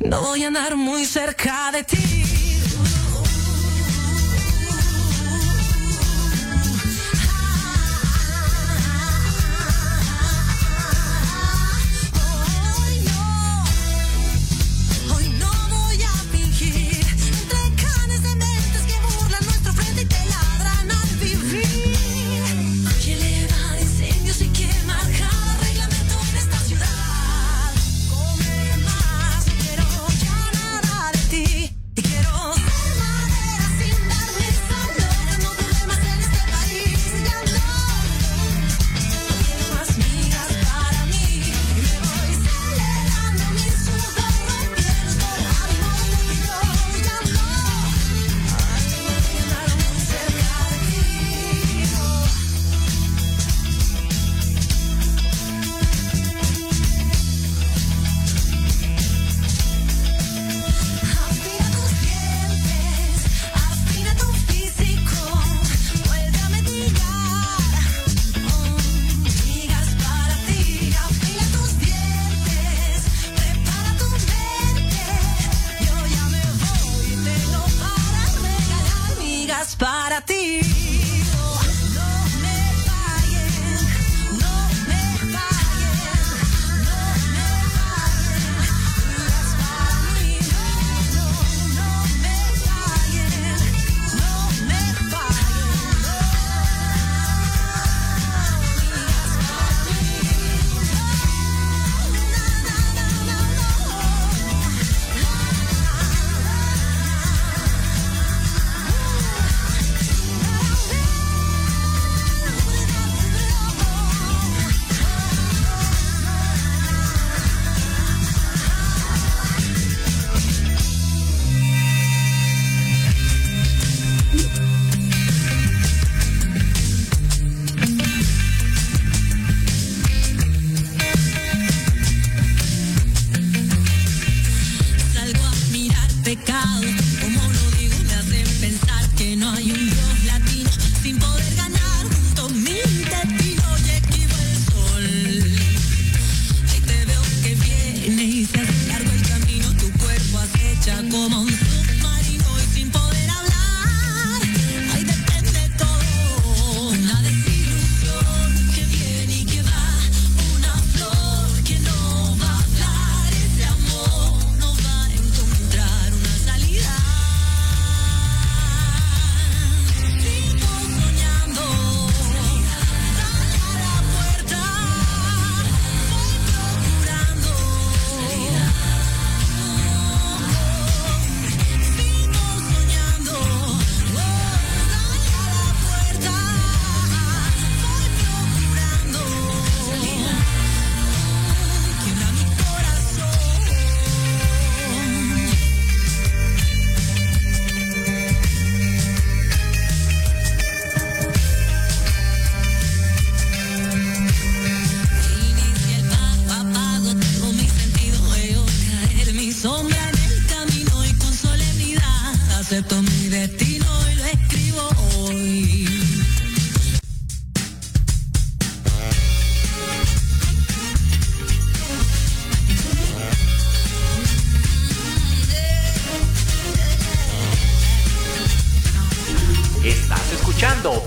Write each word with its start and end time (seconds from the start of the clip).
No 0.00 0.20
voy 0.22 0.44
a 0.44 0.48
andar 0.48 0.76
muy 0.76 1.04
cerca 1.04 1.70
de 1.72 1.82
ti. 1.82 2.27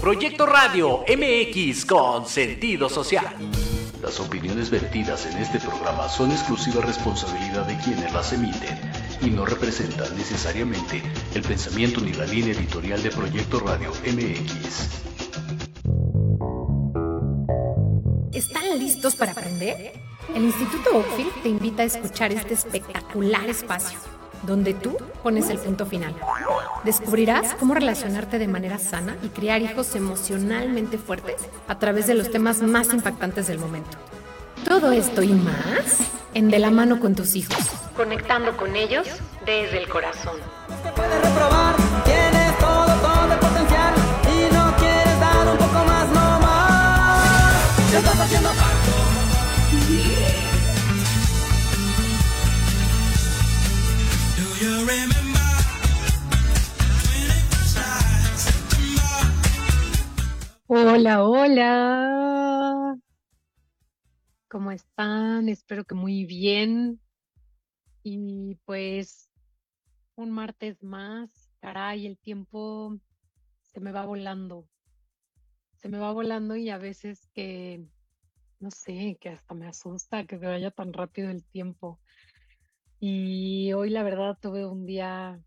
Proyecto 0.02 0.48
Radio 0.48 1.04
MX 1.08 1.86
con 1.86 2.26
sentido 2.26 2.90
social. 2.90 3.36
Las 4.02 4.20
opiniones 4.20 4.72
vertidas 4.72 5.28
en 5.28 5.38
este 5.38 5.60
programa 5.60 6.10
son 6.10 6.32
exclusiva 6.32 6.82
responsabilidad 6.82 7.68
de 7.68 7.78
quienes 7.78 8.12
las 8.12 8.34
emiten 8.34 8.80
y 9.22 9.30
no 9.30 9.46
representan 9.46 10.18
necesariamente 10.18 11.04
el 11.36 11.44
pensamiento 11.44 12.02
ni 12.02 12.14
la 12.14 12.26
línea 12.26 12.52
editorial 12.52 13.04
de 13.04 13.12
Proyecto 13.12 13.60
Radio 13.60 13.92
MX. 13.92 14.90
¿Están 18.34 18.80
listos 18.80 19.16
para 19.16 19.34
aprender? 19.34 19.94
El 20.34 20.46
Instituto 20.46 20.98
Ophir 20.98 21.28
te 21.44 21.50
invita 21.50 21.84
a 21.84 21.86
escuchar 21.86 22.32
este 22.32 22.56
espectacular 22.56 23.48
espacio 23.48 24.11
donde 24.44 24.74
tú 24.74 24.98
pones 25.24 25.50
el 25.50 25.58
punto 25.58 25.86
final. 25.86 26.16
Descubrirás 26.84 27.56
cómo 27.56 27.74
relacionarte 27.74 28.40
de 28.40 28.48
manera 28.48 28.78
sana 28.78 29.16
y 29.24 29.30
crear 29.30 29.62
hijos 29.62 29.96
emocionalmente 29.96 30.98
fuertes 30.98 31.36
a 31.68 31.78
través 31.80 32.08
de 32.08 32.16
los 32.16 32.32
temas 32.32 32.62
más 32.62 32.94
impactantes 32.94 33.48
del 33.48 33.60
momento. 33.60 33.98
Todo 34.68 34.92
esto 34.92 35.22
y 35.22 35.34
más 35.34 36.12
en 36.34 36.50
De 36.50 36.60
la 36.60 36.72
mano 36.72 37.00
con 37.00 37.14
tus 37.14 37.36
hijos, 37.36 37.58
conectando 37.96 38.56
con 38.56 38.76
ellos 38.76 39.08
desde 39.46 39.80
el 39.80 39.90
corazón. 39.90 40.38
haciendo 48.22 48.61
Hola, 60.74 61.26
hola. 61.26 62.98
¿Cómo 64.48 64.72
están? 64.72 65.50
Espero 65.50 65.84
que 65.84 65.96
muy 65.96 66.24
bien. 66.24 67.02
Y 68.04 68.56
pues 68.64 69.30
un 70.16 70.32
martes 70.32 70.82
más. 70.82 71.52
Caray, 71.60 72.08
el 72.08 72.18
tiempo 72.18 72.98
se 73.64 73.82
me 73.82 73.92
va 73.92 74.06
volando. 74.06 74.66
Se 75.76 75.90
me 75.90 75.98
va 75.98 76.14
volando 76.14 76.56
y 76.56 76.70
a 76.70 76.78
veces 76.78 77.28
que, 77.34 77.86
no 78.62 78.72
sé, 78.72 79.18
que 79.20 79.28
hasta 79.28 79.54
me 79.54 79.68
asusta 79.68 80.26
que 80.26 80.40
se 80.40 80.48
vaya 80.48 80.72
tan 80.72 80.94
rápido 80.94 81.32
el 81.32 81.44
tiempo. 81.44 82.00
Y 82.98 83.74
hoy 83.74 83.90
la 83.90 84.04
verdad 84.04 84.38
tuve 84.42 84.66
un 84.66 84.86
día 84.86 85.38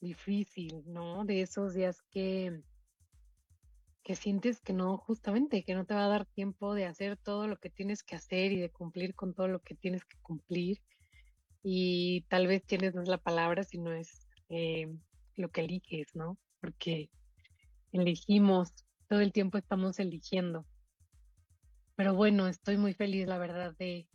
difícil, 0.00 0.84
¿no? 0.86 1.24
De 1.24 1.42
esos 1.42 1.74
días 1.74 2.00
que 2.12 2.62
que 4.08 4.16
sientes 4.16 4.62
que 4.62 4.72
no, 4.72 4.96
justamente, 4.96 5.64
que 5.64 5.74
no 5.74 5.84
te 5.84 5.92
va 5.92 6.06
a 6.06 6.08
dar 6.08 6.24
tiempo 6.24 6.72
de 6.72 6.86
hacer 6.86 7.18
todo 7.18 7.46
lo 7.46 7.58
que 7.58 7.68
tienes 7.68 8.02
que 8.02 8.16
hacer 8.16 8.52
y 8.52 8.58
de 8.58 8.70
cumplir 8.70 9.14
con 9.14 9.34
todo 9.34 9.48
lo 9.48 9.60
que 9.60 9.74
tienes 9.74 10.02
que 10.06 10.16
cumplir. 10.22 10.80
Y 11.62 12.22
tal 12.30 12.46
vez 12.46 12.64
tienes 12.64 12.94
no 12.94 13.02
es 13.02 13.08
la 13.08 13.18
palabra, 13.18 13.64
sino 13.64 13.92
es 13.92 14.26
lo 15.36 15.50
que 15.50 15.60
eliges, 15.60 16.16
¿no? 16.16 16.38
Porque 16.58 17.10
elegimos, 17.92 18.72
todo 19.08 19.20
el 19.20 19.30
tiempo 19.30 19.58
estamos 19.58 19.98
eligiendo. 19.98 20.64
Pero 21.94 22.14
bueno, 22.14 22.48
estoy 22.48 22.78
muy 22.78 22.94
feliz, 22.94 23.26
la 23.26 23.36
verdad, 23.36 23.76
de, 23.78 24.08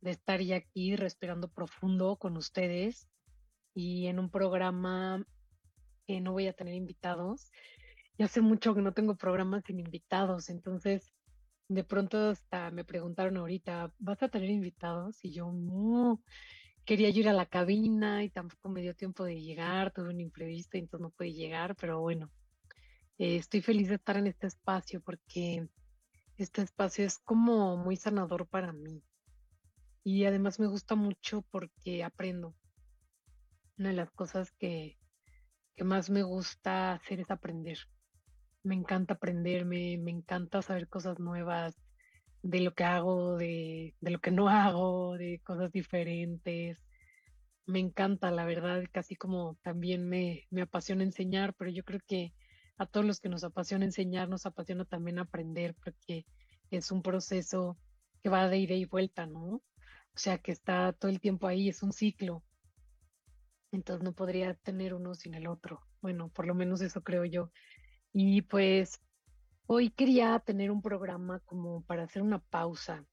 de 0.00 0.10
estar 0.10 0.40
ya 0.40 0.56
aquí 0.56 0.96
respirando 0.96 1.46
profundo 1.46 2.16
con 2.16 2.36
ustedes 2.36 3.08
y 3.72 4.08
en 4.08 4.18
un 4.18 4.30
programa 4.30 5.24
que 6.08 6.20
no 6.20 6.32
voy 6.32 6.48
a 6.48 6.54
tener 6.54 6.74
invitados. 6.74 7.52
Ya 8.18 8.26
hace 8.26 8.40
mucho 8.40 8.74
que 8.74 8.82
no 8.82 8.92
tengo 8.92 9.16
programas 9.16 9.64
sin 9.66 9.80
invitados, 9.80 10.50
entonces 10.50 11.12
de 11.68 11.84
pronto 11.84 12.30
hasta 12.30 12.70
me 12.70 12.84
preguntaron 12.84 13.36
ahorita, 13.38 13.92
¿vas 13.98 14.22
a 14.22 14.28
tener 14.28 14.50
invitados? 14.50 15.24
Y 15.24 15.32
yo 15.32 15.50
no, 15.52 16.22
quería 16.84 17.08
ir 17.08 17.28
a 17.28 17.32
la 17.32 17.46
cabina 17.46 18.24
y 18.24 18.30
tampoco 18.30 18.68
me 18.68 18.82
dio 18.82 18.94
tiempo 18.94 19.24
de 19.24 19.40
llegar, 19.40 19.92
tuve 19.92 20.10
un 20.10 20.20
imprevisto 20.20 20.76
y 20.76 20.80
entonces 20.80 21.02
no 21.02 21.10
pude 21.10 21.32
llegar, 21.32 21.76
pero 21.76 22.00
bueno, 22.00 22.30
eh, 23.18 23.36
estoy 23.36 23.62
feliz 23.62 23.88
de 23.88 23.96
estar 23.96 24.16
en 24.16 24.26
este 24.26 24.46
espacio 24.46 25.00
porque 25.00 25.68
este 26.36 26.62
espacio 26.62 27.04
es 27.04 27.18
como 27.18 27.76
muy 27.76 27.96
sanador 27.96 28.46
para 28.46 28.72
mí. 28.72 29.02
Y 30.04 30.24
además 30.24 30.58
me 30.58 30.66
gusta 30.66 30.96
mucho 30.96 31.42
porque 31.50 32.02
aprendo. 32.02 32.56
Una 33.78 33.90
de 33.90 33.94
las 33.94 34.10
cosas 34.10 34.50
que, 34.52 34.98
que 35.76 35.84
más 35.84 36.10
me 36.10 36.22
gusta 36.22 36.92
hacer 36.94 37.20
es 37.20 37.30
aprender. 37.30 37.78
Me 38.64 38.74
encanta 38.74 39.14
aprenderme, 39.14 39.98
me 39.98 40.10
encanta 40.10 40.62
saber 40.62 40.88
cosas 40.88 41.18
nuevas 41.18 41.76
de 42.42 42.60
lo 42.60 42.74
que 42.74 42.84
hago, 42.84 43.36
de, 43.36 43.94
de 44.00 44.10
lo 44.10 44.20
que 44.20 44.30
no 44.30 44.48
hago, 44.48 45.16
de 45.16 45.40
cosas 45.44 45.72
diferentes. 45.72 46.78
Me 47.66 47.80
encanta, 47.80 48.30
la 48.30 48.44
verdad, 48.44 48.84
casi 48.92 49.16
como 49.16 49.56
también 49.62 50.08
me, 50.08 50.46
me 50.50 50.62
apasiona 50.62 51.04
enseñar, 51.04 51.54
pero 51.54 51.70
yo 51.70 51.84
creo 51.84 52.00
que 52.06 52.34
a 52.78 52.86
todos 52.86 53.06
los 53.06 53.20
que 53.20 53.28
nos 53.28 53.44
apasiona 53.44 53.84
enseñar, 53.84 54.28
nos 54.28 54.46
apasiona 54.46 54.84
también 54.84 55.18
aprender, 55.18 55.74
porque 55.82 56.26
es 56.70 56.90
un 56.90 57.02
proceso 57.02 57.78
que 58.22 58.28
va 58.28 58.48
de 58.48 58.58
ida 58.58 58.74
y 58.74 58.84
vuelta, 58.84 59.26
¿no? 59.26 59.62
O 60.14 60.18
sea, 60.18 60.38
que 60.38 60.52
está 60.52 60.92
todo 60.92 61.10
el 61.10 61.20
tiempo 61.20 61.46
ahí, 61.46 61.68
es 61.68 61.82
un 61.82 61.92
ciclo. 61.92 62.42
Entonces 63.70 64.04
no 64.04 64.12
podría 64.12 64.54
tener 64.54 64.94
uno 64.94 65.14
sin 65.14 65.34
el 65.34 65.46
otro. 65.46 65.80
Bueno, 66.02 66.28
por 66.28 66.46
lo 66.46 66.54
menos 66.54 66.82
eso 66.82 67.02
creo 67.02 67.24
yo. 67.24 67.50
Y 68.12 68.42
pues 68.42 69.00
hoy 69.66 69.90
quería 69.90 70.38
tener 70.38 70.70
un 70.70 70.82
programa 70.82 71.40
como 71.40 71.82
para 71.84 72.04
hacer 72.04 72.22
una 72.22 72.38
pausa, 72.38 73.06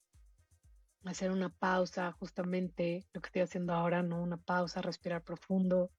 hacer 1.06 1.32
una 1.32 1.50
pausa, 1.50 2.12
justamente 2.14 3.08
lo 3.14 3.22
que 3.22 3.28
estoy 3.28 3.42
haciendo 3.44 3.74
ahora, 3.74 4.04
¿no? 4.04 4.22
Una 4.22 4.38
pausa, 4.38 4.82
respirar 4.82 5.24
profundo 5.24 5.90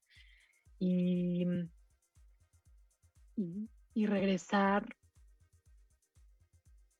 y, 0.77 1.45
y, 3.35 3.69
y 3.95 4.05
regresar 4.05 4.95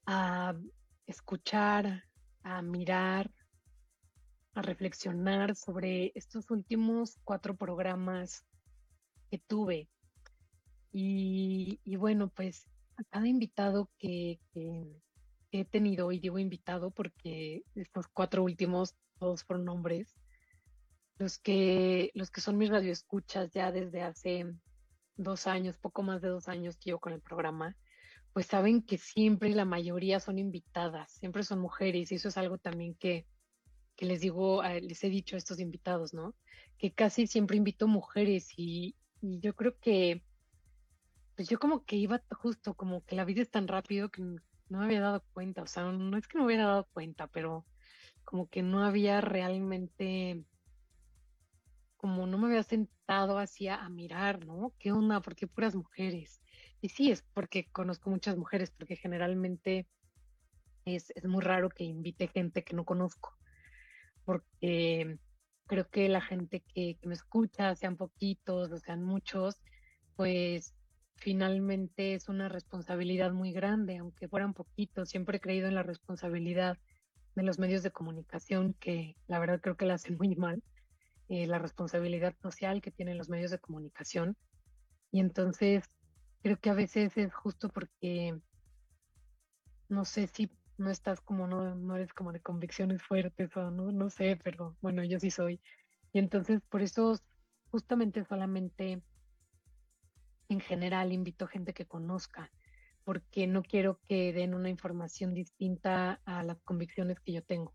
a 0.07 0.55
escuchar, 1.05 2.03
a 2.43 2.61
mirar, 2.63 3.31
a 4.53 4.61
reflexionar 4.61 5.55
sobre 5.55 6.11
estos 6.15 6.49
últimos 6.49 7.19
cuatro 7.23 7.55
programas 7.55 8.43
que 9.29 9.37
tuve. 9.37 9.87
Y, 10.91 11.95
bueno, 11.95 12.29
pues 12.29 12.67
a 12.97 13.03
cada 13.05 13.27
invitado 13.27 13.89
que, 13.97 14.39
he 15.53 15.65
tenido, 15.65 16.11
y 16.11 16.19
digo 16.19 16.39
invitado 16.39 16.91
porque 16.91 17.63
estos 17.75 18.07
cuatro 18.07 18.43
últimos 18.43 18.95
todos 19.19 19.43
fueron 19.43 19.67
hombres, 19.69 20.15
los 21.17 21.37
que, 21.37 22.11
los 22.13 22.31
que 22.31 22.41
son 22.41 22.57
mis 22.57 22.69
radioescuchas 22.69 23.51
ya 23.51 23.71
desde 23.71 24.01
hace 24.01 24.45
dos 25.17 25.47
años, 25.47 25.77
poco 25.77 26.03
más 26.03 26.21
de 26.21 26.29
dos 26.29 26.47
años 26.47 26.77
que 26.77 26.89
llevo 26.89 26.99
con 26.99 27.13
el 27.13 27.21
programa, 27.21 27.75
pues 28.33 28.45
saben 28.45 28.81
que 28.81 28.97
siempre 28.97 29.49
la 29.49 29.65
mayoría 29.65 30.19
son 30.19 30.39
invitadas, 30.39 31.11
siempre 31.11 31.43
son 31.43 31.59
mujeres, 31.59 32.11
y 32.11 32.15
eso 32.15 32.29
es 32.29 32.37
algo 32.37 32.57
también 32.57 32.95
que, 32.95 33.27
que 33.97 34.05
les 34.05 34.21
digo, 34.21 34.63
les 34.63 35.03
he 35.03 35.09
dicho 35.09 35.35
a 35.35 35.39
estos 35.39 35.59
invitados, 35.59 36.13
¿no? 36.13 36.33
Que 36.77 36.91
casi 36.93 37.27
siempre 37.27 37.57
invito 37.57 37.87
mujeres 37.87 38.47
y 38.55 38.95
yo 39.21 39.53
creo 39.53 39.77
que, 39.79 40.23
pues 41.41 41.49
yo 41.49 41.57
como 41.57 41.83
que 41.85 41.95
iba 41.95 42.21
justo, 42.29 42.75
como 42.75 43.03
que 43.03 43.15
la 43.15 43.25
vida 43.25 43.41
es 43.41 43.49
tan 43.49 43.67
rápido 43.67 44.11
que 44.11 44.21
no 44.21 44.39
me 44.69 44.85
había 44.85 45.01
dado 45.01 45.25
cuenta, 45.33 45.63
o 45.63 45.65
sea, 45.65 45.85
no 45.85 46.15
es 46.15 46.27
que 46.27 46.37
no 46.37 46.45
hubiera 46.45 46.67
dado 46.67 46.87
cuenta, 46.93 47.25
pero 47.25 47.65
como 48.23 48.47
que 48.47 48.61
no 48.61 48.83
había 48.83 49.21
realmente, 49.21 50.45
como 51.97 52.27
no 52.27 52.37
me 52.37 52.45
había 52.45 52.61
sentado 52.61 53.39
así 53.39 53.67
a, 53.67 53.89
mirar, 53.89 54.45
¿no? 54.45 54.75
¿Qué 54.77 54.91
onda? 54.91 55.19
¿Por 55.19 55.35
qué 55.35 55.47
puras 55.47 55.75
mujeres? 55.75 56.43
Y 56.79 56.89
sí, 56.89 57.09
es 57.09 57.23
porque 57.33 57.65
conozco 57.71 58.11
muchas 58.11 58.37
mujeres, 58.37 58.69
porque 58.69 58.95
generalmente 58.95 59.87
es, 60.85 61.09
es 61.15 61.25
muy 61.25 61.41
raro 61.41 61.69
que 61.69 61.85
invite 61.85 62.27
gente 62.27 62.63
que 62.63 62.75
no 62.75 62.85
conozco, 62.85 63.35
porque 64.25 65.17
creo 65.65 65.89
que 65.89 66.07
la 66.07 66.21
gente 66.21 66.59
que 66.59 66.99
me 67.01 67.15
escucha, 67.15 67.73
sean 67.73 67.97
poquitos 67.97 68.71
o 68.71 68.77
sean 68.77 69.01
muchos, 69.01 69.59
pues 70.15 70.75
finalmente 71.21 72.15
es 72.15 72.29
una 72.29 72.49
responsabilidad 72.49 73.31
muy 73.31 73.53
grande, 73.53 73.97
aunque 73.97 74.27
fueran 74.27 74.55
poquitos. 74.55 75.09
Siempre 75.09 75.37
he 75.37 75.39
creído 75.39 75.67
en 75.67 75.75
la 75.75 75.83
responsabilidad 75.83 76.79
de 77.35 77.43
los 77.43 77.59
medios 77.59 77.83
de 77.83 77.91
comunicación, 77.91 78.73
que 78.79 79.15
la 79.27 79.37
verdad 79.37 79.61
creo 79.61 79.77
que 79.77 79.85
la 79.85 79.93
hacen 79.93 80.17
muy 80.19 80.35
mal, 80.35 80.63
eh, 81.29 81.45
la 81.45 81.59
responsabilidad 81.59 82.35
social 82.41 82.81
que 82.81 82.91
tienen 82.91 83.19
los 83.19 83.29
medios 83.29 83.51
de 83.51 83.59
comunicación. 83.59 84.35
Y 85.11 85.19
entonces 85.19 85.85
creo 86.41 86.59
que 86.59 86.71
a 86.71 86.73
veces 86.73 87.15
es 87.15 87.33
justo 87.33 87.69
porque 87.69 88.35
no 89.89 90.05
sé 90.05 90.25
si 90.25 90.49
no 90.77 90.89
estás 90.89 91.21
como, 91.21 91.45
no, 91.45 91.75
no 91.75 91.95
eres 91.97 92.13
como 92.13 92.33
de 92.33 92.41
convicciones 92.41 93.03
fuertes 93.03 93.55
o 93.55 93.69
no, 93.69 93.91
no 93.91 94.09
sé, 94.09 94.39
pero 94.43 94.75
bueno, 94.81 95.03
yo 95.03 95.19
sí 95.19 95.29
soy. 95.29 95.61
Y 96.13 96.19
entonces 96.19 96.61
por 96.67 96.81
eso 96.81 97.19
justamente 97.69 98.25
solamente 98.25 99.03
en 100.51 100.59
general 100.59 101.13
invito 101.13 101.47
gente 101.47 101.73
que 101.73 101.85
conozca, 101.85 102.51
porque 103.05 103.47
no 103.47 103.63
quiero 103.63 103.99
que 104.07 104.33
den 104.33 104.53
una 104.53 104.69
información 104.69 105.33
distinta 105.33 106.21
a 106.25 106.43
las 106.43 106.61
convicciones 106.63 107.19
que 107.21 107.31
yo 107.31 107.41
tengo. 107.41 107.73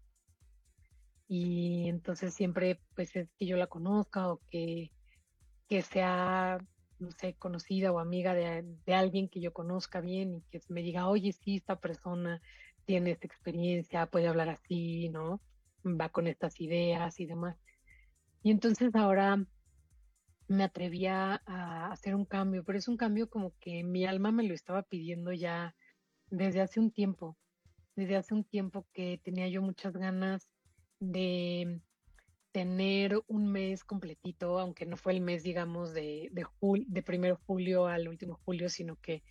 Y 1.26 1.88
entonces 1.88 2.34
siempre 2.34 2.80
pues 2.94 3.16
es 3.16 3.30
que 3.38 3.46
yo 3.46 3.56
la 3.56 3.66
conozca 3.66 4.30
o 4.30 4.42
que, 4.50 4.92
que 5.68 5.80
sea, 5.80 6.58
no 6.98 7.10
sé, 7.12 7.34
conocida 7.34 7.92
o 7.92 7.98
amiga 7.98 8.34
de, 8.34 8.62
de 8.84 8.94
alguien 8.94 9.28
que 9.28 9.40
yo 9.40 9.54
conozca 9.54 10.02
bien 10.02 10.34
y 10.34 10.42
que 10.50 10.60
me 10.68 10.82
diga, 10.82 11.08
oye, 11.08 11.32
sí, 11.32 11.56
esta 11.56 11.80
persona 11.80 12.42
tiene 12.84 13.12
esta 13.12 13.26
experiencia, 13.26 14.06
puede 14.06 14.28
hablar 14.28 14.50
así, 14.50 15.08
¿no? 15.08 15.40
Va 15.82 16.10
con 16.10 16.26
estas 16.26 16.60
ideas 16.60 17.18
y 17.20 17.26
demás. 17.26 17.56
Y 18.42 18.50
entonces 18.50 18.94
ahora 18.94 19.44
me 20.48 20.64
atrevía 20.64 21.42
a 21.46 21.90
hacer 21.92 22.14
un 22.14 22.24
cambio, 22.24 22.64
pero 22.64 22.78
es 22.78 22.88
un 22.88 22.96
cambio 22.96 23.28
como 23.28 23.52
que 23.58 23.82
mi 23.82 24.06
alma 24.06 24.30
me 24.30 24.44
lo 24.44 24.54
estaba 24.54 24.82
pidiendo 24.82 25.32
ya 25.32 25.74
desde 26.30 26.60
hace 26.60 26.80
un 26.80 26.90
tiempo, 26.90 27.36
desde 27.96 28.16
hace 28.16 28.34
un 28.34 28.44
tiempo 28.44 28.86
que 28.92 29.20
tenía 29.22 29.48
yo 29.48 29.62
muchas 29.62 29.96
ganas 29.96 30.48
de 31.00 31.80
tener 32.52 33.20
un 33.26 33.50
mes 33.50 33.84
completito, 33.84 34.58
aunque 34.58 34.86
no 34.86 34.96
fue 34.96 35.12
el 35.12 35.20
mes, 35.20 35.42
digamos, 35.42 35.92
de, 35.92 36.28
de, 36.32 36.44
jul 36.44 36.86
de 36.88 37.02
primero 37.02 37.38
julio 37.46 37.86
al 37.86 38.08
último 38.08 38.40
julio, 38.44 38.68
sino 38.70 38.96
que, 38.96 39.22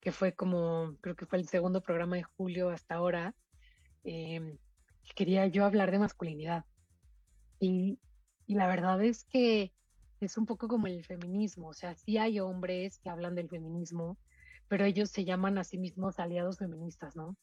que 0.00 0.12
fue 0.12 0.34
como, 0.34 0.96
creo 1.00 1.16
que 1.16 1.26
fue 1.26 1.38
el 1.38 1.48
segundo 1.48 1.82
programa 1.82 2.16
de 2.16 2.24
julio 2.24 2.68
hasta 2.68 2.96
ahora, 2.96 3.34
eh, 4.04 4.58
quería 5.14 5.46
yo 5.46 5.64
hablar 5.64 5.90
de 5.90 5.98
masculinidad. 5.98 6.64
Y 7.58 7.98
la 8.46 8.66
verdad 8.66 9.02
es 9.02 9.24
que 9.24 9.72
es 10.20 10.36
un 10.36 10.46
poco 10.46 10.68
como 10.68 10.86
el 10.86 11.04
feminismo, 11.04 11.68
o 11.68 11.74
sea, 11.74 11.94
sí 11.94 12.18
hay 12.18 12.40
hombres 12.40 12.98
que 12.98 13.10
hablan 13.10 13.34
del 13.34 13.48
feminismo, 13.48 14.18
pero 14.68 14.84
ellos 14.84 15.10
se 15.10 15.24
llaman 15.24 15.58
a 15.58 15.64
sí 15.64 15.78
mismos 15.78 16.18
aliados 16.18 16.58
feministas, 16.58 17.16
¿no? 17.16 17.36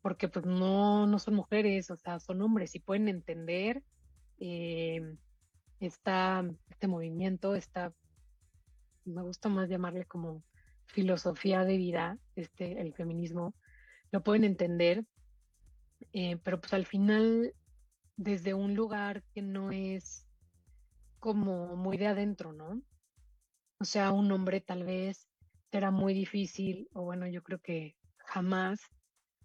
Porque 0.00 0.28
pues 0.28 0.46
no, 0.46 1.06
no 1.06 1.18
son 1.18 1.34
mujeres, 1.34 1.90
o 1.90 1.96
sea, 1.96 2.18
son 2.20 2.42
hombres 2.42 2.74
y 2.74 2.80
pueden 2.80 3.08
entender 3.08 3.82
eh, 4.38 5.16
esta, 5.80 6.44
este 6.70 6.88
movimiento, 6.88 7.54
esta, 7.54 7.92
me 9.04 9.22
gusta 9.22 9.48
más 9.48 9.68
llamarle 9.68 10.04
como 10.06 10.42
filosofía 10.86 11.64
de 11.64 11.76
vida, 11.76 12.18
este, 12.36 12.80
el 12.80 12.94
feminismo, 12.94 13.54
lo 14.10 14.22
pueden 14.22 14.44
entender, 14.44 15.04
eh, 16.12 16.36
pero 16.44 16.60
pues 16.60 16.72
al 16.74 16.86
final 16.86 17.54
desde 18.16 18.54
un 18.54 18.74
lugar 18.74 19.22
que 19.34 19.42
no 19.42 19.72
es 19.72 20.26
como 21.22 21.76
muy 21.76 21.98
de 21.98 22.08
adentro, 22.08 22.52
¿no? 22.52 22.82
O 23.78 23.84
sea, 23.84 24.10
un 24.10 24.32
hombre 24.32 24.60
tal 24.60 24.82
vez 24.82 25.28
será 25.70 25.92
muy 25.92 26.14
difícil, 26.14 26.88
o 26.94 27.02
bueno, 27.02 27.28
yo 27.28 27.44
creo 27.44 27.60
que 27.60 27.96
jamás 28.16 28.80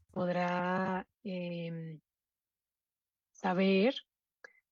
podrá 0.10 1.07
em, 1.24 2.01
saber 3.31 3.93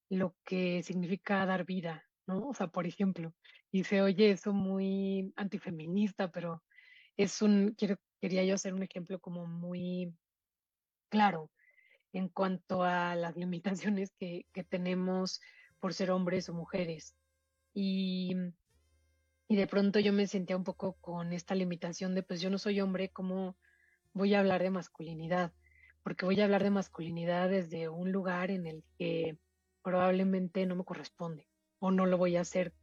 lo 0.09 0.35
que 0.43 0.81
significa 0.81 1.45
dar 1.45 1.63
vida, 1.63 2.03
¿no? 2.25 2.47
O 2.47 2.55
sea, 2.55 2.69
por 2.69 2.87
ejemplo, 2.87 3.35
y 3.71 3.83
se 3.83 4.01
oye 4.01 4.31
eso 4.31 4.51
muy 4.51 5.31
antifeminista, 5.35 6.31
pero 6.31 6.63
es 7.17 7.39
un, 7.43 7.75
quería 8.19 8.43
yo 8.45 8.55
hacer 8.55 8.73
un 8.73 8.81
ejemplo 8.81 9.19
como 9.19 9.45
muy 9.45 10.11
claro 11.09 11.51
en 12.13 12.29
cuanto 12.29 12.81
a 12.83 13.13
las 13.15 13.35
limitaciones 13.35 14.11
que 14.17 14.63
tenemos 14.69 15.39
por 15.85 15.93
ser 15.93 16.09
hombres 16.09 16.49
o 16.49 16.53
mujeres. 16.55 17.15
Y, 17.71 18.35
y 19.47 19.55
de 19.55 19.67
pronto 19.67 19.99
yo 19.99 20.13
me 20.13 20.25
sentía 20.25 20.57
un 20.57 20.63
poco 20.63 20.93
con 20.99 21.31
esta 21.31 21.53
limitación 21.53 22.15
de, 22.15 22.23
pues 22.23 22.41
yo 22.41 22.49
no 22.49 22.57
soy 22.57 22.81
hombre, 22.81 23.09
¿cómo 23.09 23.55
voy 24.11 24.33
a 24.33 24.39
hablar 24.39 24.63
de 24.63 24.71
masculinidad? 24.71 25.53
Porque 26.01 26.25
voy 26.25 26.41
a 26.41 26.45
hablar 26.45 26.63
de 26.63 26.71
masculinidad 26.71 27.51
desde 27.51 27.87
un 27.87 28.11
lugar 28.11 28.49
en 28.49 28.65
el 28.65 28.83
que 28.97 29.37
probablemente 29.83 30.65
no 30.65 30.75
me 30.75 30.85
corresponde 30.85 31.47
o 31.77 31.91
no 31.91 32.07
lo 32.07 32.17
voy 32.17 32.35
a 32.35 32.41
hacer 32.41 32.73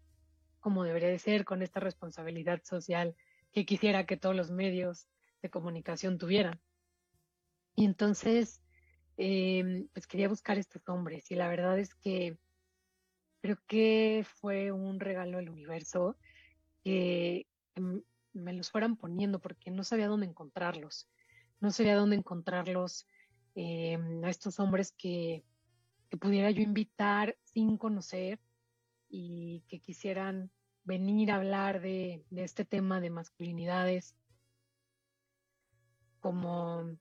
como 0.61 0.85
debería 0.85 1.09
de 1.09 1.19
ser 1.19 1.45
con 1.45 1.61
esta 1.61 1.81
responsabilidad 1.81 2.63
social 2.63 3.17
que 3.51 3.67
quisiera 3.67 4.07
que 4.07 4.17
todos 4.17 4.37
los 4.37 4.53
medios 4.53 5.09
de 5.43 5.51
comunicación 5.51 6.19
tuvieran. 6.19 6.61
Y 7.75 7.85
entonces, 7.85 8.63
eh, 9.17 9.89
pues 9.93 10.07
quería 10.07 10.29
buscar 10.29 10.57
estos 10.57 10.89
hombres 10.89 11.33
y 11.33 11.35
la 11.35 11.49
verdad 11.49 11.81
es 11.81 11.97
que 11.97 12.39
creo 13.43 13.59
que 13.67 14.25
fue 14.41 14.73
un 14.73 14.99
regalo 14.99 15.37
del 15.37 15.51
universo 15.51 16.17
que 16.83 17.47
me 18.33 18.53
los 18.55 18.71
fueran 18.71 18.97
poniendo 18.97 19.39
porque 19.41 19.71
no 19.71 19.85
sabía 19.85 20.09
dónde 20.09 20.27
encontrarlos. 20.27 21.11
No 21.61 21.71
sabía 21.71 21.97
dónde 21.97 22.17
encontrarlos 22.17 23.07
eh, 23.55 23.99
a 24.25 24.31
estos 24.31 24.59
hombres 24.59 24.93
que 24.97 25.45
que 26.13 26.19
pudiera 26.19 26.51
yo 26.51 26.61
invitar 26.61 27.39
sin 27.43 27.79
conocer 27.79 28.39
y 29.09 29.65
que 29.67 29.81
quisieran 29.81 30.51
venir 30.85 31.31
a 31.33 31.37
hablar 31.37 31.81
de, 31.81 32.23
de 32.29 32.45
este 32.45 32.67
tema 32.67 33.01
de 33.01 33.09
masculinidades 33.09 34.15
como, 36.21 36.99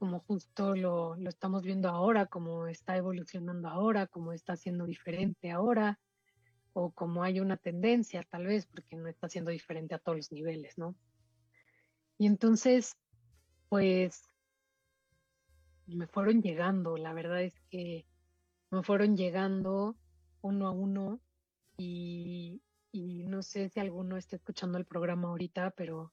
como 0.00 0.20
justo 0.20 0.74
lo, 0.74 1.14
lo 1.16 1.28
estamos 1.28 1.62
viendo 1.62 1.90
ahora, 1.90 2.24
como 2.24 2.66
está 2.68 2.96
evolucionando 2.96 3.68
ahora, 3.68 4.06
como 4.06 4.32
está 4.32 4.56
siendo 4.56 4.86
diferente 4.86 5.50
ahora, 5.50 6.00
o 6.72 6.90
como 6.90 7.22
hay 7.22 7.38
una 7.38 7.58
tendencia 7.58 8.22
tal 8.30 8.46
vez, 8.46 8.64
porque 8.64 8.96
no 8.96 9.08
está 9.08 9.28
siendo 9.28 9.50
diferente 9.50 9.94
a 9.94 9.98
todos 9.98 10.16
los 10.16 10.32
niveles, 10.32 10.78
¿no? 10.78 10.96
Y 12.16 12.26
entonces, 12.26 12.96
pues, 13.68 14.30
me 15.86 16.06
fueron 16.06 16.40
llegando, 16.40 16.96
la 16.96 17.12
verdad 17.12 17.42
es 17.42 17.60
que 17.68 18.06
me 18.70 18.82
fueron 18.82 19.18
llegando 19.18 19.98
uno 20.40 20.66
a 20.66 20.70
uno 20.70 21.20
y, 21.76 22.62
y 22.90 23.24
no 23.24 23.42
sé 23.42 23.68
si 23.68 23.80
alguno 23.80 24.16
está 24.16 24.36
escuchando 24.36 24.78
el 24.78 24.86
programa 24.86 25.28
ahorita, 25.28 25.72
pero 25.72 26.10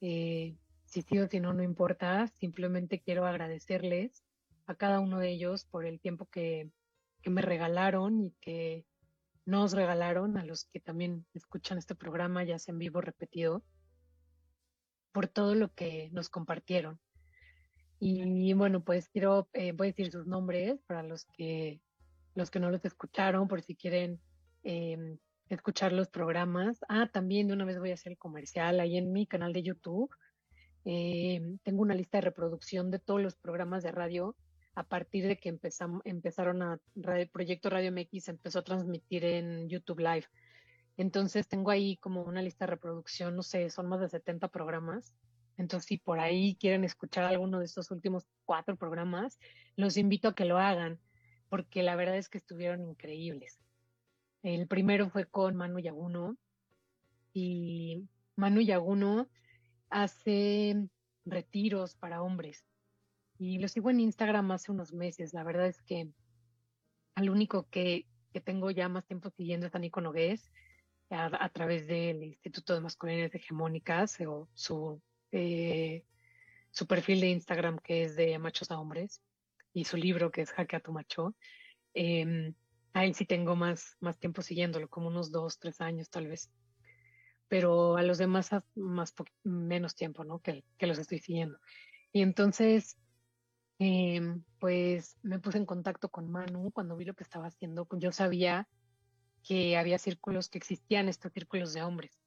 eh, 0.00 0.56
si 0.86 1.02
sí 1.02 1.18
o 1.18 1.28
si 1.28 1.40
no, 1.40 1.52
no 1.52 1.62
importa. 1.62 2.26
Simplemente 2.28 3.00
quiero 3.00 3.26
agradecerles 3.26 4.24
a 4.66 4.74
cada 4.74 5.00
uno 5.00 5.18
de 5.18 5.30
ellos 5.30 5.64
por 5.64 5.86
el 5.86 6.00
tiempo 6.00 6.26
que, 6.26 6.70
que 7.22 7.30
me 7.30 7.42
regalaron 7.42 8.20
y 8.20 8.30
que 8.40 8.86
nos 9.44 9.72
regalaron, 9.72 10.36
a 10.38 10.44
los 10.44 10.64
que 10.64 10.80
también 10.80 11.24
escuchan 11.32 11.78
este 11.78 11.94
programa, 11.94 12.42
ya 12.42 12.58
sea 12.58 12.72
en 12.72 12.78
vivo 12.78 13.00
repetido, 13.00 13.62
por 15.12 15.28
todo 15.28 15.54
lo 15.54 15.72
que 15.72 16.10
nos 16.12 16.28
compartieron. 16.28 16.98
Y 17.98 18.52
bueno, 18.52 18.82
pues 18.84 19.08
quiero, 19.08 19.48
eh, 19.54 19.72
voy 19.72 19.86
a 19.86 19.90
decir 19.90 20.10
sus 20.10 20.26
nombres 20.26 20.82
para 20.86 21.02
los 21.02 21.24
que, 21.24 21.80
los 22.34 22.50
que 22.50 22.60
no 22.60 22.70
los 22.70 22.84
escucharon, 22.84 23.48
por 23.48 23.62
si 23.62 23.74
quieren 23.74 24.20
eh, 24.64 25.16
escuchar 25.48 25.92
los 25.92 26.08
programas. 26.08 26.78
Ah, 26.88 27.08
también 27.10 27.46
de 27.46 27.54
una 27.54 27.64
vez 27.64 27.78
voy 27.78 27.92
a 27.92 27.94
hacer 27.94 28.12
el 28.12 28.18
comercial 28.18 28.80
ahí 28.80 28.98
en 28.98 29.12
mi 29.12 29.26
canal 29.26 29.52
de 29.52 29.62
YouTube. 29.62 30.10
Eh, 30.86 31.58
tengo 31.62 31.82
una 31.82 31.94
lista 31.94 32.18
de 32.18 32.22
reproducción 32.22 32.90
de 32.90 32.98
todos 32.98 33.20
los 33.20 33.36
programas 33.36 33.82
de 33.82 33.92
radio 33.92 34.34
a 34.74 34.84
partir 34.84 35.26
de 35.26 35.36
que 35.36 35.50
empezamos, 35.50 36.00
empezaron 36.06 36.62
a, 36.62 36.80
radio, 36.94 37.28
Proyecto 37.30 37.68
Radio 37.68 37.92
MX 37.92 38.28
empezó 38.28 38.60
a 38.60 38.64
transmitir 38.64 39.24
en 39.24 39.68
YouTube 39.68 40.00
Live. 40.00 40.26
Entonces 40.96 41.46
tengo 41.46 41.70
ahí 41.70 41.98
como 41.98 42.22
una 42.22 42.40
lista 42.40 42.64
de 42.64 42.70
reproducción, 42.70 43.36
no 43.36 43.42
sé, 43.42 43.68
son 43.68 43.88
más 43.88 44.00
de 44.00 44.08
70 44.08 44.48
programas 44.48 45.12
entonces, 45.56 45.86
si 45.86 45.98
por 45.98 46.20
ahí 46.20 46.56
quieren 46.56 46.84
escuchar 46.84 47.24
alguno 47.24 47.58
de 47.58 47.64
estos 47.64 47.90
últimos 47.90 48.26
cuatro 48.44 48.76
programas, 48.76 49.38
los 49.76 49.96
invito 49.96 50.28
a 50.28 50.34
que 50.34 50.44
lo 50.44 50.58
hagan, 50.58 51.00
porque 51.48 51.82
la 51.82 51.96
verdad 51.96 52.16
es 52.16 52.28
que 52.28 52.38
estuvieron 52.38 52.84
increíbles. 52.84 53.58
El 54.42 54.66
primero 54.68 55.08
fue 55.10 55.26
con 55.26 55.56
Manu 55.56 55.78
Yaguno, 55.78 56.36
y 57.32 58.06
Manu 58.36 58.60
Yaguno 58.60 59.28
hace 59.96 60.88
retiros 61.24 61.94
para 61.96 62.22
hombres. 62.22 62.66
Y 63.38 63.58
lo 63.58 63.68
sigo 63.68 63.90
en 63.90 64.00
Instagram 64.00 64.50
hace 64.50 64.70
unos 64.70 64.92
meses. 64.92 65.32
La 65.32 65.42
verdad 65.42 65.66
es 65.66 65.82
que 65.82 66.10
al 67.14 67.30
único 67.30 67.68
que, 67.70 68.06
que 68.32 68.40
tengo 68.42 68.70
ya 68.70 68.90
más 68.90 69.06
tiempo 69.06 69.30
siguiendo 69.30 69.66
es 69.66 69.74
a 69.74 69.78
Nico 69.78 70.02
Nogués, 70.02 70.52
a, 71.08 71.48
través 71.48 71.86
del 71.86 72.24
Instituto 72.24 72.74
de 72.74 72.80
Masculinidades 72.80 73.36
Hegemónicas 73.36 74.20
o 74.20 74.48
su 74.54 75.00
eh, 75.32 76.04
su 76.70 76.86
perfil 76.86 77.20
de 77.20 77.30
Instagram 77.30 77.78
que 77.78 78.02
es 78.02 78.16
de 78.16 78.38
machos 78.38 78.70
a 78.70 78.78
hombres 78.78 79.22
y 79.72 79.84
su 79.84 79.96
libro 79.96 80.30
que 80.30 80.42
es 80.42 80.50
Jaque 80.50 80.76
a 80.76 80.80
tu 80.80 80.92
macho. 80.92 81.34
Eh, 81.94 82.52
a 82.92 83.04
él 83.04 83.14
sí 83.14 83.24
tengo 83.24 83.56
más, 83.56 83.96
más 84.00 84.18
tiempo 84.18 84.42
siguiéndolo, 84.42 84.88
como 84.88 85.08
unos 85.08 85.30
dos, 85.30 85.58
tres 85.58 85.80
años 85.80 86.10
tal 86.10 86.26
vez. 86.26 86.50
Pero 87.48 87.96
a 87.96 88.02
los 88.02 88.18
demás 88.18 88.50
más 88.74 89.14
menos 89.44 89.94
tiempo, 89.94 90.24
¿no? 90.24 90.40
Que, 90.40 90.64
que 90.78 90.86
los 90.86 90.98
estoy 90.98 91.18
siguiendo. 91.20 91.58
Y 92.12 92.22
entonces, 92.22 92.96
eh, 93.78 94.20
pues 94.58 95.16
me 95.22 95.38
puse 95.38 95.58
en 95.58 95.66
contacto 95.66 96.08
con 96.08 96.30
Manu 96.30 96.72
cuando 96.72 96.96
vi 96.96 97.04
lo 97.04 97.14
que 97.14 97.24
estaba 97.24 97.46
haciendo. 97.46 97.86
Yo 97.92 98.10
sabía 98.12 98.68
que 99.42 99.76
había 99.76 99.98
círculos, 99.98 100.48
que 100.48 100.58
existían 100.58 101.08
estos 101.08 101.32
círculos 101.32 101.72
de 101.72 101.82
hombres. 101.82 102.18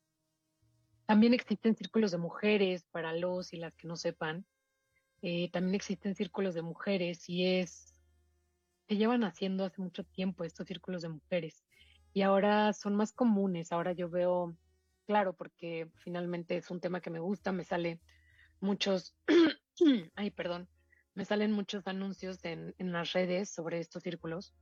También 1.05 1.33
existen 1.33 1.75
círculos 1.75 2.11
de 2.11 2.17
mujeres 2.17 2.85
para 2.91 3.13
los 3.13 3.51
y 3.51 3.57
las 3.57 3.75
que 3.75 3.87
no 3.87 3.95
sepan. 3.95 4.45
Eh, 5.21 5.49
también 5.51 5.75
existen 5.75 6.15
círculos 6.15 6.53
de 6.53 6.61
mujeres 6.61 7.27
y 7.27 7.45
es, 7.45 7.95
se 8.87 8.95
llevan 8.95 9.23
haciendo 9.23 9.65
hace 9.65 9.81
mucho 9.81 10.03
tiempo 10.05 10.43
estos 10.43 10.67
círculos 10.67 11.01
de 11.01 11.09
mujeres 11.09 11.65
y 12.13 12.21
ahora 12.21 12.73
son 12.73 12.95
más 12.95 13.11
comunes. 13.11 13.71
Ahora 13.71 13.91
yo 13.91 14.09
veo, 14.09 14.55
claro, 15.09 15.33
porque 15.33 15.89
finalmente 15.95 16.55
es 16.55 16.69
un 16.69 16.79
tema 16.79 17.01
que 17.01 17.09
me 17.09 17.19
gusta, 17.19 17.51
me 17.51 17.63
sale 17.63 17.99
muchos, 18.59 19.15
ay, 20.15 20.29
perdón, 20.29 20.69
me 21.15 21.25
salen 21.25 21.51
muchos 21.51 21.87
anuncios 21.87 22.45
en, 22.45 22.75
en 22.77 22.91
las 22.91 23.13
redes 23.13 23.49
sobre 23.49 23.79
estos 23.79 24.03
círculos 24.03 24.53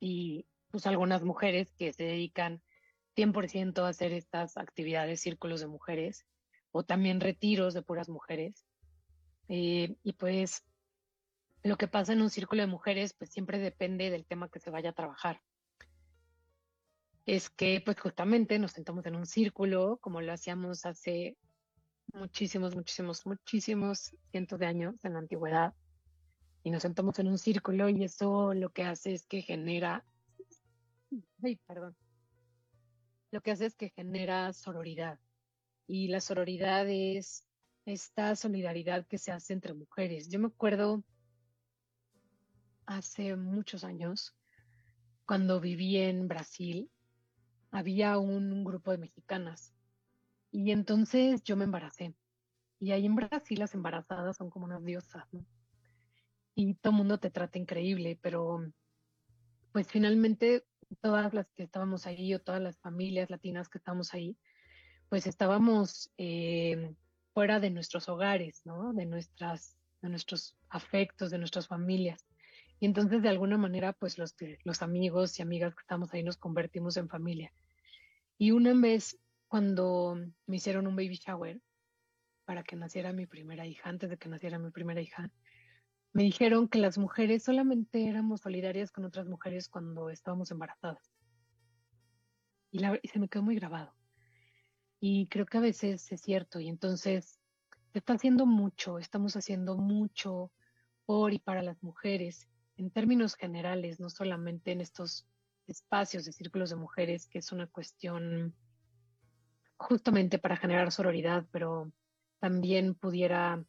y 0.00 0.46
pues 0.70 0.86
algunas 0.86 1.24
mujeres 1.24 1.74
que 1.74 1.92
se 1.92 2.04
dedican 2.04 2.62
100% 3.18 3.84
a 3.84 3.88
hacer 3.88 4.14
estas 4.14 4.56
actividades, 4.56 5.20
círculos 5.20 5.60
de 5.60 5.66
mujeres 5.66 6.24
o 6.70 6.82
también 6.82 7.20
retiros 7.20 7.74
de 7.74 7.82
puras 7.82 8.08
mujeres. 8.08 8.64
Eh, 9.48 9.94
y 10.02 10.12
pues 10.14 10.64
lo 11.62 11.76
que 11.76 11.86
pasa 11.86 12.14
en 12.14 12.22
un 12.22 12.30
círculo 12.30 12.62
de 12.62 12.68
mujeres 12.68 13.12
pues 13.12 13.28
siempre 13.28 13.58
depende 13.58 14.08
del 14.08 14.24
tema 14.24 14.48
que 14.48 14.58
se 14.58 14.70
vaya 14.70 14.88
a 14.88 14.94
trabajar. 14.94 15.42
Es 17.26 17.50
que 17.50 17.82
pues 17.84 17.98
justamente 18.00 18.58
nos 18.58 18.72
sentamos 18.72 19.04
en 19.06 19.16
un 19.16 19.26
círculo 19.26 19.98
como 20.00 20.20
lo 20.20 20.32
hacíamos 20.32 20.86
hace 20.86 21.36
muchísimos, 22.14 22.74
muchísimos, 22.74 23.26
muchísimos 23.26 24.16
cientos 24.30 24.58
de 24.58 24.66
años 24.66 24.94
en 25.02 25.12
la 25.12 25.18
antigüedad 25.18 25.74
y 26.66 26.70
nos 26.70 26.82
sentamos 26.82 27.18
en 27.18 27.28
un 27.28 27.38
círculo 27.38 27.88
y 27.88 28.02
eso 28.02 28.54
lo 28.54 28.70
que 28.70 28.82
hace 28.82 29.12
es 29.12 29.26
que 29.26 29.42
genera, 29.42 30.04
ay, 31.42 31.56
perdón, 31.66 31.96
lo 33.30 33.40
que 33.40 33.52
hace 33.52 33.66
es 33.66 33.76
que 33.76 33.90
genera 33.90 34.52
sororidad. 34.52 35.20
Y 35.86 36.08
la 36.08 36.20
sororidad 36.20 36.88
es 36.88 37.46
esta 37.84 38.34
solidaridad 38.34 39.06
que 39.06 39.18
se 39.18 39.30
hace 39.30 39.52
entre 39.52 39.74
mujeres. 39.74 40.28
Yo 40.28 40.40
me 40.40 40.48
acuerdo 40.48 41.04
hace 42.86 43.36
muchos 43.36 43.84
años 43.84 44.34
cuando 45.24 45.60
viví 45.60 45.98
en 45.98 46.26
Brasil, 46.26 46.90
había 47.70 48.18
un 48.18 48.64
grupo 48.64 48.90
de 48.90 48.98
mexicanas 48.98 49.76
y 50.50 50.70
entonces 50.70 51.42
yo 51.42 51.54
me 51.54 51.64
embaracé. 51.64 52.14
Y 52.80 52.92
ahí 52.92 53.06
en 53.06 53.14
Brasil 53.14 53.58
las 53.58 53.74
embarazadas 53.74 54.36
son 54.36 54.50
como 54.50 54.64
unas 54.64 54.82
diosas. 54.84 55.24
Y 56.54 56.74
todo 56.74 56.92
el 56.92 56.96
mundo 56.96 57.18
te 57.18 57.30
trata 57.30 57.58
increíble, 57.58 58.18
pero 58.22 58.72
pues 59.72 59.88
finalmente 59.88 60.64
todas 61.02 61.34
las 61.34 61.50
que 61.52 61.64
estábamos 61.64 62.06
ahí 62.06 62.32
o 62.34 62.40
todas 62.40 62.62
las 62.62 62.78
familias 62.78 63.28
latinas 63.28 63.68
que 63.68 63.76
estábamos 63.78 64.14
ahí, 64.14 64.38
pues 65.10 65.26
estábamos 65.26 66.10
eh, 66.16 66.94
fuera 67.34 67.60
de 67.60 67.68
nuestros 67.68 68.08
hogares, 68.08 68.62
¿no? 68.64 68.94
De 68.94 69.04
nuestras, 69.04 69.76
de 70.00 70.08
nuestros 70.08 70.56
afectos, 70.70 71.30
de 71.30 71.38
nuestras 71.38 71.68
familias. 71.68 72.24
Y 72.78 72.86
entonces 72.86 73.22
de 73.22 73.28
alguna 73.28 73.56
manera, 73.56 73.92
pues 73.94 74.18
los, 74.18 74.34
los 74.64 74.82
amigos 74.82 75.38
y 75.38 75.42
amigas 75.42 75.74
que 75.74 75.80
estamos 75.80 76.12
ahí 76.12 76.22
nos 76.22 76.36
convertimos 76.36 76.96
en 76.96 77.08
familia. 77.08 77.52
Y 78.38 78.50
una 78.50 78.74
vez 78.74 79.18
cuando 79.48 80.16
me 80.46 80.56
hicieron 80.56 80.86
un 80.86 80.96
baby 80.96 81.16
shower 81.16 81.62
para 82.44 82.62
que 82.62 82.76
naciera 82.76 83.12
mi 83.12 83.26
primera 83.26 83.66
hija, 83.66 83.88
antes 83.88 84.10
de 84.10 84.18
que 84.18 84.28
naciera 84.28 84.58
mi 84.58 84.70
primera 84.70 85.00
hija, 85.00 85.32
me 86.12 86.22
dijeron 86.22 86.68
que 86.68 86.78
las 86.78 86.98
mujeres 86.98 87.44
solamente 87.44 88.08
éramos 88.08 88.40
solidarias 88.42 88.92
con 88.92 89.04
otras 89.04 89.26
mujeres 89.26 89.68
cuando 89.68 90.10
estábamos 90.10 90.50
embarazadas. 90.50 91.12
Y, 92.70 92.78
la- 92.80 92.98
y 93.02 93.08
se 93.08 93.18
me 93.18 93.28
quedó 93.28 93.42
muy 93.42 93.54
grabado. 93.56 93.94
Y 95.00 95.28
creo 95.28 95.46
que 95.46 95.58
a 95.58 95.60
veces 95.62 96.10
es 96.12 96.20
cierto. 96.20 96.60
Y 96.60 96.68
entonces 96.68 97.40
se 97.92 97.98
está 97.98 98.14
haciendo 98.14 98.46
mucho, 98.46 98.98
estamos 98.98 99.36
haciendo 99.36 99.76
mucho 99.76 100.52
por 101.04 101.32
y 101.32 101.38
para 101.38 101.62
las 101.62 101.82
mujeres 101.82 102.48
en 102.76 102.90
términos 102.90 103.34
generales, 103.34 104.00
no 104.00 104.10
solamente 104.10 104.72
en 104.72 104.80
estos 104.80 105.26
espacios 105.66 106.24
de 106.24 106.32
círculos 106.32 106.70
de 106.70 106.76
mujeres, 106.76 107.26
que 107.26 107.38
es 107.38 107.52
una 107.52 107.66
cuestión 107.66 108.54
justamente 109.76 110.38
para 110.38 110.56
generar 110.56 110.92
sororidad, 110.92 111.46
pero 111.50 111.92
también 112.38 112.94
pudiera 112.94 113.64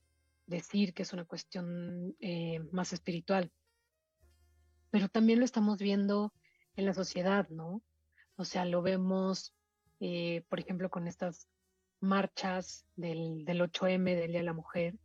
decir 0.45 0.93
que 0.93 1.03
es 1.03 1.13
una 1.13 1.25
cuestión 1.25 2.15
eh, 2.19 2.59
más 2.71 2.93
espiritual. 2.93 3.51
Pero 4.89 5.09
también 5.09 5.39
lo 5.39 5.45
estamos 5.45 5.79
viendo 5.79 6.33
en 6.75 6.85
la 6.85 6.93
sociedad, 6.93 7.47
¿no? 7.49 7.81
O 8.35 8.45
sea, 8.45 8.65
lo 8.65 8.81
vemos, 8.81 9.53
eh, 9.99 10.43
por 10.49 10.59
ejemplo, 10.59 10.89
con 10.89 11.07
estas 11.07 11.47
marchas 11.99 12.85
del, 12.95 13.43
del 13.45 13.61
8M, 13.61 14.15
del 14.15 14.31
Día 14.31 14.39
de 14.39 14.45
la 14.45 14.53
Mujer, 14.53 14.95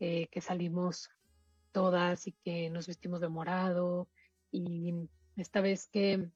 eh, 0.00 0.28
que 0.30 0.40
salimos 0.40 1.10
todas 1.72 2.26
y 2.26 2.32
que 2.32 2.70
nos 2.70 2.86
vestimos 2.86 3.20
de 3.20 3.28
morado. 3.28 4.08
Y 4.50 4.94
esta 5.36 5.60
vez 5.60 5.88
que 5.88 6.30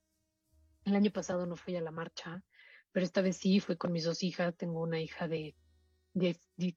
el 0.84 0.94
año 0.96 1.10
pasado 1.10 1.46
no 1.46 1.56
fui 1.56 1.76
a 1.76 1.80
la 1.80 1.90
marcha, 1.90 2.42
pero 2.92 3.04
esta 3.04 3.20
vez 3.20 3.36
sí 3.36 3.60
fui 3.60 3.76
con 3.76 3.92
mis 3.92 4.04
dos 4.04 4.22
hijas. 4.22 4.56
Tengo 4.56 4.80
una 4.82 5.00
hija 5.00 5.28
de, 5.28 5.54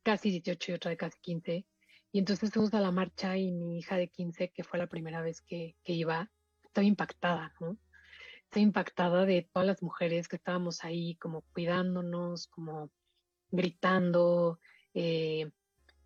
casi 0.04 0.32
18 0.32 0.72
y 0.72 0.76
otra 0.76 0.92
de 0.92 0.98
casi 0.98 1.20
15. 1.22 1.66
Y 2.12 2.20
entonces 2.20 2.52
fuimos 2.52 2.74
a 2.74 2.80
la 2.80 2.92
marcha 2.92 3.38
y 3.38 3.52
mi 3.52 3.80
hija 3.80 3.98
de 3.98 4.08
15, 4.08 4.52
que 4.52 4.64
fue 4.64 4.80
la 4.80 4.88
primera 4.88 5.22
vez 5.22 5.42
que, 5.42 5.76
que 5.84 5.94
iba, 5.94 6.32
estaba 6.64 6.86
impactada, 6.86 7.54
¿no? 7.60 7.78
Estaba 8.44 8.64
impactada 8.64 9.26
de 9.26 9.50
todas 9.52 9.68
las 9.68 9.84
mujeres 9.84 10.28
que 10.28 10.38
estábamos 10.38 10.84
ahí 10.86 11.16
como 11.16 11.42
cuidándonos, 11.54 12.48
como 12.48 12.90
gritando, 13.52 14.60
eh, 14.94 15.52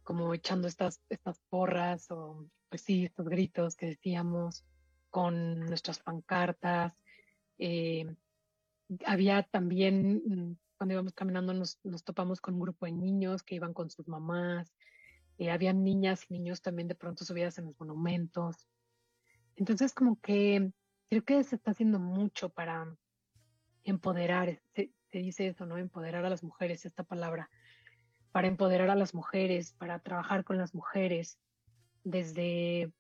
como 0.10 0.34
echando 0.34 0.68
estas, 0.68 1.04
estas 1.08 1.40
porras 1.52 2.10
o 2.10 2.50
pues 2.68 2.82
sí, 2.82 3.06
estos 3.06 3.30
gritos 3.30 3.76
que 3.76 3.86
decíamos 3.86 4.66
con 5.12 5.60
nuestras 5.60 6.00
pancartas. 6.00 6.98
Eh, 7.60 8.16
había 9.06 9.44
también, 9.44 10.24
mm, 10.26 10.58
cuando 10.78 10.94
íbamos 10.94 11.14
caminando, 11.14 11.54
nos, 11.54 11.78
nos 11.84 12.04
topamos 12.04 12.42
con 12.42 12.56
un 12.56 12.62
grupo 12.62 12.88
de 12.88 12.94
niños 12.94 13.44
que 13.44 13.54
iban 13.54 13.72
con 13.72 13.92
sus 13.92 14.08
mamás. 14.08 14.74
Eh, 15.38 15.52
había 15.52 15.74
niñas 15.74 16.26
y 16.28 16.34
niños 16.34 16.64
también 16.64 16.88
de 16.88 16.96
pronto 16.96 17.24
subidas 17.24 17.60
en 17.60 17.66
los 17.66 17.80
monumentos. 17.80 18.68
Entonces, 19.58 19.94
como 19.94 20.20
que 20.20 20.72
creo 21.08 21.24
que 21.24 21.44
se 21.44 21.56
está 21.56 21.70
haciendo 21.70 22.00
mucho 22.00 22.50
para 22.50 22.98
empoderar, 23.84 24.60
se, 24.74 24.92
se 25.12 25.20
dice 25.20 25.50
eso, 25.50 25.68
¿no? 25.68 25.78
Empoderar 25.78 26.26
a 26.26 26.32
las 26.32 26.44
mujeres, 26.44 26.84
esta 26.88 27.04
palabra, 27.04 27.48
para 28.32 28.48
empoderar 28.48 28.90
a 28.90 28.96
las 28.96 29.14
mujeres, 29.14 29.74
para 29.74 30.00
trabajar 30.00 30.44
con 30.44 30.58
las 30.58 30.74
mujeres 30.74 31.40
desde, 32.04 32.92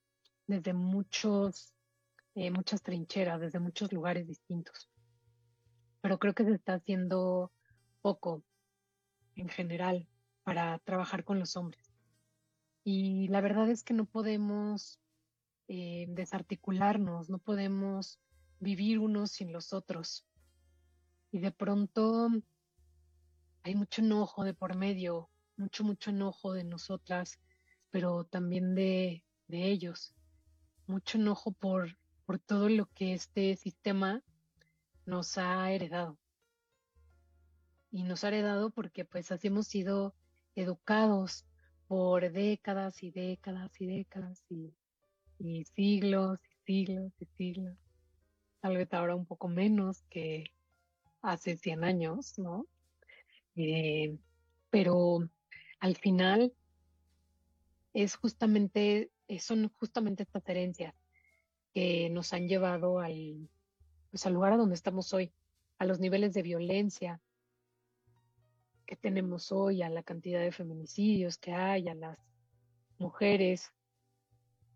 desde 0.47 0.73
muchos, 0.73 1.73
eh, 2.35 2.51
muchas 2.51 2.81
trincheras, 2.81 3.39
desde 3.39 3.59
muchos 3.59 3.93
lugares 3.93 4.27
distintos. 4.27 4.89
Pero 6.01 6.17
creo 6.17 6.33
que 6.33 6.45
se 6.45 6.53
está 6.53 6.75
haciendo 6.75 7.51
poco 8.01 8.43
en 9.35 9.49
general 9.49 10.07
para 10.43 10.79
trabajar 10.79 11.23
con 11.23 11.39
los 11.39 11.55
hombres. 11.55 11.91
Y 12.83 13.27
la 13.27 13.41
verdad 13.41 13.69
es 13.69 13.83
que 13.83 13.93
no 13.93 14.05
podemos 14.05 14.99
eh, 15.67 16.07
desarticularnos, 16.09 17.29
no 17.29 17.37
podemos 17.37 18.19
vivir 18.59 18.99
unos 18.99 19.31
sin 19.31 19.53
los 19.53 19.73
otros. 19.73 20.25
Y 21.31 21.39
de 21.39 21.51
pronto 21.51 22.29
hay 23.63 23.75
mucho 23.75 24.01
enojo 24.01 24.43
de 24.43 24.53
por 24.53 24.75
medio, 24.75 25.29
mucho, 25.57 25.83
mucho 25.83 26.09
enojo 26.09 26.53
de 26.53 26.63
nosotras, 26.63 27.39
pero 27.89 28.23
también 28.23 28.75
de, 28.75 29.23
de 29.47 29.65
ellos. 29.69 30.13
Mucho 30.87 31.17
enojo 31.17 31.51
por, 31.51 31.97
por 32.25 32.39
todo 32.39 32.69
lo 32.69 32.85
que 32.87 33.13
este 33.13 33.55
sistema 33.55 34.23
nos 35.05 35.37
ha 35.37 35.71
heredado. 35.71 36.17
Y 37.91 38.03
nos 38.03 38.23
ha 38.23 38.29
heredado 38.29 38.69
porque 38.69 39.05
pues 39.05 39.31
así 39.31 39.47
hemos 39.47 39.67
sido 39.67 40.15
educados 40.55 41.45
por 41.87 42.31
décadas 42.31 43.01
y 43.01 43.11
décadas 43.11 43.71
y 43.81 43.87
décadas 43.87 44.43
y, 44.49 44.73
y 45.39 45.65
siglos 45.65 46.39
y 46.43 46.65
siglos 46.65 47.11
y 47.19 47.25
siglos. 47.25 47.77
Tal 48.61 48.77
vez 48.77 48.93
ahora 48.93 49.15
un 49.15 49.25
poco 49.25 49.47
menos 49.47 50.03
que 50.09 50.45
hace 51.21 51.57
100 51.57 51.83
años, 51.83 52.37
¿no? 52.37 52.67
Eh, 53.59 54.17
pero 54.69 55.29
al 55.79 55.95
final 55.97 56.53
es 57.93 58.15
justamente, 58.15 59.11
eh, 59.27 59.39
son 59.39 59.69
justamente 59.77 60.23
estas 60.23 60.47
herencias 60.47 60.95
que 61.73 62.09
nos 62.09 62.33
han 62.33 62.47
llevado 62.47 62.99
al, 62.99 63.49
pues, 64.11 64.25
al 64.25 64.33
lugar 64.33 64.53
a 64.53 64.57
donde 64.57 64.75
estamos 64.75 65.13
hoy, 65.13 65.33
a 65.77 65.85
los 65.85 65.99
niveles 65.99 66.33
de 66.33 66.41
violencia 66.41 67.21
que 68.85 68.95
tenemos 68.95 69.51
hoy, 69.51 69.81
a 69.81 69.89
la 69.89 70.03
cantidad 70.03 70.41
de 70.41 70.51
feminicidios 70.51 71.37
que 71.37 71.51
hay, 71.51 71.89
a 71.89 71.93
las 71.93 72.17
mujeres 72.97 73.71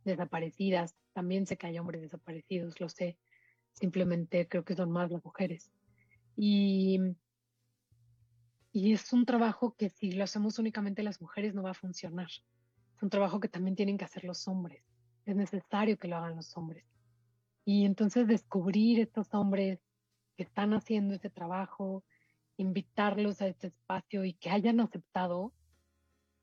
desaparecidas. 0.04 0.96
También 1.14 1.48
sé 1.48 1.58
que 1.58 1.68
hay 1.68 1.80
hombres 1.80 2.02
desaparecidos, 2.02 2.80
lo 2.80 2.90
sé. 2.90 3.18
Simplemente 3.72 4.48
creo 4.48 4.64
que 4.64 4.76
son 4.76 4.92
más 4.92 5.10
las 5.10 5.24
mujeres. 5.24 5.72
Y, 6.36 7.00
y 8.74 8.92
es 8.92 9.14
un 9.14 9.26
trabajo 9.26 9.76
que 9.78 9.90
si 9.90 10.12
lo 10.12 10.24
hacemos 10.24 10.58
únicamente 10.58 11.04
las 11.04 11.22
mujeres 11.22 11.54
no 11.54 11.62
va 11.62 11.72
a 11.72 11.76
funcionar. 11.76 12.30
Es 12.96 13.04
un 13.04 13.12
trabajo 13.12 13.40
que 13.40 13.48
también 13.48 13.76
tienen 13.76 14.00
que 14.00 14.06
hacer 14.06 14.24
los 14.24 14.48
hombres. 14.48 14.84
Es 15.26 15.36
necesario 15.36 15.98
que 15.98 16.08
lo 16.08 16.18
hagan 16.18 16.36
los 16.36 16.58
hombres. 16.58 16.84
Y 17.66 17.86
entonces 17.86 18.28
descubrir 18.28 19.00
estos 19.00 19.32
hombres 19.36 19.80
que 20.36 20.44
están 20.44 20.74
haciendo 20.74 21.14
ese 21.14 21.30
trabajo, 21.30 22.04
invitarlos 22.58 23.42
a 23.42 23.48
este 23.48 23.68
espacio 23.68 24.26
y 24.26 24.34
que 24.34 24.50
hayan 24.50 24.80
aceptado, 24.80 25.54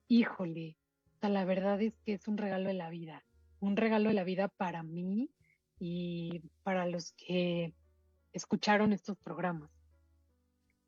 híjole, 0.07 0.77
o 1.17 1.19
sea, 1.19 1.31
la 1.31 1.45
verdad 1.45 1.83
es 1.83 1.99
que 2.05 2.13
es 2.13 2.29
un 2.29 2.39
regalo 2.39 2.69
de 2.69 2.75
la 2.75 2.91
vida, 2.91 3.25
un 3.59 3.77
regalo 3.77 4.09
de 4.09 4.15
la 4.15 4.25
vida 4.25 4.47
para 4.47 4.85
mí 4.85 5.31
y 5.81 6.43
para 6.63 6.87
los 6.87 7.13
que 7.13 7.75
escucharon 8.33 8.93
estos 8.93 9.19
programas. 9.19 9.71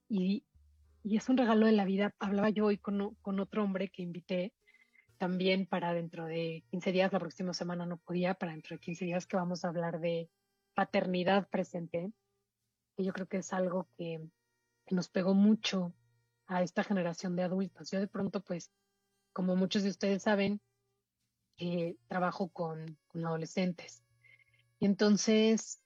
Y, 0.09 0.45
y 1.03 1.17
es 1.17 1.29
un 1.29 1.37
regalo 1.37 1.67
de 1.67 1.73
la 1.73 1.85
vida. 1.85 2.15
Hablaba 2.19 2.51
yo 2.51 2.67
hoy 2.67 2.79
con, 2.79 3.15
con 3.23 3.41
otro 3.41 3.65
hombre 3.65 3.89
que 3.89 4.03
invité 4.03 4.53
también 5.19 5.67
para 5.67 5.95
dentro 5.95 6.27
de 6.27 6.65
15 6.71 6.93
días, 6.93 7.13
la 7.13 7.21
próxima 7.21 7.55
semana 7.55 7.87
no 7.87 7.97
podía, 7.99 8.35
para 8.35 8.53
dentro 8.53 8.75
de 8.75 8.81
15 8.81 9.05
días 9.05 9.27
que 9.27 9.37
vamos 9.37 9.65
a 9.65 9.69
hablar 9.69 10.01
de 10.01 10.29
paternidad 10.75 11.49
presente, 11.49 12.13
que 12.97 13.05
yo 13.05 13.13
creo 13.13 13.27
que 13.27 13.39
es 13.39 13.53
algo 13.53 13.89
que, 13.97 14.21
que 14.85 14.95
nos 14.95 15.09
pegó 15.09 15.35
mucho 15.35 15.95
a 16.47 16.63
esta 16.63 16.83
generación 16.83 17.37
de 17.37 17.45
adultos. 17.45 17.91
Yo 17.91 18.01
de 18.01 18.09
pronto, 18.09 18.43
pues, 18.43 18.73
como 19.33 19.55
muchos 19.55 19.85
de 19.85 19.91
ustedes 19.91 20.25
saben, 20.25 20.61
eh, 21.59 21.97
trabajo 22.09 22.49
con, 22.49 22.99
con 23.09 23.25
adolescentes. 23.25 24.03
Y 24.81 24.87
entonces, 24.87 25.81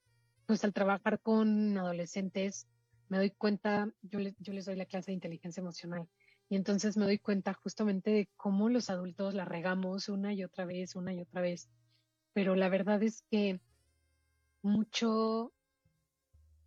pues 0.47 0.65
al 0.65 0.73
trabajar 0.73 1.21
con 1.21 1.77
adolescentes, 1.77 2.67
me 3.09 3.19
doy 3.19 3.31
cuenta, 3.31 3.89
yo, 4.03 4.19
les- 4.19 4.37
doy 4.39 4.77
la 4.77 4.87
clase 4.87 5.11
de 5.11 5.15
inteligencia 5.15 5.61
emocional, 5.61 6.09
y 6.49 6.57
entonces 6.57 6.97
me 6.97 7.05
doy 7.05 7.19
cuenta 7.19 7.55
justamente 7.55 8.11
de 8.11 8.29
cómo 8.37 8.69
los 8.69 8.91
adultos 8.91 9.35
la 9.35 9.45
regamos 9.45 10.09
una 10.09 10.33
y 10.33 10.45
otra 10.45 10.65
vez, 10.65 10.95
una 10.95 11.13
y 11.13 11.21
otra 11.21 11.41
vez. 11.41 11.69
Pero 12.33 12.55
la 12.55 12.69
verdad 12.69 13.03
es 13.03 13.23
que 13.31 13.61
mucho 14.63 15.53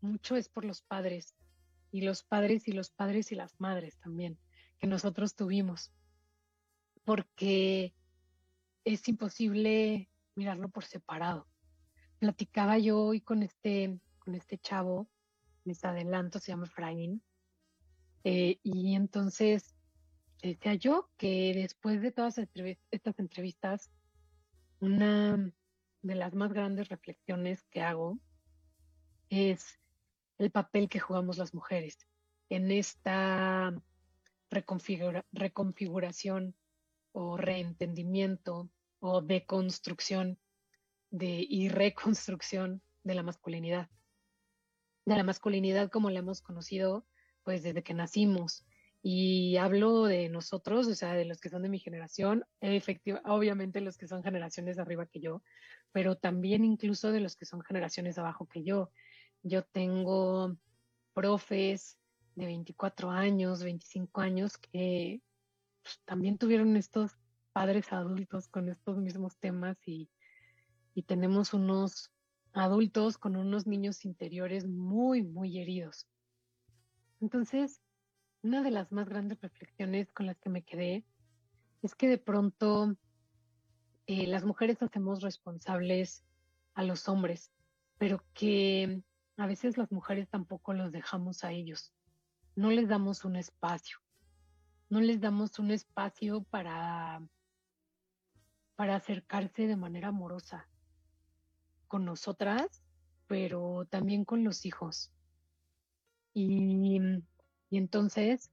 mucho 0.02 0.36
es 0.36 0.49
por 0.49 0.65
los 0.65 0.82
padres 0.82 1.36
y 1.91 2.02
los 2.02 2.23
padres 2.23 2.67
y 2.67 2.71
los 2.71 2.89
padres 2.89 3.32
y 3.32 3.36
las 3.36 3.60
madres 3.60 3.97
también 3.99 4.39
que 4.80 4.88
nosotros 4.88 5.36
tuvimos, 5.36 5.91
porque 7.04 7.93
es 8.86 9.08
imposible 9.10 10.10
mirarlo 10.36 10.69
por 10.69 10.86
separado. 10.86 11.47
Platicaba 12.19 12.78
yo 12.78 13.02
hoy 13.02 13.19
con 13.21 13.43
este, 13.43 13.99
con 14.19 14.36
este 14.36 14.58
chavo, 14.58 15.10
les 15.69 15.86
adelanto, 15.86 16.39
se 16.39 16.51
llama 16.51 16.65
Efraín, 16.65 17.21
eh, 18.23 18.60
y 18.63 18.95
entonces 18.95 19.75
decía 20.41 20.73
yo 20.73 21.10
que 21.17 21.53
después 21.53 22.01
de 22.01 22.12
todas 22.12 22.39
estas 22.91 23.19
entrevistas, 23.19 23.91
una 24.79 25.53
de 26.01 26.15
las 26.15 26.34
más 26.34 26.51
grandes 26.51 26.89
reflexiones 26.89 27.63
que 27.69 27.82
hago 27.82 28.17
es 29.29 29.79
el 30.38 30.51
papel 30.51 30.89
que 30.89 30.99
jugamos 30.99 31.38
las 31.38 31.53
mujeres 31.53 31.97
en 32.49 32.71
esta 32.71 33.73
reconfiguración 34.49 36.55
o 37.12 37.38
reentendimiento 37.38 38.69
o 38.99 39.21
deconstrucción 39.21 40.39
de, 41.12 41.45
y 41.47 41.69
reconstrucción 41.69 42.82
de 43.03 43.15
la 43.15 43.23
masculinidad. 43.23 43.89
De 45.10 45.17
la 45.17 45.24
masculinidad 45.24 45.89
como 45.89 46.12
la 46.12 46.19
hemos 46.19 46.41
conocido 46.41 47.04
pues 47.43 47.63
desde 47.63 47.82
que 47.82 47.95
nacimos. 47.95 48.63
Y 49.02 49.58
hablo 49.58 50.06
de 50.06 50.30
nosotros, 50.30 50.88
o 50.88 50.93
sea, 50.93 51.13
de 51.13 51.26
los 51.26 51.39
que 51.39 51.50
son 51.50 51.63
de 51.63 51.69
mi 51.69 51.80
generación, 51.80 52.45
efectiva, 52.62 53.22
obviamente 53.26 53.82
los 53.82 53.98
que 53.98 54.08
son 54.08 54.22
generaciones 54.22 54.78
arriba 54.78 55.08
que 55.08 55.19
yo, 55.19 55.41
pero 55.91 56.15
también 56.15 56.63
incluso 56.63 57.12
de 57.12 57.22
los 57.22 57.36
que 57.36 57.45
son 57.45 57.62
generaciones 57.63 58.19
abajo 58.19 58.48
que 58.48 58.63
yo. 58.63 58.91
Yo 59.41 59.63
tengo 59.63 60.56
profes 61.15 61.98
de 62.36 62.45
24 62.45 63.10
años, 63.10 63.63
25 63.63 64.22
años 64.22 64.60
que 64.60 65.24
pues, 65.82 66.00
también 66.06 66.38
tuvieron 66.38 66.76
estos 66.76 67.17
padres 67.52 67.91
adultos 67.91 68.48
con 68.48 68.69
estos 68.69 68.98
mismos 68.98 69.38
temas 69.38 69.76
y, 69.88 70.08
y 70.93 71.02
tenemos 71.02 71.56
unos 71.56 72.12
adultos 72.60 73.17
con 73.17 73.36
unos 73.36 73.67
niños 73.67 74.06
interiores 74.06 74.67
muy, 74.67 75.24
muy 75.24 75.60
heridos. 75.60 76.08
Entonces, 77.19 77.82
una 78.41 78.63
de 78.63 78.72
las 78.72 78.91
más 78.91 79.10
grandes 79.10 79.41
reflexiones 79.41 80.12
con 80.12 80.26
las 80.26 80.39
que 80.39 80.50
me 80.50 80.63
quedé 80.63 81.06
es 81.82 81.95
que 81.95 82.08
de 82.08 82.17
pronto 82.17 82.95
eh, 84.08 84.28
las 84.28 84.45
mujeres 84.45 84.82
hacemos 84.82 85.22
responsables 85.22 86.24
a 86.74 86.84
los 86.84 87.10
hombres, 87.10 87.52
pero 87.98 88.24
que 88.34 89.04
a 89.38 89.48
veces 89.48 89.78
las 89.78 89.91
mujeres 89.91 90.30
tampoco 90.30 90.74
los 90.74 90.91
dejamos 90.91 91.43
a 91.43 91.52
ellos. 91.52 91.93
No 92.56 92.72
les 92.72 92.88
damos 92.88 93.26
un 93.26 93.36
espacio. 93.36 93.98
No 94.89 95.02
les 95.02 95.19
damos 95.19 95.60
un 95.60 95.72
espacio 95.72 96.43
para, 96.43 97.22
para 98.76 98.95
acercarse 98.95 99.67
de 99.67 99.76
manera 99.76 100.08
amorosa 100.08 100.68
con 101.89 102.06
nosotras, 102.06 102.82
pero 103.28 103.86
también 103.89 104.23
con 104.23 104.45
los 104.45 104.65
hijos. 104.65 105.12
Y, 106.34 107.02
entonces 107.71 108.52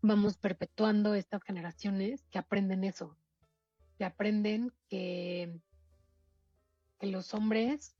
vamos 0.00 0.38
perpetuando 0.38 1.14
estas 1.14 1.42
generaciones 1.42 2.24
que 2.30 2.38
aprenden 2.38 2.84
eso, 2.84 3.18
que 3.98 4.04
aprenden 4.06 4.72
que, 4.88 5.60
que 6.98 7.06
los 7.06 7.34
hombres 7.34 7.94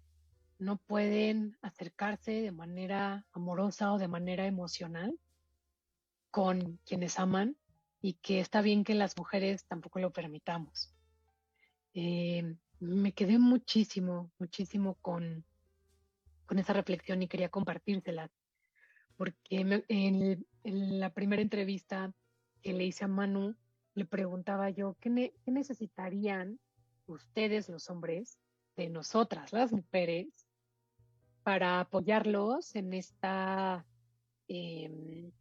no 0.59 0.79
pueden 0.79 1.59
acercarse 1.63 2.33
de 2.33 2.53
manera 2.53 3.27
amorosa 3.33 3.93
o 3.93 3.99
de 3.99 4.09
manera 4.09 4.47
emocional 4.47 5.19
con 6.31 6.79
quienes 6.85 7.19
aman 7.19 7.57
y 8.01 8.15
que 8.15 8.41
está 8.41 8.63
bien 8.63 8.85
que 8.85 8.95
las 8.95 9.17
mujeres 9.17 9.65
tampoco 9.67 9.99
lo 9.99 10.13
permitamos. 10.13 10.95
Eh, 11.95 12.57
me 12.81 13.13
quedé 13.13 13.39
muchísimo, 13.39 14.33
muchísimo 14.39 14.95
con, 15.03 15.45
con 16.47 16.59
esa 16.59 16.73
reflexión 16.73 17.23
y 17.23 17.29
quería 17.29 17.49
compartírsela, 17.51 18.31
porque 19.17 19.65
me- 19.65 19.85
en, 19.89 20.47
en 20.65 20.99
la 21.01 21.13
primera 21.13 21.43
entrevista 21.43 22.13
que 22.63 22.73
le 22.73 22.85
hice 22.87 23.05
a 23.05 23.09
Manu, 23.09 23.55
le 23.95 24.05
preguntaba 24.07 24.71
yo, 24.71 24.97
¿qué, 25.01 25.11
ne- 25.11 25.35
qué 25.45 25.51
necesitarían 25.51 26.59
ustedes 27.07 27.69
los 27.69 27.91
hombres 27.91 28.39
de 28.77 28.89
nosotras, 28.89 29.53
las 29.53 29.73
mujeres, 29.73 30.29
para 31.43 31.81
apoyarlos 31.81 32.75
en 32.77 32.95
esta 32.95 33.85
em, 34.49 35.33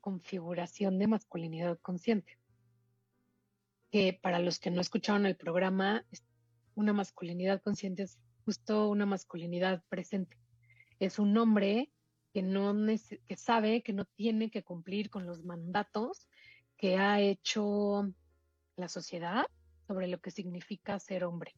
configuración 0.00 0.98
de 0.98 1.06
masculinidad 1.06 1.78
consciente? 1.80 2.39
Que 3.90 4.18
para 4.20 4.38
los 4.38 4.58
que 4.58 4.70
no 4.70 4.80
escucharon 4.80 5.26
el 5.26 5.36
programa, 5.36 6.04
una 6.74 6.92
masculinidad 6.92 7.62
consciente 7.62 8.04
es 8.04 8.18
justo 8.44 8.88
una 8.88 9.06
masculinidad 9.06 9.82
presente. 9.88 10.36
Es 10.98 11.18
un 11.18 11.36
hombre 11.36 11.90
que 12.32 12.42
no 12.42 12.74
que 13.26 13.36
sabe 13.36 13.82
que 13.82 13.92
no 13.92 14.04
tiene 14.04 14.50
que 14.50 14.62
cumplir 14.62 15.10
con 15.10 15.26
los 15.26 15.44
mandatos 15.44 16.28
que 16.76 16.96
ha 16.96 17.20
hecho 17.20 18.12
la 18.76 18.88
sociedad 18.88 19.44
sobre 19.86 20.06
lo 20.06 20.20
que 20.20 20.30
significa 20.30 20.98
ser 20.98 21.24
hombre. 21.24 21.54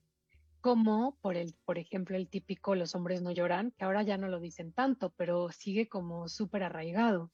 Como 0.61 1.19
por 1.21 1.37
el, 1.37 1.55
por 1.65 1.79
ejemplo, 1.79 2.17
el 2.17 2.29
típico 2.29 2.75
los 2.75 2.95
hombres 2.95 3.21
no 3.23 3.31
lloran, 3.31 3.73
que 3.73 3.85
ahora 3.85 4.03
ya 4.03 4.17
no 4.17 4.29
lo 4.29 4.41
dicen 4.41 4.73
tanto, 4.73 5.13
pero 5.17 5.51
sigue 5.51 5.89
como 5.89 6.29
súper 6.29 6.63
arraigado. 6.63 7.31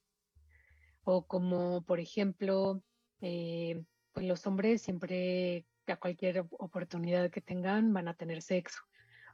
O 1.05 1.27
como, 1.27 1.83
por 1.83 2.01
ejemplo, 2.01 2.83
eh, 3.21 3.83
los 4.23 4.47
hombres 4.47 4.83
siempre 4.83 5.67
a 5.87 5.97
cualquier 5.97 6.41
op- 6.41 6.61
oportunidad 6.61 7.31
que 7.31 7.41
tengan 7.41 7.93
van 7.93 8.09
a 8.09 8.15
tener 8.15 8.43
sexo. 8.43 8.81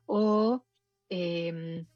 O 0.06 0.64
em, 1.08 1.86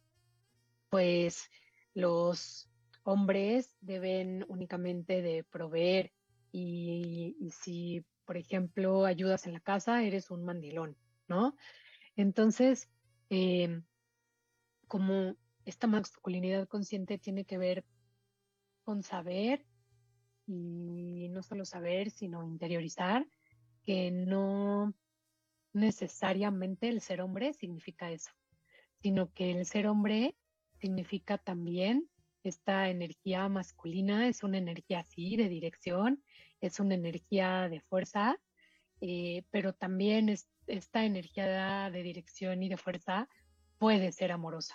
pues 0.88 1.50
los 1.94 2.70
hombres 3.02 3.76
deben 3.80 4.44
únicamente 4.48 5.22
de 5.22 5.44
proveer 5.44 6.12
y, 6.52 7.36
y 7.38 7.50
si, 7.50 8.04
por 8.24 8.36
ejemplo, 8.36 9.04
ayudas 9.04 9.46
en 9.46 9.52
la 9.52 9.60
casa, 9.60 10.02
eres 10.02 10.30
un 10.30 10.44
mandilón, 10.44 10.96
¿no? 11.26 11.56
Entonces, 12.16 12.88
em, 13.28 13.84
como 14.86 15.36
esta 15.64 15.86
masculinidad 15.86 16.66
consciente 16.66 17.18
tiene 17.18 17.44
que 17.44 17.58
ver 17.58 17.84
con 18.82 19.02
saber 19.02 19.66
y 20.48 21.28
no 21.28 21.42
solo 21.42 21.64
saber, 21.64 22.10
sino 22.10 22.42
interiorizar 22.42 23.26
que 23.82 24.10
no 24.10 24.94
necesariamente 25.72 26.88
el 26.88 27.00
ser 27.00 27.20
hombre 27.20 27.52
significa 27.52 28.10
eso, 28.10 28.30
sino 29.00 29.32
que 29.32 29.50
el 29.52 29.66
ser 29.66 29.86
hombre 29.86 30.34
significa 30.80 31.38
también 31.38 32.08
esta 32.44 32.88
energía 32.88 33.48
masculina, 33.48 34.28
es 34.28 34.42
una 34.42 34.58
energía 34.58 35.00
así 35.00 35.36
de 35.36 35.48
dirección, 35.48 36.22
es 36.60 36.80
una 36.80 36.94
energía 36.94 37.68
de 37.68 37.80
fuerza, 37.80 38.38
eh, 39.00 39.44
pero 39.50 39.72
también 39.74 40.28
es, 40.28 40.48
esta 40.66 41.04
energía 41.04 41.90
de 41.90 42.02
dirección 42.02 42.62
y 42.62 42.68
de 42.68 42.76
fuerza 42.76 43.28
puede 43.78 44.12
ser 44.12 44.32
amorosa. 44.32 44.74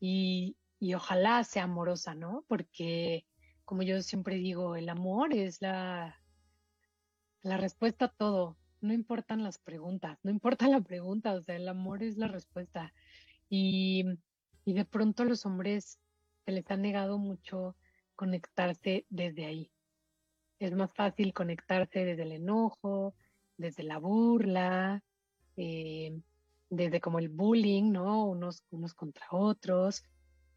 Y, 0.00 0.56
y 0.78 0.94
ojalá 0.94 1.44
sea 1.44 1.64
amorosa, 1.64 2.14
¿no? 2.14 2.44
Porque, 2.48 3.26
como 3.66 3.82
yo 3.82 4.00
siempre 4.00 4.36
digo, 4.36 4.76
el 4.76 4.88
amor 4.88 5.34
es 5.34 5.60
la, 5.60 6.18
la 7.42 7.56
respuesta 7.58 8.06
a 8.06 8.14
todo. 8.16 8.56
No 8.80 8.94
importan 8.94 9.42
las 9.42 9.58
preguntas, 9.58 10.18
no 10.22 10.30
importa 10.30 10.68
la 10.68 10.80
pregunta, 10.80 11.34
o 11.34 11.42
sea, 11.42 11.56
el 11.56 11.68
amor 11.68 12.02
es 12.02 12.16
la 12.16 12.28
respuesta. 12.28 12.94
Y, 13.50 14.04
y 14.64 14.72
de 14.72 14.84
pronto 14.84 15.24
a 15.24 15.26
los 15.26 15.44
hombres 15.44 15.98
se 16.44 16.52
les 16.52 16.70
ha 16.70 16.76
negado 16.76 17.18
mucho 17.18 17.76
conectarse 18.14 19.04
desde 19.10 19.46
ahí. 19.46 19.72
Es 20.60 20.72
más 20.72 20.94
fácil 20.94 21.34
conectarse 21.34 22.04
desde 22.04 22.22
el 22.22 22.32
enojo, 22.32 23.14
desde 23.56 23.82
la 23.82 23.98
burla, 23.98 25.02
eh, 25.56 26.20
desde 26.70 27.00
como 27.00 27.18
el 27.18 27.28
bullying, 27.28 27.90
¿no? 27.90 28.26
Unos, 28.26 28.62
unos 28.70 28.94
contra 28.94 29.26
otros, 29.32 30.04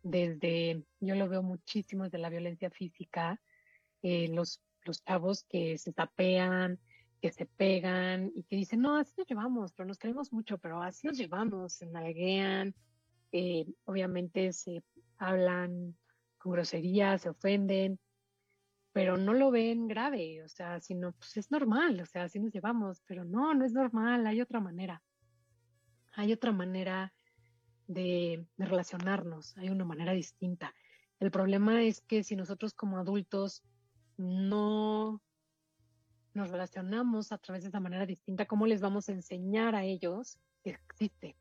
desde, 0.04 0.84
yo 1.00 1.16
lo 1.16 1.28
veo 1.30 1.44
muchísimo 1.44 2.06
desde 2.06 2.18
la 2.18 2.30
violencia 2.30 2.70
física, 2.70 3.40
eh, 4.02 4.28
los, 4.30 4.62
los 4.84 5.04
chavos 5.04 5.44
que 5.44 5.78
se 5.78 5.94
tapean, 5.94 6.80
que 7.22 7.32
se 7.32 7.46
pegan 7.46 8.32
y 8.34 8.44
que 8.44 8.56
dicen, 8.56 8.82
no, 8.82 8.96
así 8.98 9.14
nos 9.18 9.28
llevamos, 9.28 9.74
pero 9.74 9.88
nos 9.88 9.98
queremos 9.98 10.32
mucho, 10.32 10.58
pero 10.58 10.82
así 10.82 11.08
nos 11.08 11.18
llevamos, 11.18 11.74
se 11.74 11.86
nalguean, 11.86 12.74
eh, 13.32 13.66
obviamente 13.86 14.54
se 14.54 14.84
hablan 15.18 15.98
con 16.38 16.54
groserías, 16.54 17.22
se 17.22 17.30
ofenden, 17.30 18.00
pero 18.94 19.18
no 19.18 19.34
lo 19.34 19.52
ven 19.52 19.88
grave, 19.88 20.44
o 20.44 20.48
sea, 20.48 20.80
sino 20.80 21.12
pues 21.12 21.38
es 21.38 21.52
normal, 21.52 22.00
o 22.02 22.06
sea, 22.06 22.24
así 22.24 22.40
nos 22.40 22.52
llevamos, 22.52 23.02
pero 23.06 23.26
no, 23.26 23.54
no 23.54 23.66
es 23.66 23.74
normal, 23.74 24.26
hay 24.26 24.42
otra 24.42 24.60
manera. 24.60 25.04
Hay 26.14 26.34
otra 26.34 26.52
manera 26.52 27.14
de, 27.90 28.46
relacionarnos, 28.58 29.58
hay 29.58 29.70
una 29.70 29.84
manera 29.84 30.14
distinta. 30.14 30.74
El 31.20 31.32
problema 31.32 31.84
es 31.84 32.02
que 32.02 32.24
si 32.24 32.36
nosotros 32.36 32.74
como 32.74 33.00
adultos 33.00 33.64
no 34.16 35.22
nos 36.34 36.52
relacionamos 36.52 37.32
a 37.32 37.40
través 37.40 37.64
de 37.64 37.70
esa 37.70 37.80
manera 37.80 38.06
distinta, 38.06 38.46
¿cómo 38.46 38.68
les 38.68 38.80
vamos 38.80 39.10
a 39.10 39.14
enseñar 39.14 39.76
a 39.76 39.84
ellos 39.84 40.38
que 40.64 40.70
existe? 40.70 41.36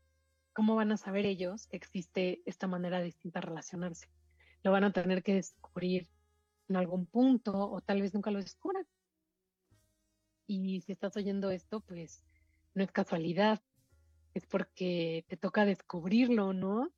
¿Cómo 0.53 0.75
van 0.75 0.91
a 0.91 0.97
saber 0.97 1.25
ellos 1.27 1.67
que 1.67 1.77
existe 1.77 2.41
esta 2.45 2.67
manera 2.67 2.99
distinta 2.99 3.39
de 3.39 3.47
relacionarse? 3.47 4.09
Lo 4.63 4.71
van 4.71 4.83
a 4.83 4.91
tener 4.91 5.21
que 5.21 5.35
descubrir 5.35 6.09
en 6.67 6.75
algún 6.75 7.05
punto 7.05 7.53
o 7.53 7.79
tal 7.81 8.01
vez 8.01 8.13
nunca 8.13 8.31
lo 8.31 8.39
descubran. 8.39 8.87
Y 10.47 10.81
si 10.81 10.91
estás 10.91 11.15
oyendo 11.15 11.51
esto, 11.51 11.79
pues 11.81 12.23
no 12.73 12.83
es 12.83 12.91
casualidad, 12.91 13.61
porque 14.47 15.25
te 15.27 15.37
toca 15.37 15.65
descubrirlo, 15.65 16.53
¿no? 16.53 16.91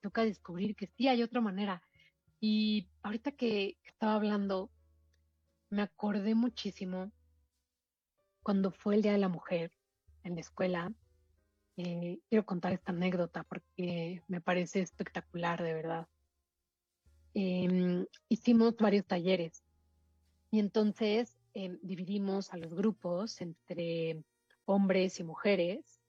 Toca 0.00 0.24
descubrir 0.24 0.76
que 0.76 0.86
sí 0.86 1.08
hay 1.08 1.22
otra 1.22 1.40
manera. 1.40 1.82
Y 2.40 2.88
ahorita 3.02 3.32
que 3.32 3.78
estaba 3.84 4.14
hablando, 4.14 4.70
me 5.70 5.82
acordé 5.82 6.34
muchísimo 6.34 7.10
cuando 8.42 8.70
fue 8.70 8.96
el 8.96 9.02
Día 9.02 9.12
de 9.12 9.18
la 9.18 9.28
Mujer 9.28 9.72
en 10.22 10.34
la 10.34 10.40
escuela. 10.40 10.92
Eh, 11.76 12.20
quiero 12.28 12.44
contar 12.44 12.72
esta 12.72 12.92
anécdota 12.92 13.44
porque 13.44 14.22
me 14.28 14.40
parece 14.40 14.80
espectacular, 14.80 15.62
de 15.62 15.74
verdad. 15.74 16.08
Em, 17.34 18.06
hicimos 18.28 18.76
varios 18.76 19.06
talleres 19.06 19.64
y 20.52 20.60
entonces 20.60 21.36
em, 21.54 21.78
dividimos 21.82 22.52
a 22.52 22.56
los 22.56 22.74
grupos 22.74 23.40
entre 23.40 24.22
hombres 24.66 25.18
y 25.18 25.24
mujeres 25.24 26.00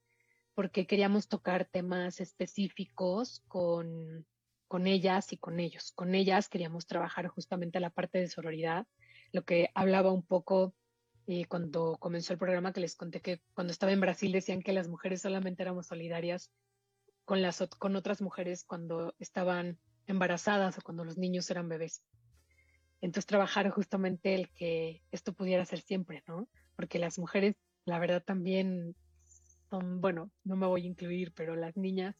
porque 0.55 0.87
queríamos 0.87 1.27
tocar 1.27 1.65
temas 1.65 2.19
específicos 2.19 3.43
con, 3.47 4.25
con 4.67 4.87
ellas 4.87 5.31
y 5.33 5.37
con 5.37 5.59
ellos. 5.59 5.91
Con 5.91 6.15
ellas 6.15 6.49
queríamos 6.49 6.87
trabajar 6.87 7.27
justamente 7.27 7.79
la 7.79 7.91
parte 7.91 8.17
de 8.17 8.27
sororidad 8.27 8.87
lo 9.35 9.43
que 9.43 9.69
hablaba 9.75 10.11
un 10.11 10.23
poco 10.23 10.73
eh, 11.27 11.45
cuando 11.45 11.97
comenzó 11.99 12.33
el 12.33 12.39
programa 12.39 12.71
que 12.71 12.79
les 12.79 12.95
conté 12.95 13.19
que 13.19 13.41
cuando 13.53 13.71
estaba 13.71 13.91
en 13.91 13.99
Brasil 13.99 14.31
decían 14.31 14.61
que 14.61 14.71
las 14.71 14.87
mujeres 14.87 15.21
solamente 15.21 15.61
éramos 15.61 15.87
solidarias 15.87 16.51
con, 17.25 17.41
las, 17.41 17.61
con 17.77 17.95
otras 17.97 18.21
mujeres 18.21 18.63
cuando 18.63 19.13
estaban 19.19 19.77
embarazadas 20.07 20.77
o 20.77 20.81
cuando 20.81 21.03
los 21.03 21.17
niños 21.17 21.49
eran 21.49 21.67
bebés. 21.67 22.01
Entonces 23.01 23.25
trabajar 23.25 23.69
justamente 23.71 24.35
el 24.35 24.49
que 24.51 25.01
esto 25.11 25.33
pudiera 25.33 25.65
ser 25.65 25.81
siempre, 25.81 26.23
¿no? 26.27 26.47
Porque 26.77 26.97
las 26.97 27.19
mujeres, 27.19 27.55
la 27.83 27.99
verdad, 27.99 28.23
también 28.23 28.95
bueno, 29.81 30.31
no 30.43 30.55
me 30.55 30.67
voy 30.67 30.83
a 30.83 30.87
incluir, 30.87 31.33
pero 31.33 31.55
las 31.55 31.75
niñas 31.77 32.15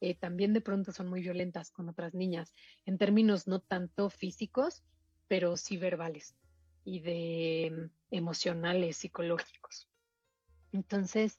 eh, 0.00 0.14
también 0.14 0.52
de 0.52 0.60
pronto 0.60 0.92
son 0.92 1.08
muy 1.08 1.20
violentas 1.20 1.70
con 1.70 1.88
otras 1.88 2.14
niñas, 2.14 2.52
en 2.86 2.96
términos 2.96 3.46
no 3.46 3.60
tanto 3.60 4.08
físicos, 4.08 4.82
pero 5.28 5.56
sí 5.56 5.76
verbales 5.76 6.34
y 6.84 7.00
de 7.00 7.90
emocionales, 8.10 8.96
psicológicos. 8.96 9.88
Entonces, 10.72 11.38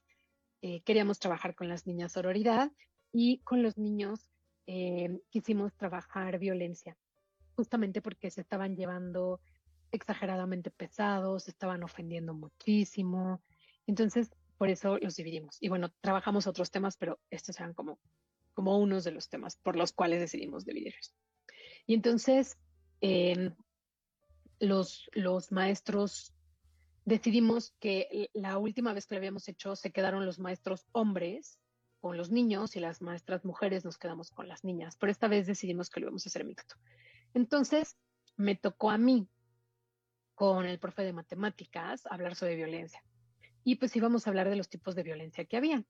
eh, 0.62 0.82
queríamos 0.82 1.20
trabajar 1.20 1.56
con 1.56 1.70
las 1.70 1.88
niñas 1.88 2.12
sororidad 2.12 2.72
y 3.12 3.40
con 3.40 3.64
los 3.64 3.78
niños 3.78 4.30
eh, 4.68 5.20
quisimos 5.32 5.74
trabajar 5.76 6.38
violencia, 6.38 6.96
justamente 7.56 8.02
porque 8.02 8.30
se 8.30 8.42
estaban 8.42 8.76
llevando 8.76 9.42
exageradamente 9.92 10.70
pesados, 10.70 11.44
se 11.44 11.52
estaban 11.52 11.84
ofendiendo 11.84 12.34
muchísimo. 12.34 13.42
Entonces, 13.88 14.30
por 14.62 14.70
eso 14.70 15.00
los 15.00 15.16
dividimos. 15.16 15.58
Y 15.60 15.70
bueno, 15.70 15.92
trabajamos 16.02 16.46
otros 16.46 16.70
temas, 16.70 16.96
pero 16.96 17.20
estos 17.32 17.60
eran 17.60 17.74
como, 17.74 17.98
como 18.54 18.78
unos 18.78 19.04
de 19.04 19.10
los 19.10 19.28
temas 19.28 19.56
por 19.56 19.76
los 19.76 19.92
cuales 19.92 20.20
decidimos 20.20 20.66
dividirlos. 20.66 21.16
Y 21.88 21.96
entonces, 21.96 22.60
eh, 23.02 23.56
los, 24.60 25.10
los 25.14 25.52
maestros 25.52 26.36
decidimos 27.06 27.74
que 27.80 28.30
la 28.34 28.60
última 28.60 28.94
vez 28.94 29.08
que 29.08 29.16
lo 29.16 29.18
habíamos 29.18 29.48
hecho 29.48 29.76
se 29.76 29.92
quedaron 29.92 30.28
los 30.28 30.38
maestros 30.38 30.86
hombres 30.92 31.58
con 32.00 32.16
los 32.16 32.30
niños 32.30 32.76
y 32.76 32.82
las 32.82 33.02
maestras 33.02 33.44
mujeres 33.44 33.84
nos 33.84 33.98
quedamos 33.98 34.30
con 34.30 34.48
las 34.48 34.64
niñas. 34.64 34.96
Pero 34.96 35.12
esta 35.12 35.28
vez 35.28 35.48
decidimos 35.48 35.90
que 35.90 36.02
lo 36.02 36.06
íbamos 36.06 36.28
a 36.28 36.30
hacer 36.30 36.46
mixto. 36.46 36.76
Entonces 37.34 37.98
me 38.38 38.56
tocó 38.56 38.92
a 38.92 39.00
mí 39.00 39.28
con 40.36 40.68
el 40.68 40.78
profe 40.78 41.02
de 41.02 41.14
matemáticas 41.14 42.06
hablar 42.06 42.36
sobre 42.36 42.58
violencia. 42.58 43.04
Y 43.64 43.76
pues 43.76 43.96
íbamos 43.96 44.26
a 44.26 44.30
hablar 44.30 44.50
de 44.50 44.56
los 44.56 44.70
tipos 44.70 44.96
de 44.96 45.04
violencia 45.04 45.46
que 45.46 45.58
había. 45.58 45.84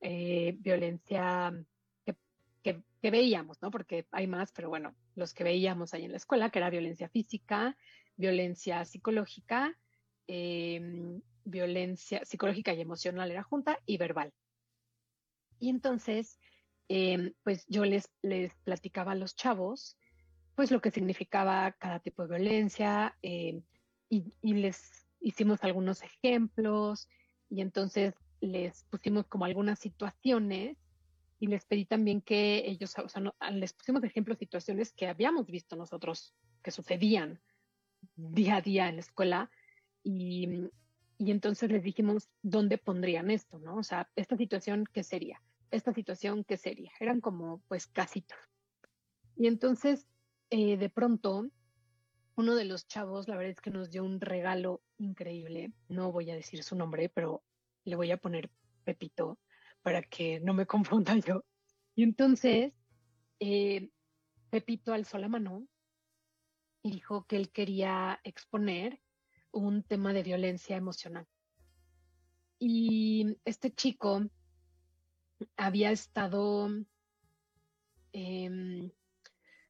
Eh, 0.00 0.56
violencia 0.58 1.52
que, 2.04 2.82
que, 3.00 3.10
veíamos, 3.10 3.62
¿no? 3.62 3.70
Porque 3.70 4.06
hay 4.10 4.26
más, 4.26 4.52
pero 4.52 4.68
bueno, 4.68 4.96
los 5.14 5.32
que 5.32 5.44
veíamos 5.44 5.94
ahí 5.94 6.04
en 6.04 6.10
la 6.10 6.16
escuela, 6.16 6.50
que 6.50 6.58
era 6.58 6.70
violencia 6.70 7.08
física, 7.08 7.76
violencia 8.16 8.84
psicológica, 8.84 9.78
eh, 10.26 11.20
violencia 11.44 12.24
psicológica 12.24 12.74
y 12.74 12.80
emocional 12.80 13.30
era 13.30 13.42
junta 13.42 13.78
y 13.86 13.96
verbal. 13.96 14.32
Y 15.58 15.70
entonces, 15.70 16.38
eh, 16.88 17.32
pues 17.42 17.64
yo 17.68 17.84
les, 17.84 18.10
les 18.22 18.54
platicaba 18.64 19.12
a 19.12 19.16
los 19.16 19.36
chavos, 19.36 19.96
pues 20.54 20.70
lo 20.70 20.80
que 20.80 20.90
significaba 20.90 21.72
cada 21.72 22.00
tipo 22.00 22.22
de 22.22 22.36
violencia 22.36 23.16
eh, 23.22 23.62
y, 24.08 24.34
y 24.42 24.54
les 24.54 25.05
hicimos 25.26 25.64
algunos 25.64 26.04
ejemplos 26.04 27.08
y 27.50 27.60
entonces 27.60 28.14
les 28.40 28.84
pusimos 28.84 29.26
como 29.26 29.44
algunas 29.44 29.80
situaciones 29.80 30.78
y 31.40 31.48
les 31.48 31.64
pedí 31.64 31.84
también 31.84 32.20
que 32.20 32.62
ellos, 32.64 32.96
o 32.96 33.08
sea, 33.08 33.20
no, 33.20 33.34
les 33.50 33.72
pusimos 33.72 34.02
de 34.02 34.08
ejemplo 34.08 34.36
situaciones 34.36 34.92
que 34.92 35.08
habíamos 35.08 35.48
visto 35.48 35.74
nosotros 35.74 36.32
que 36.62 36.70
sucedían 36.70 37.40
día 38.14 38.56
a 38.56 38.60
día 38.60 38.88
en 38.88 38.96
la 38.96 39.00
escuela 39.00 39.50
y, 40.04 40.70
y 41.18 41.30
entonces 41.32 41.72
les 41.72 41.82
dijimos 41.82 42.28
dónde 42.42 42.78
pondrían 42.78 43.32
esto, 43.32 43.58
¿no? 43.58 43.78
O 43.78 43.82
sea, 43.82 44.08
esta 44.14 44.36
situación, 44.36 44.84
¿qué 44.92 45.02
sería? 45.02 45.42
Esta 45.72 45.92
situación, 45.92 46.44
¿qué 46.44 46.56
sería? 46.56 46.92
Eran 47.00 47.20
como 47.20 47.62
pues 47.66 47.88
casitos. 47.88 48.38
Y 49.34 49.48
entonces, 49.48 50.06
eh, 50.50 50.76
de 50.76 50.88
pronto, 50.88 51.50
uno 52.36 52.54
de 52.54 52.64
los 52.64 52.86
chavos, 52.86 53.26
la 53.26 53.34
verdad 53.36 53.50
es 53.50 53.60
que 53.60 53.70
nos 53.70 53.90
dio 53.90 54.04
un 54.04 54.20
regalo 54.20 54.82
increíble. 54.98 55.72
No 55.88 56.12
voy 56.12 56.30
a 56.30 56.34
decir 56.34 56.62
su 56.62 56.76
nombre, 56.76 57.08
pero 57.08 57.42
le 57.84 57.96
voy 57.96 58.10
a 58.10 58.16
poner 58.16 58.50
Pepito 58.84 59.38
para 59.82 60.02
que 60.02 60.40
no 60.40 60.54
me 60.54 60.66
confunda 60.66 61.16
yo. 61.16 61.44
Y 61.94 62.02
entonces, 62.02 62.72
eh, 63.40 63.90
Pepito 64.50 64.92
alzó 64.92 65.18
la 65.18 65.28
mano 65.28 65.66
y 66.82 66.90
dijo 66.90 67.26
que 67.26 67.36
él 67.36 67.50
quería 67.50 68.20
exponer 68.22 69.00
un 69.50 69.82
tema 69.82 70.12
de 70.12 70.22
violencia 70.22 70.76
emocional. 70.76 71.26
Y 72.58 73.38
este 73.44 73.74
chico 73.74 74.22
había 75.56 75.90
estado, 75.90 76.70
eh, 78.12 78.90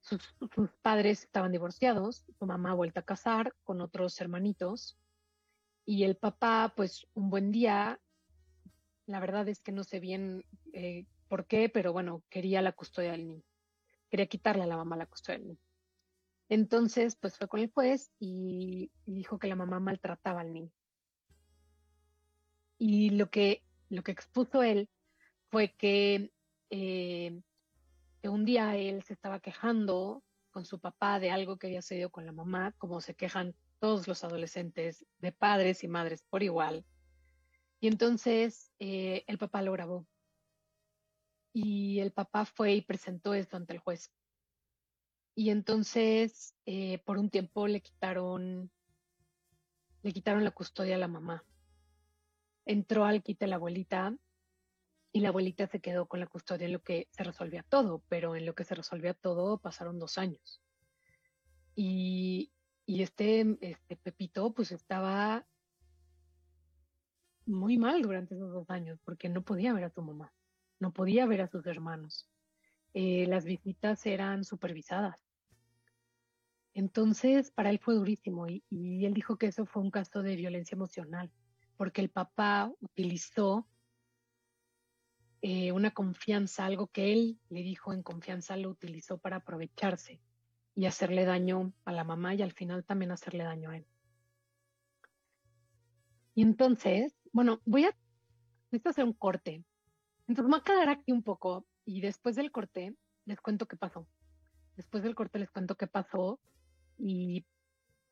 sus, 0.01 0.23
sus, 0.55 0.71
padres 0.83 1.23
estaban 1.25 1.51
divorciados, 1.51 2.25
su 2.39 2.47
mamá 2.47 2.75
vuelta 2.75 3.01
a 3.01 3.05
casar 3.05 3.55
con 3.65 3.81
otros 3.81 4.21
hermanitos 4.21 4.97
y 5.87 6.03
el 6.03 6.17
papá, 6.17 6.75
pues 6.77 7.07
un 7.15 7.31
buen 7.31 7.53
día, 7.53 8.01
la 9.07 9.21
verdad 9.21 9.49
es 9.49 9.61
que 9.61 9.71
no 9.71 9.85
sé 9.85 10.01
bien 10.01 10.45
eh, 10.73 11.07
por 11.29 11.47
qué, 11.47 11.69
pero 11.69 11.93
bueno, 11.93 12.25
quería 12.29 12.61
la 12.61 12.73
custodia 12.73 13.13
del 13.13 13.29
niño, 13.29 13.45
quería 14.11 14.27
quitarle 14.27 14.65
a 14.65 14.67
la 14.67 14.77
mamá 14.77 14.97
la 14.97 15.07
custodia 15.07 15.39
del 15.39 15.49
niño. 15.49 15.61
Entonces, 16.49 17.17
pues 17.17 17.39
fue 17.39 17.49
con 17.49 17.61
el 17.61 17.71
juez 17.73 18.13
y, 18.19 18.91
dijo 19.07 19.39
que 19.39 19.47
la 19.47 19.57
mamá 19.57 19.79
maltrataba 19.79 20.41
al 20.41 20.53
niño. 20.53 20.73
Y 22.79 23.11
lo 23.11 23.31
que, 23.31 23.63
lo 23.89 24.03
que 24.03 24.13
expuso 24.13 24.65
él 24.65 24.89
fue 25.51 25.73
que, 25.75 26.33
eh, 26.71 27.41
que 28.21 28.29
un 28.29 28.45
día 28.45 28.77
él 28.77 29.03
se 29.05 29.13
estaba 29.13 29.39
quejando 29.39 30.23
con 30.51 30.65
su 30.65 30.81
papá 30.81 31.21
de 31.21 31.31
algo 31.31 31.59
que 31.59 31.69
había 31.69 31.83
sucedido 31.83 32.11
con 32.11 32.27
la 32.27 32.33
mamá, 32.33 32.73
como 32.79 33.01
se 33.01 33.15
quejan 33.15 33.55
todos 33.87 34.09
los 34.09 34.25
adolescentes 34.25 35.07
de 35.21 35.31
padres 35.31 35.85
y 35.85 35.87
madres 35.87 36.25
por 36.29 36.43
igual. 36.43 36.85
Y 37.79 37.87
entonces 37.87 38.73
eh, 38.81 39.23
el 39.29 39.39
papá 39.39 39.63
lo 39.63 39.71
grabó. 39.71 40.09
Y 41.53 42.01
el 42.01 42.11
papá 42.11 42.47
fue 42.47 42.75
y 42.75 42.81
presentó 42.83 43.33
esto 43.33 43.57
ante 43.57 43.75
el 43.75 43.79
juez. 43.79 44.11
Y 45.37 45.51
entonces, 45.51 46.57
eh, 46.67 46.99
por 47.05 47.17
un 47.17 47.31
tiempo 47.31 47.69
le 47.69 47.81
quitaron, 47.81 48.73
le 50.03 50.13
quitaron 50.13 50.43
la 50.43 50.51
custodia 50.51 50.97
a 50.97 50.99
la 50.99 51.07
mamá. 51.07 51.45
Entró 52.65 53.05
al 53.05 53.23
quite 53.23 53.47
la 53.47 53.55
abuelita 53.55 54.17
y 55.13 55.21
la 55.21 55.29
abuelita 55.29 55.69
se 55.69 55.81
quedó 55.81 56.09
con 56.09 56.19
la 56.19 56.27
custodia 56.27 56.67
en 56.67 56.73
lo 56.73 56.83
que 56.83 57.07
se 57.13 57.23
resolvía 57.23 57.63
todo, 57.63 58.03
pero 58.09 58.35
en 58.35 58.47
lo 58.47 58.57
que 58.57 58.65
se 58.65 58.75
resolvía 58.75 59.15
todo 59.15 59.59
pasaron 59.59 60.01
dos 60.01 60.19
años. 60.19 60.61
Y, 61.77 62.51
y 62.87 63.03
este, 63.03 63.59
este 63.61 63.97
Pepito 63.97 64.55
pues 64.55 64.71
estaba 64.71 65.45
muy 67.45 67.79
mal 67.79 68.01
durante 68.01 68.35
esos 68.35 68.53
dos 68.53 68.71
años 68.71 68.99
porque 69.05 69.29
no 69.29 69.43
podía 69.43 69.73
ver 69.73 69.85
a 69.85 69.91
su 69.91 70.03
mamá. 70.03 70.33
no 70.79 70.93
podía 70.93 71.27
ver 71.27 71.41
a 71.41 71.49
sus 71.49 71.67
hermanos. 71.67 72.29
Eh, 72.95 73.27
las 73.27 73.45
visitas 73.45 74.05
eran 74.07 74.45
supervisadas. 74.45 75.21
Entonces, 76.75 77.51
para 77.51 77.71
él 77.71 77.79
fue 77.79 77.95
durísimo 77.95 78.47
y, 78.47 78.63
y 78.69 79.07
él 79.07 79.15
dijo 79.15 79.37
que 79.37 79.47
eso 79.47 79.65
fue 79.65 79.83
un 79.83 79.91
caso 79.91 80.23
de 80.23 80.37
violencia 80.37 80.77
emocional, 80.77 81.31
porque 81.77 82.03
el 82.03 82.11
papá 82.11 82.71
utilizó 82.81 83.67
eh, 85.41 85.73
una 85.73 85.93
confianza, 85.93 86.67
algo 86.67 86.89
que 86.89 87.13
él 87.13 87.39
le 87.49 87.63
dijo 87.63 87.93
en 87.93 88.03
confianza, 88.03 88.57
lo 88.57 88.69
utilizó 88.69 89.19
para 89.19 89.37
aprovecharse 89.37 90.21
y 90.77 90.85
hacerle 90.85 91.25
daño 91.25 91.73
a 91.87 91.93
la 91.93 92.05
mamá 92.05 92.35
y 92.35 92.43
al 92.43 92.53
final 92.53 92.85
también 92.85 93.11
hacerle 93.11 93.45
daño 93.45 93.71
a 93.71 93.79
él. 93.79 93.87
Y 96.35 96.43
entonces, 96.43 97.17
bueno, 97.33 97.63
voy 97.65 97.87
a, 97.87 97.97
necesito 98.71 98.91
hacer 98.91 99.05
un 99.05 99.15
corte. 99.15 99.65
Entonces 100.29 100.45
me 100.45 100.51
voy 100.51 100.61
a 100.61 100.65
quedar 100.65 100.89
aquí 100.91 101.13
un 101.13 101.23
poco 101.23 101.67
y 101.87 102.03
después 102.03 102.37
del 102.37 102.53
corte 102.53 102.95
les 103.25 103.41
cuento 103.41 103.67
qué 103.67 103.77
pasó. 103.77 104.07
Después 104.77 105.03
del 105.03 105.15
corte 105.15 105.39
les 105.39 105.51
cuento 105.51 105.77
qué 105.77 105.87
pasó 105.87 106.39
y, 106.99 107.47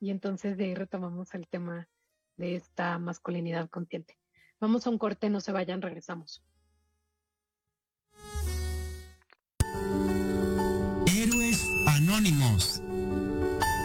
y 0.01 0.11
entonces 0.11 0.57
de 0.57 0.65
ahí 0.65 0.75
retomamos 0.75 1.35
el 1.35 1.47
tema 1.47 1.87
de 2.39 2.57
esta 2.57 2.99
masculinidad 2.99 3.69
consciente. 3.69 4.19
Vamos 4.59 4.87
a 4.87 4.91
un 4.91 4.97
corte, 4.97 5.29
no 5.29 5.41
se 5.41 5.53
vayan, 5.53 5.83
regresamos. 5.83 6.43
Anónimos 11.95 12.83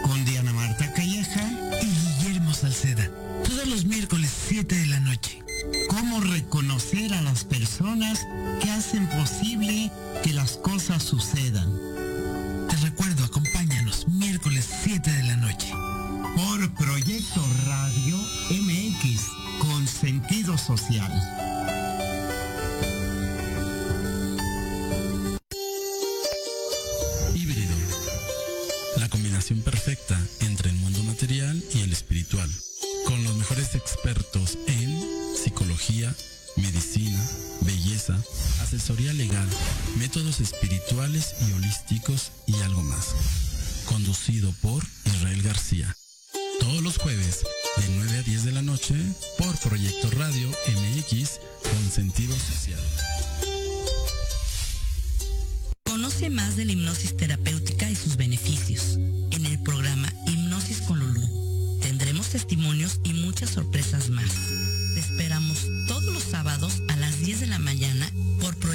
con 0.02 0.24
Diana 0.24 0.52
Marta 0.52 0.92
Calleja 0.94 1.48
y 1.80 1.86
Guillermo 1.86 2.52
Salceda. 2.52 3.08
Todos 3.44 3.68
los 3.68 3.84
miércoles 3.84 4.28
7 4.48 4.74
de 4.74 4.86
la 4.86 4.98
noche. 4.98 5.40
Cómo 5.88 6.20
reconocer 6.20 7.14
a 7.14 7.22
las 7.22 7.44
personas 7.44 8.26
que 8.60 8.68
hacen 8.68 9.06
posible 9.10 9.92
que 10.24 10.32
las 10.32 10.56
cosas 10.56 11.04
sucedan. 11.04 11.72
Te 12.68 12.76
recuerdo, 12.78 13.24
acompáñanos 13.24 14.08
miércoles 14.08 14.68
7 14.82 15.08
de 15.08 15.22
la 15.22 15.36
noche. 15.36 15.72
Por 16.34 16.74
Proyecto 16.74 17.46
Radio 17.64 18.16
MX 18.50 19.20
con 19.60 19.86
sentido 19.86 20.58
social. 20.58 21.12
Asesoría 38.70 39.12
legal, 39.14 39.48
métodos 39.98 40.38
espirituales 40.38 41.34
y 41.40 41.52
holísticos 41.54 42.30
y 42.46 42.54
algo 42.62 42.84
más. 42.84 43.16
Conducido 43.86 44.54
por 44.62 44.84
Israel 45.06 45.42
García. 45.42 45.96
Todos 46.60 46.80
los 46.80 46.98
jueves 46.98 47.40
de 47.78 47.84
9 47.96 48.18
a 48.18 48.22
10 48.22 48.44
de 48.44 48.52
la 48.52 48.62
noche 48.62 48.94
por 49.38 49.58
Proyecto 49.58 50.08
Radio 50.12 50.48
MX 50.48 51.40
con 51.64 51.90
sentido 51.90 52.36
social. 52.38 52.78
Conoce 55.84 56.30
más 56.30 56.54
de 56.54 56.66
la 56.66 56.72
hipnosis 56.72 57.16
terapéutica 57.16 57.90
y 57.90 57.96
sus 57.96 58.16
beneficios 58.16 58.98
en 59.32 59.46
el 59.46 59.60
programa 59.64 60.12
Hipnosis 60.28 60.82
con 60.82 61.00
Lulú. 61.00 61.80
Tendremos 61.82 62.28
testimonios 62.28 63.00
y 63.02 63.14
muchas 63.14 63.50
sorpresas 63.50 64.10
más. 64.10 64.30
Te 64.94 65.00
esperamos 65.00 65.66
todos 65.88 66.04
los 66.04 66.22
sábados 66.22 66.82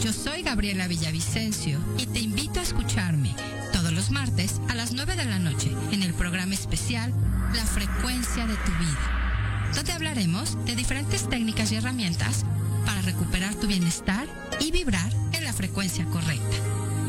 Yo 0.00 0.12
soy 0.12 0.42
Gabriela 0.42 0.86
Villavicencio 0.86 1.80
y 1.98 2.06
te 2.06 2.20
invito 2.20 2.60
a 2.60 2.62
escucharme 2.62 3.34
todos 3.72 3.92
los 3.92 4.10
martes 4.10 4.60
a 4.68 4.74
las 4.74 4.92
9 4.92 5.16
de 5.16 5.24
la 5.24 5.38
noche 5.38 5.72
en 5.90 6.02
el 6.02 6.14
programa 6.14 6.54
especial 6.54 7.12
La 7.54 7.64
frecuencia 7.64 8.46
de 8.46 8.54
tu 8.54 8.70
vida, 8.78 9.72
donde 9.74 9.92
hablaremos 9.92 10.56
de 10.66 10.76
diferentes 10.76 11.28
técnicas 11.28 11.72
y 11.72 11.76
herramientas 11.76 12.44
para 12.86 13.02
recuperar 13.02 13.54
tu 13.56 13.66
bienestar 13.66 14.28
y 14.60 14.70
vibrar 14.70 15.12
en 15.32 15.44
la 15.44 15.52
frecuencia 15.52 16.04
correcta. 16.06 16.56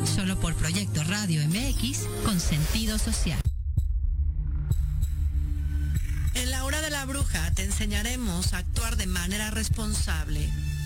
Solo 0.05 0.39
por 0.39 0.55
Proyecto 0.55 1.03
Radio 1.03 1.41
MX 1.47 2.07
con 2.25 2.39
sentido 2.39 2.97
social. 2.97 3.39
En 6.33 6.49
la 6.49 6.65
hora 6.65 6.81
de 6.81 6.89
la 6.89 7.05
bruja 7.05 7.51
te 7.53 7.63
enseñaremos 7.63 8.53
a 8.53 8.59
actuar 8.59 8.95
de 8.97 9.05
manera 9.05 9.51
responsable. 9.51 10.49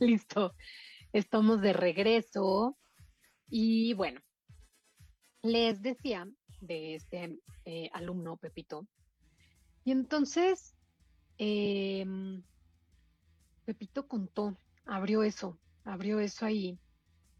Listo, 0.00 0.54
estamos 1.12 1.60
de 1.60 1.74
regreso 1.74 2.78
y 3.50 3.92
bueno, 3.92 4.18
les 5.42 5.82
decía 5.82 6.26
de 6.62 6.94
este 6.94 7.38
eh, 7.66 7.90
alumno 7.92 8.38
Pepito. 8.38 8.86
Y 9.84 9.92
entonces, 9.92 10.74
em, 11.36 12.42
Pepito 13.66 14.08
contó, 14.08 14.56
abrió 14.86 15.22
eso, 15.22 15.58
abrió 15.84 16.18
eso 16.18 16.46
ahí 16.46 16.78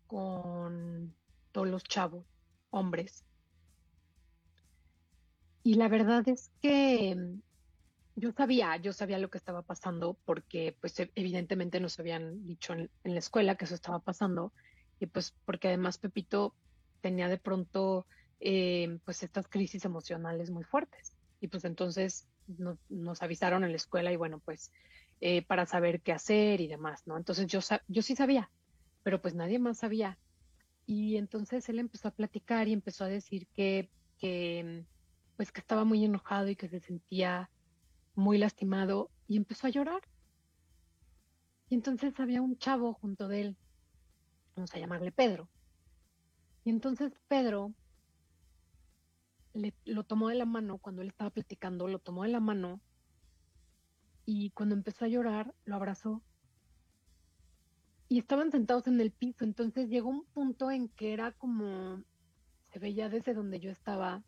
con 0.07 1.15
todos 1.53 1.69
los 1.69 1.83
chavos, 1.85 2.27
hombres. 2.69 3.25
Y 5.63 5.75
la 5.75 5.89
verdad 5.89 6.29
es 6.29 6.51
que 6.61 7.17
yo 8.15 8.33
sabía, 8.33 8.77
yo 8.77 8.93
sabía 8.93 9.19
lo 9.19 9.31
que 9.31 9.39
estaba 9.39 9.63
pasando 9.63 10.19
porque 10.25 10.77
pues 10.81 10.99
e- 11.01 11.13
evidentemente 11.15 11.81
nos 11.81 11.99
habían 11.99 12.47
dicho 12.47 12.73
en, 12.73 12.91
la 13.05 13.19
escuela 13.19 13.57
que 13.57 13.65
eso 13.65 13.75
estaba 13.75 14.01
pasando 14.01 14.53
y 14.99 15.07
pues 15.07 15.35
porque 15.45 15.69
además 15.69 15.99
Pepito 15.99 16.57
tenía 17.01 17.29
de 17.29 17.39
pronto 17.39 18.07
eh, 18.41 18.99
pues 19.05 19.23
estas 19.23 19.49
crisis 19.49 19.85
emocionales 19.85 20.51
muy 20.51 20.65
fuertes 20.65 21.15
y 21.41 21.49
pues 21.49 21.65
entonces 21.65 22.29
nos, 22.47 23.23
avisaron 23.23 23.65
en 23.65 23.71
la 23.71 23.77
escuela 23.77 24.13
y 24.13 24.17
bueno 24.17 24.41
pues 24.41 24.71
eh, 25.21 25.45
para 25.47 25.67
saber 25.67 26.03
qué 26.03 26.13
hacer 26.13 26.61
y 26.61 26.69
demás, 26.69 27.03
¿no? 27.07 27.17
Entonces 27.17 27.47
yo, 27.47 27.61
yo 27.89 28.03
sí 28.03 28.17
sabía, 28.17 28.51
pero 29.03 29.21
pues 29.21 29.35
nadie 29.35 29.59
más 29.59 29.79
sabía. 29.79 30.19
Y 30.87 31.17
entonces 31.17 31.69
él 31.69 31.79
empezó 31.79 32.09
a 32.09 32.15
platicar 32.15 32.69
y 32.69 32.73
empezó 32.73 33.05
a 33.05 33.09
decir 33.09 33.47
que, 33.55 33.91
que 34.19 34.87
pues 35.37 35.53
que 35.53 35.61
estaba 35.61 35.85
muy 35.85 36.05
enojado 36.05 36.49
y 36.49 36.57
que 36.57 36.69
se 36.69 36.81
sentía 36.81 37.51
muy 38.21 38.39
lastimado 38.39 39.11
y 39.27 39.37
empezó 39.37 39.67
a 39.67 39.71
llorar. 39.71 40.03
Y 41.69 41.75
entonces 41.75 42.19
había 42.21 42.43
un 42.43 42.57
chavo 42.59 42.95
junto 42.95 43.29
de 43.29 43.41
él 43.41 43.57
vamos 44.61 44.75
a 44.75 44.79
llamarle 44.79 45.13
Pedro. 45.13 45.49
Y 46.65 46.71
entonces 46.71 47.13
Pedro 47.29 47.73
le, 49.55 49.75
lo 49.85 50.05
tomó 50.05 50.29
de 50.29 50.35
la 50.35 50.45
mano 50.45 50.79
cuando 50.79 51.03
él 51.03 51.09
estaba 51.09 51.31
platicando, 51.31 51.89
lo 51.89 51.99
tomó 51.99 52.25
de 52.25 52.29
la 52.29 52.41
mano 52.41 52.81
y 54.27 54.51
cuando 54.51 54.75
empezó 54.75 55.05
a 55.05 55.09
llorar 55.09 55.55
lo 55.65 55.77
abrazó. 55.77 56.23
Y 58.09 58.19
estaban 58.19 58.51
sentados 58.51 58.87
en 58.87 59.01
el 59.01 59.13
piso, 59.13 59.45
entonces 59.45 59.89
llegó 59.89 60.11
un 60.11 60.25
punto 60.27 60.71
en 60.71 60.89
que 60.89 61.13
era 61.13 61.33
como, 61.33 62.03
se 62.73 62.79
veía 62.79 63.09
desde 63.09 63.35
donde 63.35 63.61
yo 63.61 63.71
estaba, 63.71 64.23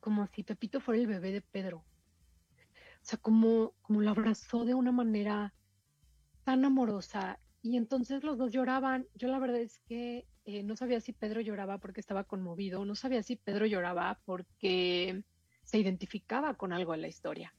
como 0.00 0.26
si 0.26 0.42
Pepito 0.42 0.80
fuera 0.80 1.00
el 1.00 1.06
bebé 1.06 1.32
de 1.32 1.40
Pedro. 1.40 1.84
O 3.06 3.08
sea, 3.08 3.20
como, 3.20 3.72
como 3.82 4.00
lo 4.00 4.10
abrazó 4.10 4.64
de 4.64 4.74
una 4.74 4.90
manera 4.90 5.54
tan 6.42 6.64
amorosa. 6.64 7.38
Y 7.62 7.76
entonces 7.76 8.24
los 8.24 8.36
dos 8.36 8.50
lloraban. 8.50 9.06
Yo 9.14 9.28
la 9.28 9.38
verdad 9.38 9.60
es 9.60 9.78
que 9.86 10.26
eh, 10.44 10.64
no 10.64 10.74
sabía 10.74 11.00
si 11.00 11.12
Pedro 11.12 11.40
lloraba 11.40 11.78
porque 11.78 12.00
estaba 12.00 12.24
conmovido, 12.24 12.84
no 12.84 12.96
sabía 12.96 13.22
si 13.22 13.36
Pedro 13.36 13.64
lloraba 13.64 14.20
porque 14.24 15.22
se 15.62 15.78
identificaba 15.78 16.54
con 16.54 16.72
algo 16.72 16.94
en 16.94 17.02
la 17.02 17.06
historia. 17.06 17.54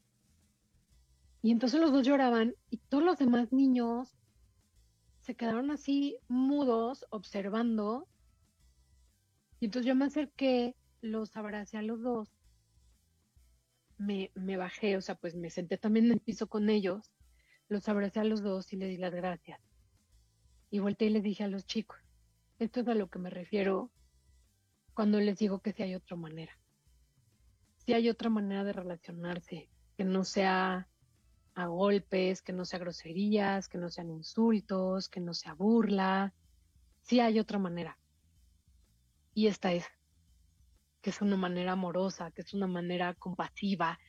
Y 1.42 1.52
entonces 1.52 1.80
los 1.80 1.94
dos 1.94 2.06
lloraban 2.06 2.54
y 2.70 2.80
todos 2.90 3.06
los 3.06 3.18
demás 3.18 3.54
niños 3.54 4.18
se 5.22 5.36
quedaron 5.38 5.72
así 5.72 6.18
mudos, 6.28 7.06
observando. 7.10 8.06
Y 9.62 9.66
entonces 9.68 9.88
yo 9.88 9.96
me 9.96 10.04
acerqué, 10.04 10.76
los 11.00 11.38
abracé 11.38 11.78
a 11.78 11.84
los 11.84 12.02
dos, 12.02 12.37
me, 13.98 14.32
me 14.36 14.58
bajé, 14.58 14.98
o 14.98 15.02
sea, 15.02 15.16
pues 15.16 15.36
me 15.36 15.50
senté 15.50 15.78
también 15.78 16.06
en 16.06 16.14
el 16.14 16.20
piso 16.20 16.48
con 16.48 16.70
ellos, 16.70 17.12
los 17.68 17.88
abracé 17.90 18.20
a 18.20 18.24
los 18.24 18.42
dos 18.42 18.72
y 18.74 18.78
les 18.78 18.90
di 18.90 18.98
las 18.98 19.14
gracias. 19.14 19.60
Y 20.70 20.80
volteé 20.80 21.08
y 21.08 21.12
les 21.12 21.24
dije 21.24 21.44
a 21.44 21.48
los 21.48 21.66
chicos, 21.66 21.98
esto 22.60 22.82
es 22.82 22.88
a 22.88 22.96
lo 22.96 23.10
que 23.10 23.20
me 23.20 23.30
refiero 23.30 23.92
cuando 24.94 25.20
les 25.20 25.38
digo 25.38 25.60
que 25.60 25.74
si 25.74 25.84
hay 25.84 25.96
otra 25.96 26.18
manera. 26.18 26.58
Si 27.86 27.94
hay 27.94 28.10
otra 28.10 28.30
manera 28.30 28.64
de 28.64 28.74
relacionarse, 28.74 29.70
que 29.96 30.04
no 30.04 30.24
sea 30.24 30.88
a 31.54 31.68
golpes, 31.68 32.42
que 32.42 32.54
no 32.54 32.66
sea 32.66 32.80
groserías, 32.80 33.68
que 33.68 33.78
no 33.78 33.90
sean 33.90 34.12
insultos, 34.12 35.08
que 35.08 35.20
no 35.20 35.34
sea 35.34 35.54
burla. 35.54 36.34
Si 37.02 37.20
hay 37.20 37.40
otra 37.40 37.60
manera. 37.60 37.98
Y 39.34 39.48
esta 39.48 39.72
es, 39.72 39.86
que 41.02 41.10
es 41.10 41.22
una 41.22 41.38
manera 41.38 41.74
amorosa, 41.74 42.32
que 42.32 42.42
es 42.42 42.54
una 42.54 42.68
manera 42.68 43.14
compasiva. 43.14 44.00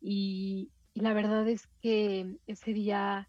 Y, 0.00 0.70
la 0.94 1.12
verdad 1.12 1.46
es 1.46 1.66
que 1.82 2.38
ese 2.46 2.72
día 2.72 3.28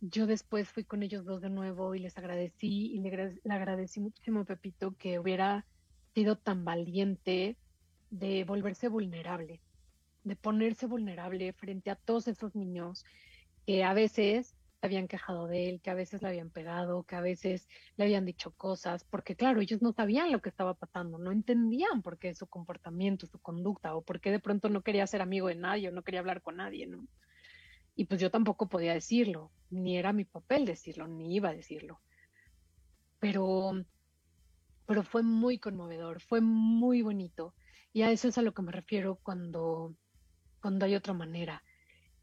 yo 0.00 0.26
después 0.26 0.70
fui 0.70 0.84
con 0.84 1.02
ellos 1.02 1.26
dos 1.26 1.42
de 1.42 1.50
nuevo 1.50 1.94
y 1.94 1.98
les 1.98 2.16
agradecí 2.16 2.94
y 2.94 3.00
le, 3.00 3.38
le 3.44 3.54
agradecí 3.54 4.00
muchísimo 4.00 4.40
a 4.40 4.44
Pepito 4.44 4.94
que 4.96 5.18
hubiera 5.18 5.66
sido 6.14 6.36
tan 6.36 6.64
valiente 6.64 7.58
de 8.08 8.44
volverse 8.44 8.88
vulnerable, 8.88 9.60
de 10.24 10.36
ponerse 10.36 10.86
vulnerable 10.86 11.52
frente 11.52 11.90
a 11.90 11.96
todos 11.96 12.26
esos 12.26 12.54
niños 12.54 13.04
que 13.66 13.84
a 13.84 13.92
veces 13.92 14.55
habían 14.86 15.08
quejado 15.08 15.46
de 15.46 15.68
él, 15.68 15.80
que 15.80 15.90
a 15.90 15.94
veces 15.94 16.22
le 16.22 16.28
habían 16.28 16.50
pegado, 16.50 17.04
que 17.04 17.16
a 17.16 17.20
veces 17.20 17.68
le 17.96 18.04
habían 18.04 18.24
dicho 18.24 18.52
cosas, 18.52 19.04
porque 19.04 19.36
claro, 19.36 19.60
ellos 19.60 19.82
no 19.82 19.92
sabían 19.92 20.32
lo 20.32 20.40
que 20.40 20.48
estaba 20.48 20.74
pasando, 20.74 21.18
no 21.18 21.32
entendían 21.32 22.02
por 22.02 22.18
qué 22.18 22.34
su 22.34 22.46
comportamiento, 22.46 23.26
su 23.26 23.38
conducta, 23.38 23.94
o 23.94 24.02
por 24.02 24.20
qué 24.20 24.30
de 24.30 24.40
pronto 24.40 24.68
no 24.68 24.82
quería 24.82 25.06
ser 25.06 25.22
amigo 25.22 25.48
de 25.48 25.56
nadie 25.56 25.88
o 25.88 25.92
no 25.92 26.02
quería 26.02 26.20
hablar 26.20 26.42
con 26.42 26.56
nadie, 26.56 26.86
¿no? 26.86 27.06
Y 27.94 28.04
pues 28.04 28.20
yo 28.20 28.30
tampoco 28.30 28.68
podía 28.68 28.92
decirlo, 28.92 29.50
ni 29.70 29.96
era 29.96 30.12
mi 30.12 30.24
papel 30.24 30.66
decirlo, 30.66 31.08
ni 31.08 31.34
iba 31.34 31.48
a 31.48 31.54
decirlo. 31.54 32.00
Pero, 33.18 33.72
pero 34.86 35.02
fue 35.02 35.22
muy 35.22 35.58
conmovedor, 35.58 36.20
fue 36.20 36.40
muy 36.40 37.02
bonito. 37.02 37.54
Y 37.92 38.02
a 38.02 38.10
eso 38.10 38.28
es 38.28 38.36
a 38.36 38.42
lo 38.42 38.52
que 38.52 38.62
me 38.62 38.72
refiero 38.72 39.18
cuando, 39.22 39.96
cuando 40.60 40.84
hay 40.84 40.94
otra 40.94 41.14
manera. 41.14 41.62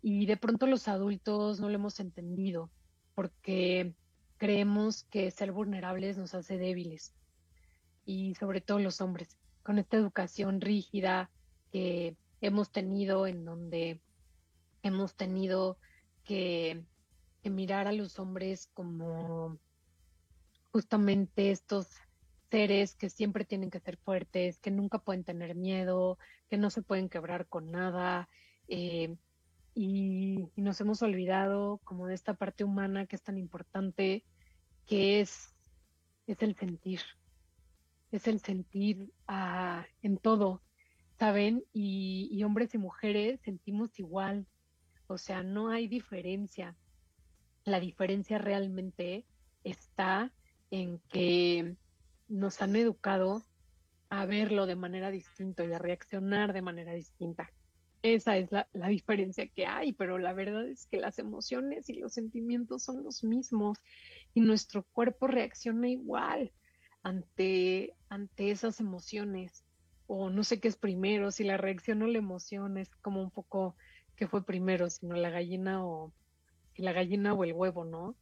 Y 0.06 0.26
de 0.26 0.36
pronto 0.36 0.68
los 0.68 0.90
adultos 0.90 1.62
no 1.62 1.70
lo 1.70 1.76
hemos 1.76 2.02
entendido, 2.02 2.70
porque 3.16 3.96
creemos 4.38 5.04
que 5.06 5.32
ser 5.32 5.54
vulnerables 5.54 6.18
nos 6.18 6.36
hace 6.36 6.58
débiles. 6.58 7.16
Y 8.06 8.36
sobre 8.36 8.60
todo 8.60 8.80
los 8.80 9.00
hombres, 9.00 9.38
con 9.64 9.80
esta 9.80 9.96
educación 9.96 10.60
rígida 10.60 11.32
que 11.72 12.18
hemos 12.42 12.70
tenido 12.70 13.28
en 13.28 13.46
donde 13.46 14.02
hemos 14.82 15.16
tenido 15.16 15.78
que, 16.26 16.84
mirar 17.46 17.88
a 17.88 17.94
los 17.94 18.20
hombres 18.20 18.70
como 18.74 19.58
justamente 20.72 21.52
estos 21.52 21.88
seres 22.52 22.96
que 22.96 23.10
siempre 23.10 23.46
tienen 23.46 23.70
que 23.70 23.80
ser 23.80 23.98
fuertes, 23.98 24.60
que 24.60 24.72
nunca 24.72 25.00
pueden 25.00 25.24
tener 25.24 25.56
miedo, 25.56 26.18
que 26.50 26.58
no 26.58 26.70
se 26.70 26.82
pueden 26.82 27.08
quebrar 27.08 27.48
con 27.48 27.72
nada. 27.72 28.28
eh, 28.68 29.16
y, 29.76 30.50
nos 30.56 30.80
hemos 30.82 31.02
olvidado 31.02 31.80
como 31.84 32.08
de 32.08 32.16
esta 32.16 32.34
parte 32.34 32.64
humana 32.64 33.06
que 33.06 33.16
es 33.16 33.24
tan 33.24 33.38
importante, 33.38 34.24
que 34.86 35.22
es, 35.22 35.54
es 36.28 36.42
el 36.42 36.56
sentir, 36.56 37.02
es 38.12 38.28
el 38.28 38.40
sentir 38.40 39.12
ah, 39.28 39.86
en 40.02 40.18
todo, 40.18 40.62
¿saben? 41.18 41.64
Y 41.74 42.42
hombres 42.44 42.74
y 42.76 42.78
mujeres 42.78 43.40
sentimos 43.42 43.98
igual, 44.00 44.48
o 45.08 45.18
sea, 45.18 45.44
no 45.44 45.70
hay 45.70 45.88
diferencia. 45.88 46.76
La 47.66 47.80
diferencia 47.80 48.38
realmente 48.38 49.26
está 49.64 50.32
en 50.72 51.00
que 51.10 51.76
nos 52.28 52.62
han 52.62 52.76
educado 52.76 53.44
a 54.10 54.26
verlo 54.26 54.66
de 54.66 54.76
manera 54.76 55.12
distinta 55.12 55.66
y 55.66 55.74
a 55.74 55.80
reaccionar 55.80 56.54
de 56.54 56.62
manera 56.62 56.94
distinta. 56.94 57.52
Esa 58.04 58.38
es 58.38 58.52
la, 58.52 58.70
la 58.74 58.90
diferencia 58.90 59.48
que 59.48 59.66
hay, 59.66 59.94
pero 59.94 60.18
la 60.20 60.34
verdad 60.34 60.68
es 60.68 60.86
que 60.88 60.98
las 60.98 61.20
emociones 61.20 61.90
y 61.90 61.94
los 61.94 62.14
sentimientos 62.14 62.84
son 62.84 63.04
los 63.04 63.24
mismos 63.24 63.80
y 64.34 64.42
nuestro 64.42 64.84
cuerpo 64.84 65.28
reacciona 65.28 65.90
igual 65.90 66.54
ante, 67.02 67.96
ante 68.10 68.52
esas 68.52 68.80
emociones. 68.82 69.66
O 70.06 70.30
no 70.30 70.44
sé 70.44 70.60
qué 70.60 70.68
es 70.68 70.78
primero, 70.78 71.32
si 71.32 71.46
la 71.46 71.58
reacción 71.58 72.02
o 72.02 72.08
la 72.08 72.18
emoción 72.18 72.78
es 72.78 72.94
como 72.98 73.22
un 73.22 73.32
poco 73.32 73.78
que 74.18 74.28
fue 74.28 74.46
primero, 74.46 74.90
sino 74.90 75.16
la 75.16 75.30
gallina 75.30 75.86
o 75.86 76.14
la 76.76 76.92
gallina 76.94 77.34
o 77.34 77.44
el 77.46 77.54
huevo, 77.54 77.86
¿no? 77.86 78.18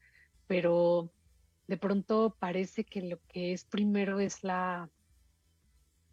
Pero 0.48 1.12
de 1.68 1.78
pronto 1.78 2.38
parece 2.40 2.86
que 2.86 3.02
lo 3.02 3.20
que 3.28 3.54
es 3.54 3.66
primero 3.66 4.20
es 4.20 4.44
la, 4.44 4.92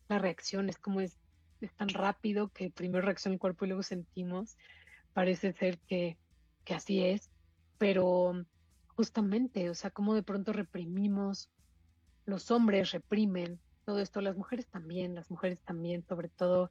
la 0.08 0.18
reacción, 0.18 0.68
es 0.68 0.78
como 0.78 1.00
es, 1.00 1.18
es 1.66 1.74
tan 1.74 1.88
rápido 1.88 2.48
que 2.48 2.70
primero 2.70 3.04
reacciona 3.04 3.34
el 3.34 3.40
cuerpo 3.40 3.64
y 3.64 3.68
luego 3.68 3.82
sentimos. 3.82 4.56
Parece 5.12 5.52
ser 5.52 5.78
que, 5.80 6.16
que 6.64 6.74
así 6.74 7.04
es, 7.04 7.30
pero 7.78 8.44
justamente, 8.88 9.70
o 9.70 9.74
sea, 9.74 9.90
como 9.90 10.14
de 10.14 10.22
pronto 10.22 10.52
reprimimos, 10.52 11.48
los 12.26 12.50
hombres 12.50 12.92
reprimen 12.92 13.58
todo 13.84 14.00
esto, 14.00 14.20
las 14.20 14.36
mujeres 14.36 14.66
también, 14.66 15.14
las 15.14 15.30
mujeres 15.30 15.62
también, 15.62 16.04
sobre 16.06 16.28
todo 16.28 16.70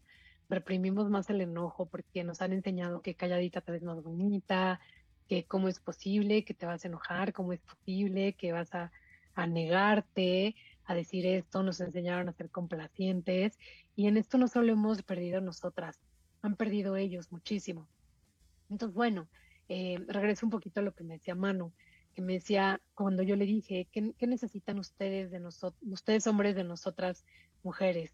reprimimos 0.49 1.09
más 1.09 1.29
el 1.31 1.41
enojo 1.41 1.87
porque 1.87 2.23
nos 2.23 2.41
han 2.41 2.53
enseñado 2.53 3.01
que 3.01 3.15
calladita 3.15 3.61
te 3.61 3.71
ves 3.71 3.81
más 3.81 4.03
bonita, 4.03 4.79
que 5.27 5.45
cómo 5.45 5.67
es 5.67 5.79
posible 5.79 6.45
que 6.45 6.53
te 6.53 6.65
vas 6.65 6.85
a 6.85 6.87
enojar, 6.87 7.33
cómo 7.33 7.53
es 7.53 7.59
posible 7.61 8.33
que 8.33 8.51
vas 8.51 8.73
a, 8.75 8.91
a 9.33 9.47
negarte, 9.47 10.55
a 10.85 10.93
decir 10.93 11.25
esto, 11.25 11.63
nos 11.63 11.79
enseñaron 11.81 12.29
a 12.29 12.33
ser 12.33 12.49
complacientes 12.49 13.57
y 13.97 14.05
en 14.05 14.15
esto 14.15 14.37
no 14.37 14.47
solo 14.47 14.71
hemos 14.73 15.01
perdido 15.01 15.41
nosotras, 15.41 15.99
han 16.43 16.55
perdido 16.55 16.95
ellos 16.97 17.31
muchísimo. 17.31 17.89
Entonces, 18.69 18.95
bueno, 18.95 19.27
eh, 19.69 19.97
regreso 20.07 20.45
un 20.45 20.51
poquito 20.51 20.79
a 20.79 20.83
lo 20.83 20.93
que 20.93 21.03
me 21.03 21.15
decía 21.15 21.33
Manu, 21.33 21.73
que 22.13 22.21
me 22.21 22.33
decía 22.33 22.79
cuando 22.93 23.23
yo 23.23 23.35
le 23.35 23.45
dije, 23.45 23.87
¿qué, 23.91 24.13
necesitan 24.27 24.77
ustedes 24.77 25.31
de 25.31 25.39
nosotros, 25.39 25.81
ustedes 25.91 26.27
hombres 26.27 26.55
de 26.55 26.63
nosotras 26.63 27.25
mujeres? 27.63 28.13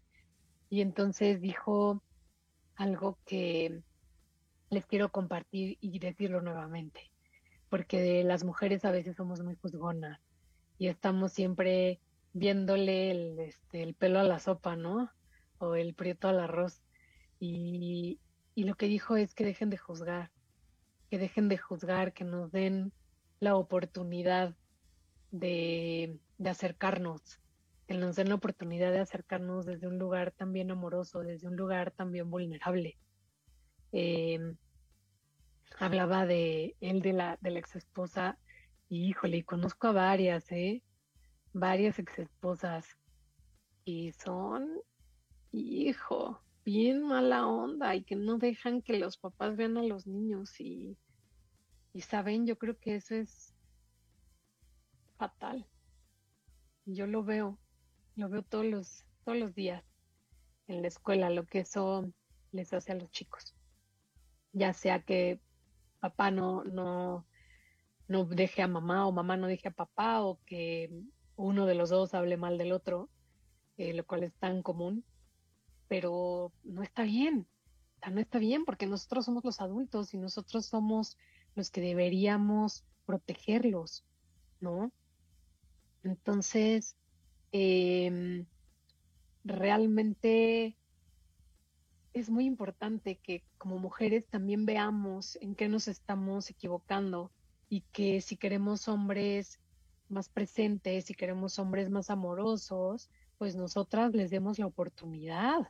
Y 0.70 0.80
entonces 0.80 1.42
dijo 1.42 2.02
algo 2.76 3.18
que 3.26 3.82
les 4.70 4.86
quiero 4.86 5.12
compartir 5.12 5.76
y 5.82 5.98
decirlo 5.98 6.40
nuevamente, 6.40 7.12
porque 7.68 8.24
las 8.24 8.42
mujeres 8.42 8.86
a 8.86 8.90
veces 8.90 9.16
somos 9.16 9.42
muy 9.42 9.54
juzgonas 9.56 10.18
y 10.78 10.88
estamos 10.88 11.34
siempre 11.34 12.00
viéndole 12.32 13.10
el, 13.10 13.38
este, 13.38 13.82
el 13.82 13.92
pelo 13.92 14.18
a 14.18 14.24
la 14.24 14.38
sopa, 14.38 14.76
¿no? 14.76 15.10
O 15.58 15.74
el 15.74 15.94
prieto 15.94 16.28
al 16.28 16.40
arroz. 16.40 16.82
Y, 17.38 18.20
y 18.54 18.64
lo 18.64 18.74
que 18.74 18.86
dijo 18.86 19.16
es 19.16 19.34
que 19.34 19.44
dejen 19.44 19.70
de 19.70 19.78
juzgar, 19.78 20.30
que 21.10 21.18
dejen 21.18 21.48
de 21.48 21.58
juzgar, 21.58 22.12
que 22.12 22.24
nos 22.24 22.52
den 22.52 22.92
la 23.40 23.56
oportunidad 23.56 24.54
de, 25.30 26.18
de 26.38 26.50
acercarnos, 26.50 27.40
que 27.86 27.94
nos 27.94 28.16
den 28.16 28.28
la 28.28 28.36
oportunidad 28.36 28.92
de 28.92 29.00
acercarnos 29.00 29.66
desde 29.66 29.88
un 29.88 29.98
lugar 29.98 30.30
también 30.30 30.70
amoroso, 30.70 31.20
desde 31.20 31.48
un 31.48 31.56
lugar 31.56 31.90
también 31.90 32.30
vulnerable. 32.30 32.96
Eh, 33.92 34.38
hablaba 35.78 36.26
de 36.26 36.76
él, 36.80 37.02
de 37.02 37.12
la, 37.12 37.38
de 37.40 37.50
la 37.50 37.58
ex 37.58 37.76
esposa, 37.76 38.38
y 38.88 39.08
híjole, 39.08 39.44
conozco 39.44 39.88
a 39.88 39.92
varias, 39.92 40.50
¿eh? 40.52 40.82
varias 41.52 41.98
exesposas 41.98 42.86
y 43.84 44.12
son, 44.12 44.68
hijo, 45.60 46.40
bien 46.64 47.02
mala 47.02 47.46
onda 47.46 47.94
y 47.94 48.04
que 48.04 48.16
no 48.16 48.38
dejan 48.38 48.82
que 48.82 48.98
los 48.98 49.18
papás 49.18 49.56
vean 49.56 49.76
a 49.76 49.82
los 49.82 50.06
niños 50.06 50.60
y, 50.60 50.96
saben, 52.00 52.46
yo 52.46 52.58
creo 52.58 52.78
que 52.78 52.96
eso 52.96 53.14
es 53.14 53.54
fatal. 55.16 55.66
Yo 56.86 57.06
lo 57.06 57.22
veo, 57.22 57.58
lo 58.16 58.28
veo 58.28 58.42
todos 58.42 58.66
los, 58.66 59.06
todos 59.24 59.38
los 59.38 59.54
días 59.54 59.84
en 60.66 60.82
la 60.82 60.88
escuela, 60.88 61.30
lo 61.30 61.46
que 61.46 61.60
eso 61.60 62.12
les 62.52 62.72
hace 62.72 62.92
a 62.92 62.96
los 62.96 63.10
chicos. 63.10 63.54
Ya 64.52 64.72
sea 64.72 65.02
que 65.02 65.40
papá 66.00 66.30
no, 66.30 66.64
no, 66.64 67.26
no 68.08 68.24
deje 68.24 68.62
a 68.62 68.68
mamá 68.68 69.06
o 69.06 69.12
mamá 69.12 69.36
no 69.36 69.46
deje 69.46 69.68
a 69.68 69.72
papá 69.72 70.22
o 70.22 70.38
que 70.46 70.90
uno 71.36 71.66
de 71.66 71.74
los 71.74 71.90
dos 71.90 72.14
hable 72.14 72.36
mal 72.36 72.58
del 72.58 72.72
otro, 72.72 73.08
eh, 73.76 73.92
lo 73.94 74.04
cual 74.04 74.24
es 74.24 74.34
tan 74.34 74.62
común, 74.62 75.04
pero 75.88 76.52
no 76.62 76.82
está 76.82 77.02
bien. 77.02 77.46
No 78.10 78.20
está 78.20 78.38
bien 78.38 78.64
porque 78.64 78.86
nosotros 78.86 79.24
somos 79.24 79.44
los 79.44 79.60
adultos 79.60 80.12
y 80.12 80.18
nosotros 80.18 80.66
somos 80.66 81.16
los 81.54 81.70
que 81.70 81.80
deberíamos 81.80 82.84
protegerlos, 83.06 84.04
¿no? 84.60 84.92
Entonces, 86.02 86.96
em, 87.52 88.46
realmente 89.42 90.76
es 92.12 92.30
muy 92.30 92.44
importante 92.44 93.16
que 93.16 93.42
como 93.58 93.78
mujeres 93.78 94.26
también 94.28 94.66
veamos 94.66 95.36
en 95.40 95.54
qué 95.54 95.68
nos 95.68 95.88
estamos 95.88 96.50
equivocando 96.50 97.32
y 97.68 97.80
que 97.92 98.20
si 98.20 98.36
queremos 98.36 98.86
hombres 98.88 99.60
más 100.08 100.28
presentes, 100.28 101.06
si 101.06 101.14
queremos 101.14 101.58
hombres 101.58 101.90
más 101.90 102.10
amorosos, 102.10 103.10
pues 103.44 103.56
nosotras 103.56 104.14
les 104.14 104.30
demos 104.30 104.58
la 104.58 104.64
oportunidad, 104.64 105.68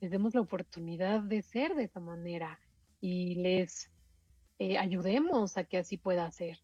les 0.00 0.10
demos 0.10 0.34
la 0.34 0.40
oportunidad 0.40 1.20
de 1.20 1.42
ser 1.42 1.76
de 1.76 1.84
esa 1.84 2.00
manera 2.00 2.58
y 3.00 3.36
les 3.36 3.88
eh, 4.58 4.78
ayudemos 4.78 5.56
a 5.56 5.62
que 5.62 5.78
así 5.78 5.96
pueda 5.96 6.28
ser, 6.32 6.58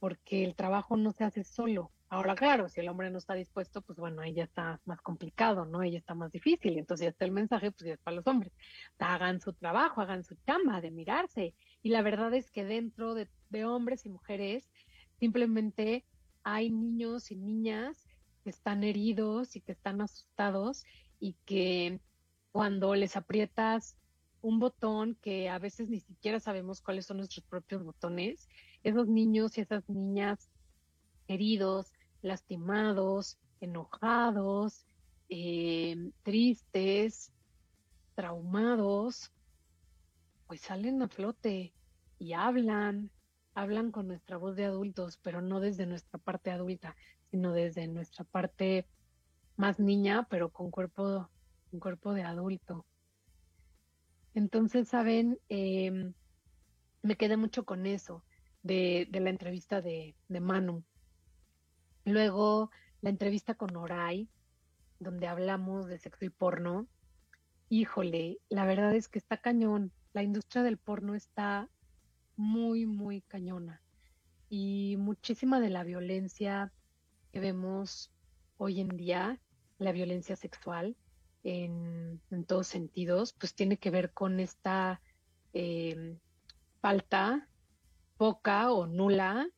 porque 0.00 0.42
el 0.42 0.56
trabajo 0.56 0.96
no 0.96 1.12
se 1.12 1.22
hace 1.22 1.44
solo. 1.44 1.92
Ahora, 2.08 2.34
claro, 2.34 2.68
si 2.68 2.80
el 2.80 2.88
hombre 2.88 3.08
no 3.12 3.18
está 3.18 3.34
dispuesto, 3.34 3.80
pues 3.80 4.00
bueno, 4.00 4.20
ahí 4.20 4.34
ya 4.34 4.42
está 4.42 4.80
más 4.84 5.00
complicado, 5.00 5.64
¿no? 5.64 5.78
Ahí 5.78 5.92
ya 5.92 5.98
está 5.98 6.16
más 6.16 6.32
difícil. 6.32 6.76
Entonces 6.76 7.04
ya 7.04 7.10
está 7.10 7.24
el 7.24 7.30
mensaje, 7.30 7.70
pues 7.70 7.86
ya 7.86 7.94
es 7.94 8.00
para 8.00 8.16
los 8.16 8.26
hombres. 8.26 8.52
Hagan 8.98 9.40
su 9.40 9.52
trabajo, 9.52 10.00
hagan 10.00 10.24
su 10.24 10.34
chamba 10.44 10.80
de 10.80 10.90
mirarse. 10.90 11.54
Y 11.84 11.90
la 11.90 12.02
verdad 12.02 12.34
es 12.34 12.50
que 12.50 12.64
dentro 12.64 13.14
de, 13.14 13.28
de 13.50 13.64
hombres 13.64 14.06
y 14.06 14.08
mujeres, 14.08 14.68
simplemente 15.20 16.04
hay 16.42 16.68
niños 16.68 17.30
y 17.30 17.36
niñas 17.36 18.07
que 18.48 18.52
están 18.52 18.82
heridos 18.82 19.56
y 19.56 19.60
que 19.60 19.72
están 19.72 20.00
asustados 20.00 20.86
y 21.20 21.34
que 21.44 22.00
cuando 22.50 22.94
les 22.94 23.14
aprietas 23.14 23.94
un 24.40 24.58
botón 24.58 25.18
que 25.20 25.50
a 25.50 25.58
veces 25.58 25.90
ni 25.90 26.00
siquiera 26.00 26.40
sabemos 26.40 26.80
cuáles 26.80 27.04
son 27.04 27.18
nuestros 27.18 27.44
propios 27.44 27.84
botones, 27.84 28.48
esos 28.82 29.06
niños 29.06 29.58
y 29.58 29.60
esas 29.60 29.86
niñas 29.90 30.48
heridos, 31.26 31.92
lastimados, 32.22 33.36
enojados, 33.60 34.86
eh, 35.28 36.10
tristes, 36.22 37.30
traumados, 38.14 39.30
pues 40.46 40.62
salen 40.62 41.02
a 41.02 41.08
flote 41.08 41.74
y 42.18 42.32
hablan, 42.32 43.10
hablan 43.52 43.92
con 43.92 44.08
nuestra 44.08 44.38
voz 44.38 44.56
de 44.56 44.64
adultos, 44.64 45.18
pero 45.22 45.42
no 45.42 45.60
desde 45.60 45.84
nuestra 45.84 46.18
parte 46.18 46.50
adulta, 46.50 46.96
sino 47.30 47.52
desde 47.52 47.86
nuestra 47.88 48.24
parte 48.24 48.86
más 49.56 49.78
niña, 49.78 50.26
pero 50.30 50.50
con 50.50 50.70
cuerpo, 50.70 51.28
con 51.70 51.80
cuerpo 51.80 52.12
de 52.14 52.22
adulto. 52.22 52.86
Entonces, 54.34 54.88
saben, 54.88 55.38
Em, 55.48 56.14
me 57.02 57.16
quedé 57.16 57.36
mucho 57.36 57.64
con 57.64 57.86
eso 57.86 58.24
de, 58.62 59.08
de 59.10 59.20
la 59.20 59.30
entrevista 59.30 59.80
de, 59.80 60.16
de 60.28 60.40
Manu. 60.40 60.84
Luego, 62.04 62.70
la 63.00 63.10
entrevista 63.10 63.54
con 63.54 63.76
Oray, 63.76 64.28
donde 64.98 65.26
hablamos 65.26 65.86
de 65.86 65.98
sexo 65.98 66.24
y 66.24 66.30
porno. 66.30 66.88
Híjole, 67.68 68.38
la 68.48 68.64
verdad 68.64 68.94
es 68.94 69.08
que 69.08 69.18
está 69.18 69.38
cañón. 69.38 69.92
La 70.12 70.22
industria 70.22 70.62
del 70.62 70.78
porno 70.78 71.14
está 71.14 71.68
muy, 72.36 72.86
muy 72.86 73.22
cañona. 73.22 73.82
Y 74.48 74.96
muchísima 74.98 75.60
de 75.60 75.70
la 75.70 75.84
violencia 75.84 76.72
que 77.32 77.40
vemos 77.40 78.10
hoy 78.56 78.80
en 78.80 78.88
día, 78.88 79.40
la 79.78 79.92
violencia 79.92 80.36
sexual, 80.36 80.96
en, 81.44 82.20
todos 82.46 82.66
sentidos, 82.66 83.32
pues 83.32 83.54
tiene 83.54 83.78
que 83.78 83.90
ver 83.90 84.12
con 84.12 84.40
esta 84.40 85.00
eh, 85.52 86.16
falta, 86.80 87.48
poca 88.16 88.72
o 88.72 88.86
nula 88.86 89.48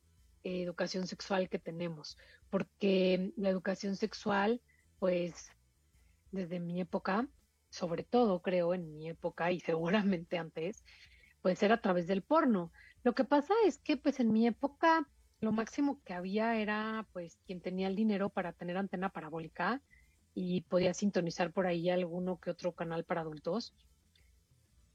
eh, 0.44 0.62
educación 0.62 1.06
sexual 1.06 1.48
que 1.48 1.58
tenemos, 1.58 2.18
porque 2.50 3.32
la 3.36 3.48
educación 3.48 3.96
sexual, 3.96 4.60
pues 4.98 5.50
desde 6.32 6.60
mi 6.60 6.80
época, 6.80 7.28
sobre 7.70 8.04
todo 8.04 8.42
creo 8.42 8.74
en 8.74 8.92
mi 8.92 9.08
época 9.08 9.50
y 9.52 9.60
seguramente 9.60 10.38
antes, 10.38 10.84
puede 11.40 11.56
ser 11.56 11.72
a 11.72 11.80
través 11.80 12.06
del 12.06 12.22
porno. 12.22 12.72
Lo 13.02 13.14
que 13.14 13.24
pasa 13.24 13.54
es 13.64 13.78
que 13.78 13.96
pues 13.96 14.20
en 14.20 14.32
mi 14.32 14.46
época 14.46 15.08
lo 15.40 15.52
máximo 15.52 16.00
que 16.04 16.12
había 16.12 16.56
era 16.56 17.06
pues 17.12 17.38
quien 17.46 17.60
tenía 17.60 17.88
el 17.88 17.96
dinero 17.96 18.28
para 18.28 18.52
tener 18.52 18.76
antena 18.76 19.08
parabólica 19.08 19.80
y 20.34 20.62
podía 20.62 20.94
sintonizar 20.94 21.52
por 21.52 21.66
ahí 21.66 21.90
alguno 21.90 22.38
que 22.38 22.50
otro 22.50 22.72
canal 22.72 23.04
para 23.04 23.22
adultos, 23.22 23.74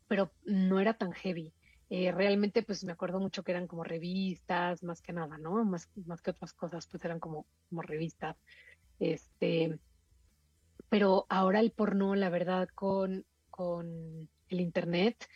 pero 0.07 0.31
no 0.45 0.79
era 0.79 0.93
tan 0.93 1.11
heavy. 1.13 1.53
Eh, 1.89 2.11
realmente 2.11 2.63
pues 2.63 2.83
me 2.83 2.91
acuerdo 2.91 3.19
mucho 3.19 3.43
que 3.43 3.51
eran 3.51 3.67
como 3.67 3.83
revistas, 3.83 4.83
más 4.83 5.01
que 5.01 5.13
nada, 5.13 5.37
¿no? 5.37 5.63
Más, 5.65 5.89
más 6.05 6.21
que 6.21 6.31
otras 6.31 6.53
cosas, 6.53 6.87
pues 6.87 7.03
eran 7.05 7.19
como, 7.19 7.45
como 7.69 7.81
revistas. 7.81 8.37
Este, 8.99 9.77
pero 10.89 11.25
ahora 11.29 11.59
el 11.59 11.71
porno, 11.71 12.15
la 12.15 12.29
verdad, 12.29 12.69
con, 12.73 13.25
con 13.49 14.29
el 14.49 14.61
internet, 14.61 15.27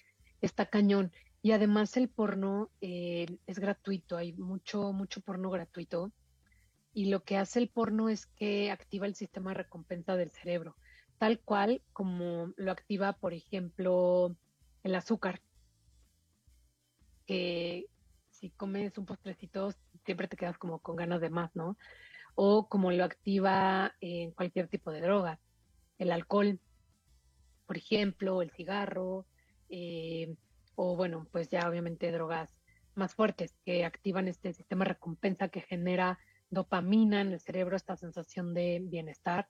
está 0.41 0.65
cañón. 0.67 1.11
Y 1.41 1.51
además 1.51 1.95
el 1.95 2.09
porno 2.09 2.69
eh, 2.81 3.25
es 3.47 3.59
gratuito, 3.59 4.17
hay 4.17 4.33
mucho, 4.33 4.91
mucho 4.91 5.21
porno 5.21 5.49
gratuito. 5.49 6.11
Y 6.93 7.05
lo 7.05 7.23
que 7.23 7.37
hace 7.37 7.59
el 7.59 7.69
porno 7.69 8.09
es 8.09 8.25
que 8.25 8.71
activa 8.71 9.05
el 9.05 9.15
sistema 9.15 9.51
de 9.51 9.57
recompensa 9.57 10.15
del 10.15 10.31
cerebro, 10.31 10.75
tal 11.17 11.39
cual 11.39 11.81
como 11.93 12.51
lo 12.57 12.71
activa, 12.71 13.13
por 13.13 13.33
ejemplo, 13.33 14.35
el 14.83 14.95
azúcar. 14.95 15.41
Que 17.25 17.85
si 18.31 18.49
comes 18.49 18.97
un 18.97 19.05
postrecito, 19.05 19.71
siempre 20.03 20.27
te 20.27 20.35
quedas 20.35 20.57
como 20.57 20.79
con 20.79 20.95
ganas 20.95 21.21
de 21.21 21.29
más, 21.29 21.55
¿no? 21.55 21.77
O 22.35 22.67
como 22.67 22.91
lo 22.91 23.03
activa 23.05 23.93
en 24.01 24.31
cualquier 24.31 24.67
tipo 24.67 24.91
de 24.91 25.01
droga. 25.01 25.39
El 25.97 26.11
alcohol, 26.11 26.59
por 27.65 27.77
ejemplo, 27.77 28.41
el 28.41 28.51
cigarro, 28.51 29.25
eh, 29.69 30.35
o 30.81 30.95
bueno, 30.95 31.27
pues 31.33 31.49
ya 31.49 31.67
obviamente 31.67 32.09
drogas 32.09 32.55
más 32.95 33.13
fuertes 33.13 33.53
que 33.65 33.83
activan 33.83 34.29
este 34.29 34.53
sistema 34.53 34.85
de 34.85 34.93
recompensa 34.93 35.49
que 35.49 35.59
genera 35.59 36.19
dopamina 36.49 37.19
en 37.19 37.33
el 37.33 37.41
cerebro, 37.41 37.75
esta 37.75 37.97
sensación 37.97 38.53
de 38.53 38.81
bienestar. 38.81 39.49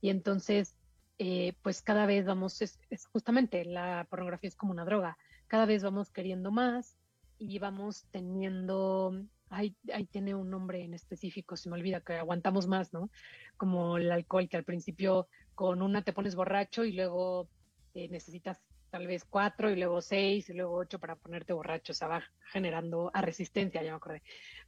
Y 0.00 0.10
entonces, 0.10 0.76
eh, 1.18 1.54
pues 1.62 1.82
cada 1.82 2.06
vez 2.06 2.26
vamos, 2.26 2.62
es, 2.62 2.78
justamente 3.10 3.64
la 3.64 4.06
pornografía 4.08 4.46
es 4.46 4.54
como 4.54 4.70
una 4.70 4.84
droga, 4.84 5.18
cada 5.48 5.66
vez 5.66 5.82
vamos 5.82 6.12
queriendo 6.12 6.52
más 6.52 6.96
y 7.38 7.58
vamos 7.58 8.06
teniendo, 8.12 9.20
ahí, 9.50 9.74
ahí 9.92 10.06
tiene 10.06 10.36
un 10.36 10.48
nombre 10.48 10.84
en 10.84 10.94
específico, 10.94 11.56
se 11.56 11.68
me 11.68 11.74
olvida 11.74 12.02
que 12.02 12.12
aguantamos 12.12 12.68
más, 12.68 12.92
¿no? 12.92 13.10
Como 13.56 13.96
el 13.96 14.12
alcohol, 14.12 14.48
que 14.48 14.58
al 14.58 14.64
principio 14.64 15.26
con 15.56 15.82
una 15.82 16.02
te 16.02 16.12
pones 16.12 16.36
borracho 16.36 16.84
y 16.84 16.92
luego 16.92 17.48
eh, 17.94 18.08
necesitas 18.10 18.60
tal 18.90 19.06
vez 19.06 19.24
cuatro 19.24 19.70
y 19.70 19.76
luego 19.76 20.00
seis 20.00 20.48
y 20.48 20.54
luego 20.54 20.76
ocho 20.76 20.98
para 20.98 21.16
ponerte 21.16 21.52
borracho, 21.52 21.92
o 21.92 21.94
sea, 21.94 22.08
va 22.08 22.22
generando 22.52 23.10
a 23.14 23.20
resistencia, 23.20 23.82
ya 23.82 23.90
me 23.90 23.96
acordé, 23.96 24.22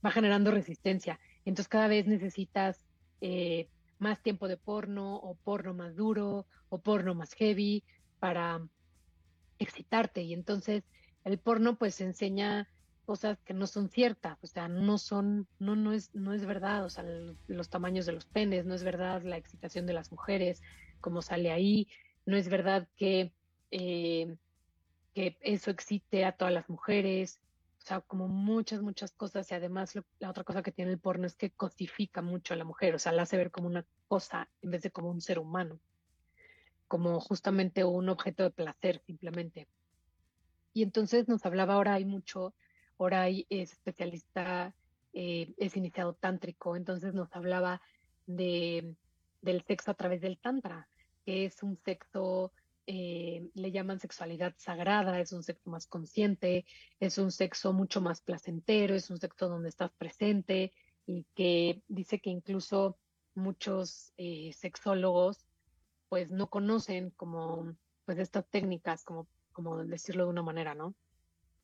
va 0.05 0.11
generando 0.11 0.51
resistencia. 0.51 1.19
Entonces 1.45 1.69
cada 1.69 1.89
vez 1.89 2.07
necesitas 2.07 2.87
eh, 3.21 3.69
más 3.99 4.23
tiempo 4.23 4.49
de 4.49 4.57
porno 4.57 5.17
o 5.17 5.37
porno 5.37 5.75
más 5.75 5.97
duro 5.97 6.47
o 6.69 6.81
porno 6.81 7.15
más 7.15 7.35
heavy 7.35 7.85
para 8.19 8.61
excitarte. 9.59 10.23
Y 10.23 10.33
entonces 10.35 10.85
el 11.25 11.39
porno 11.39 11.77
pues 11.77 12.01
enseña 12.01 12.69
cosas 13.05 13.43
que 13.43 13.55
no 13.55 13.67
son 13.67 13.89
ciertas, 13.89 14.39
o 14.45 14.47
sea, 14.47 14.69
no 14.69 14.97
son, 14.97 15.49
no, 15.59 15.75
no 15.75 15.93
es, 15.93 16.15
no 16.15 16.33
es 16.33 16.47
verdad, 16.47 16.85
o 16.85 16.91
sea, 16.91 17.05
los 17.49 17.69
tamaños 17.69 18.07
de 18.07 18.13
los 18.13 18.25
penes, 18.25 18.67
no 18.67 18.75
es 18.75 18.85
verdad 18.85 19.23
la 19.25 19.37
excitación 19.37 19.85
de 19.85 19.95
las 19.95 20.13
mujeres, 20.13 20.63
como 21.01 21.21
sale 21.21 21.51
ahí, 21.51 21.89
no 22.25 22.37
es 22.37 22.49
verdad 22.49 22.87
que, 22.97 23.33
eh, 23.71 24.37
que 25.15 25.37
eso 25.41 25.71
excite 25.71 26.25
a 26.25 26.33
todas 26.33 26.55
las 26.55 26.69
mujeres, 26.69 27.41
O 27.79 27.83
sea, 27.83 28.01
como 28.01 28.29
muchas, 28.29 28.83
muchas 28.83 29.13
cosas. 29.13 29.51
Y 29.51 29.55
además 29.55 29.95
la 30.19 30.31
otra 30.31 30.45
cosa 30.45 30.63
que 30.63 30.73
tiene 30.73 30.93
el 30.93 30.99
porno 30.99 31.27
es 31.27 31.35
que 31.35 31.51
cosifica 31.51 32.23
mucho 32.23 32.55
a 32.55 32.57
la 32.57 32.65
mujer, 32.65 32.95
o 32.95 32.99
sea, 32.99 33.13
la 33.13 33.23
hace 33.23 33.37
ver 33.37 33.51
como 33.51 33.67
una 33.69 33.87
cosa 34.09 34.49
en 34.63 34.71
vez 34.71 34.83
de 34.83 34.91
como 34.91 35.11
un 35.11 35.21
ser 35.21 35.39
humano, 35.39 35.81
como 36.89 37.21
justamente 37.21 37.85
un 37.85 38.09
objeto 38.09 38.43
de 38.43 38.51
placer 38.51 39.01
simplemente. 39.07 39.67
Y 40.73 40.83
entonces 40.83 41.29
nos 41.29 41.45
hablaba 41.47 41.79
Oray 41.79 42.05
mucho, 42.05 42.55
Oray 42.97 43.47
es 43.49 43.73
especialista, 43.73 44.75
eh, 45.13 45.53
es 45.57 45.77
iniciado 45.77 46.15
tántrico, 46.15 46.77
entonces 46.77 47.15
nos 47.15 47.35
hablaba 47.35 47.81
de, 48.27 48.95
del 49.43 49.63
sexo 49.63 49.91
a 49.91 49.95
través 49.95 50.21
del 50.21 50.39
tantra, 50.39 50.89
que 51.25 51.45
es 51.47 51.63
un 51.63 51.77
sexo, 51.79 52.53
eh, 52.93 53.49
le 53.55 53.71
llaman 53.71 54.01
sexualidad 54.01 54.53
sagrada, 54.57 55.21
es 55.21 55.31
un 55.31 55.45
sexo 55.45 55.71
más 55.71 55.87
consciente, 55.87 56.67
es 56.99 57.19
un 57.19 57.31
sexo 57.31 57.73
mucho 57.73 58.01
más 58.01 58.21
placentero, 58.21 58.97
es 58.97 59.11
un 59.11 59.19
sexo 59.21 59.49
donde 59.49 59.69
estás 59.69 59.93
presente 59.93 60.73
y 61.07 61.25
que 61.37 61.85
dice 61.87 62.19
que 62.19 62.31
incluso 62.31 62.99
muchos 63.37 64.13
eh, 64.17 64.53
sexólogos 64.55 65.47
pues 66.09 66.33
no 66.33 66.51
conocen 66.51 67.11
como 67.11 67.77
pues 68.07 68.19
estas 68.19 68.45
técnicas, 68.51 69.05
como, 69.05 69.29
como 69.53 69.85
decirlo 69.85 70.25
de 70.25 70.31
una 70.31 70.43
manera, 70.43 70.75
¿no? 70.75 70.97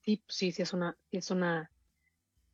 Sí, 0.02 0.22
sí, 0.28 0.52
sí 0.52 0.62
es 0.62 0.72
una, 0.72 0.96
es 1.10 1.32
una, 1.32 1.72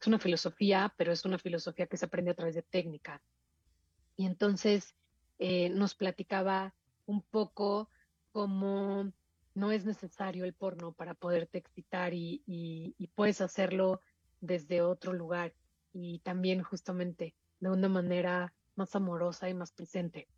es 0.00 0.06
una 0.06 0.18
filosofía, 0.18 0.94
pero 0.96 1.12
es 1.12 1.26
una 1.26 1.38
filosofía 1.38 1.88
que 1.88 1.98
se 1.98 2.06
aprende 2.06 2.30
a 2.30 2.36
través 2.36 2.54
de 2.54 2.62
técnica. 2.62 3.20
Y 4.16 4.24
entonces 4.24 4.94
eh, 5.38 5.68
nos 5.68 5.94
platicaba 5.94 6.74
un 7.04 7.20
poco 7.20 7.90
cómo 8.32 9.12
no 9.54 9.70
es 9.70 9.84
necesario 9.84 10.44
el 10.44 10.54
porno 10.54 10.92
para 10.92 11.14
poderte 11.14 11.58
excitar 11.58 12.12
y, 12.14 12.94
puedes 13.14 13.40
hacerlo 13.40 14.00
desde 14.40 14.82
otro 14.82 15.12
lugar 15.12 15.54
y 15.92 16.20
también 16.20 16.62
justamente 16.62 17.34
de 17.60 17.68
una 17.68 17.88
manera 17.88 18.54
más 18.74 18.96
amorosa 18.96 19.48
y 19.48 19.54
más 19.54 19.72
presente. 19.72 20.28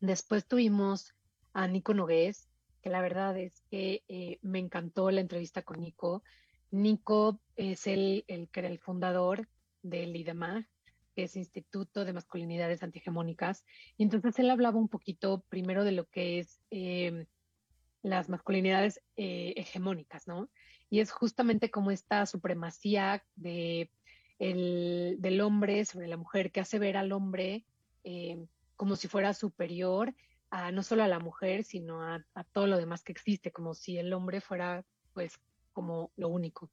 Después 0.00 0.46
tuvimos 0.46 1.14
a 1.52 1.68
Nico 1.68 1.92
Nogués, 1.92 2.48
que 2.80 2.90
la 2.90 3.02
verdad 3.02 3.36
es 3.36 3.62
que 3.70 4.02
eh, 4.08 4.38
me 4.42 4.58
encantó 4.58 5.10
la 5.10 5.20
entrevista 5.20 5.62
con 5.62 5.80
Nico. 5.80 6.22
Nico 6.70 7.40
es 7.56 7.86
el, 7.86 8.24
el 8.28 8.48
el 8.52 8.78
fundador 8.78 9.48
del 9.82 10.16
IDEMAG, 10.16 10.66
que 11.18 11.24
es 11.24 11.34
Instituto 11.34 12.04
de 12.04 12.12
Masculinidades 12.12 12.84
Antihegemónicas. 12.84 13.64
Y 13.96 14.04
entonces 14.04 14.38
él 14.38 14.52
hablaba 14.52 14.78
un 14.78 14.86
poquito 14.86 15.42
primero 15.48 15.82
de 15.82 15.90
lo 15.90 16.04
que 16.04 16.38
es 16.38 16.60
eh, 16.70 17.26
las 18.02 18.28
masculinidades 18.28 19.00
eh, 19.16 19.52
hegemónicas, 19.56 20.28
¿no? 20.28 20.48
Y 20.88 21.00
es 21.00 21.10
justamente 21.10 21.72
como 21.72 21.90
esta 21.90 22.24
supremacía 22.24 23.24
de, 23.34 23.90
el, 24.38 25.16
del 25.18 25.40
hombre 25.40 25.84
sobre 25.86 26.06
la 26.06 26.16
mujer 26.16 26.52
que 26.52 26.60
hace 26.60 26.78
ver 26.78 26.96
al 26.96 27.10
hombre 27.10 27.64
eh, 28.04 28.46
como 28.76 28.94
si 28.94 29.08
fuera 29.08 29.34
superior 29.34 30.14
a 30.50 30.70
no 30.70 30.84
solo 30.84 31.02
a 31.02 31.08
la 31.08 31.18
mujer, 31.18 31.64
sino 31.64 32.00
a, 32.00 32.24
a, 32.34 32.44
todo 32.44 32.68
lo 32.68 32.76
demás 32.76 33.02
que 33.02 33.10
existe, 33.10 33.50
como 33.50 33.74
si 33.74 33.98
el 33.98 34.12
hombre 34.12 34.40
fuera 34.40 34.84
pues 35.14 35.40
como 35.72 36.12
lo 36.14 36.28
único. 36.28 36.70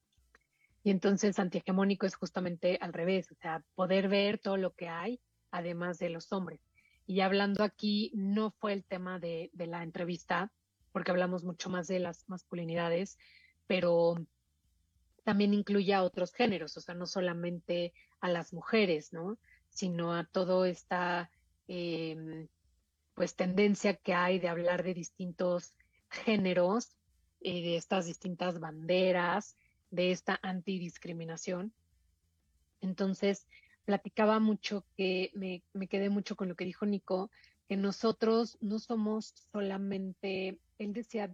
Y 0.86 0.92
entonces 0.92 1.40
antihegemónico 1.40 2.06
es 2.06 2.16
justamente 2.16 2.78
al 2.80 2.94
revés, 2.94 3.32
o 3.32 3.36
sea, 3.42 3.64
poder 3.74 4.08
ver 4.08 4.38
todo 4.38 4.56
lo 4.56 4.76
que 4.76 4.88
hay 4.88 5.20
además 5.50 5.98
de 5.98 6.10
los 6.10 6.32
hombres. 6.32 6.62
Y 7.08 7.22
hablando 7.22 7.64
aquí, 7.64 8.12
no 8.14 8.52
fue 8.52 8.74
el 8.74 8.86
tema 8.86 9.18
de, 9.18 9.50
de 9.54 9.66
la 9.66 9.82
entrevista, 9.82 10.52
porque 10.92 11.10
hablamos 11.10 11.44
mucho 11.44 11.72
más 11.72 11.88
de 11.88 11.98
las 11.98 12.30
masculinidades, 12.30 13.18
pero 13.66 14.14
también 15.24 15.56
incluye 15.56 15.92
a 15.92 16.04
otros 16.04 16.34
géneros, 16.34 16.78
o 16.78 16.82
sea, 16.82 16.94
no 16.94 17.08
solamente 17.08 17.92
a 18.20 18.30
las 18.30 18.54
mujeres, 18.54 19.12
¿no? 19.12 19.40
Sino 19.72 20.14
a 20.14 20.26
toda 20.26 20.70
esta 20.70 21.32
eh, 21.68 22.48
pues 23.16 23.36
tendencia 23.36 23.96
que 23.96 24.14
hay 24.14 24.38
de 24.38 24.50
hablar 24.50 24.84
de 24.84 24.94
distintos 24.94 25.74
géneros, 26.10 26.96
eh, 27.42 27.64
de 27.64 27.76
estas 27.76 28.06
distintas 28.06 28.60
banderas, 28.60 29.58
de 29.96 30.12
esta 30.12 30.40
antidiscriminación. 30.42 31.74
Entonces, 32.82 33.48
platicaba 33.86 34.40
mucho 34.40 34.86
que 34.96 35.32
me, 35.34 35.64
me, 35.74 35.88
quedé 35.88 36.10
mucho 36.10 36.36
con 36.36 36.50
lo 36.50 36.56
que 36.56 36.66
dijo 36.66 36.86
Nico, 36.86 37.32
que 37.68 37.78
nosotros 37.78 38.58
no 38.62 38.80
somos 38.80 39.34
solamente, 39.52 40.60
él 40.78 40.94
decía, 40.94 41.34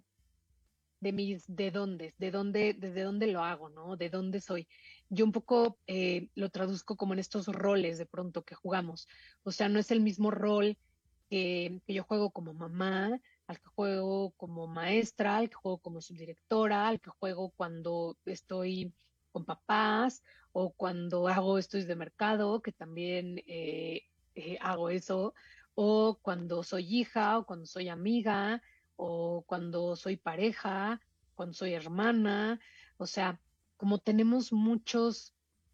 de 1.01 1.11
mis 1.11 1.43
de 1.47 1.71
dónde, 1.71 2.13
de 2.19 2.31
dónde, 2.31 2.75
desde 2.77 3.01
dónde 3.01 3.27
lo 3.27 3.43
hago, 3.43 3.69
¿no? 3.69 3.97
De 3.97 4.09
dónde 4.09 4.39
soy. 4.39 4.67
Yo 5.09 5.25
un 5.25 5.31
poco 5.31 5.79
eh, 5.87 6.29
lo 6.35 6.49
traduzco 6.49 6.95
como 6.95 7.13
en 7.13 7.19
estos 7.19 7.47
roles 7.47 7.97
de 7.97 8.05
pronto 8.05 8.43
que 8.43 8.55
jugamos. 8.55 9.07
O 9.43 9.51
sea, 9.51 9.67
no 9.67 9.79
es 9.79 9.89
el 9.89 9.99
mismo 9.99 10.29
rol 10.29 10.77
que, 11.29 11.81
que 11.87 11.93
yo 11.95 12.03
juego 12.03 12.29
como 12.29 12.53
mamá, 12.53 13.19
al 13.51 13.59
que 13.59 13.67
juego 13.67 14.31
como 14.37 14.65
maestra, 14.65 15.37
al 15.37 15.49
que 15.49 15.55
juego 15.55 15.77
como 15.79 16.01
subdirectora, 16.01 16.87
al 16.87 17.01
que 17.01 17.09
juego 17.09 17.51
cuando 17.51 18.17
estoy 18.25 18.93
con 19.33 19.43
papás 19.43 20.23
o 20.53 20.71
cuando 20.71 21.27
hago 21.27 21.57
estudios 21.57 21.87
de 21.87 21.97
mercado, 21.97 22.61
que 22.61 22.71
también 22.71 23.43
eh, 23.47 24.03
eh, 24.35 24.57
hago 24.61 24.89
eso, 24.89 25.33
o 25.75 26.17
cuando 26.21 26.63
soy 26.63 26.99
hija 26.99 27.37
o 27.39 27.45
cuando 27.45 27.65
soy 27.65 27.89
amiga 27.89 28.61
o 28.95 29.43
cuando 29.45 29.97
soy 29.97 30.15
pareja, 30.15 31.01
cuando 31.35 31.53
soy 31.53 31.73
hermana, 31.73 32.59
o 32.97 33.05
sea, 33.05 33.37
como 33.75 33.99
tenemos 33.99 34.53
muchos, 34.53 35.33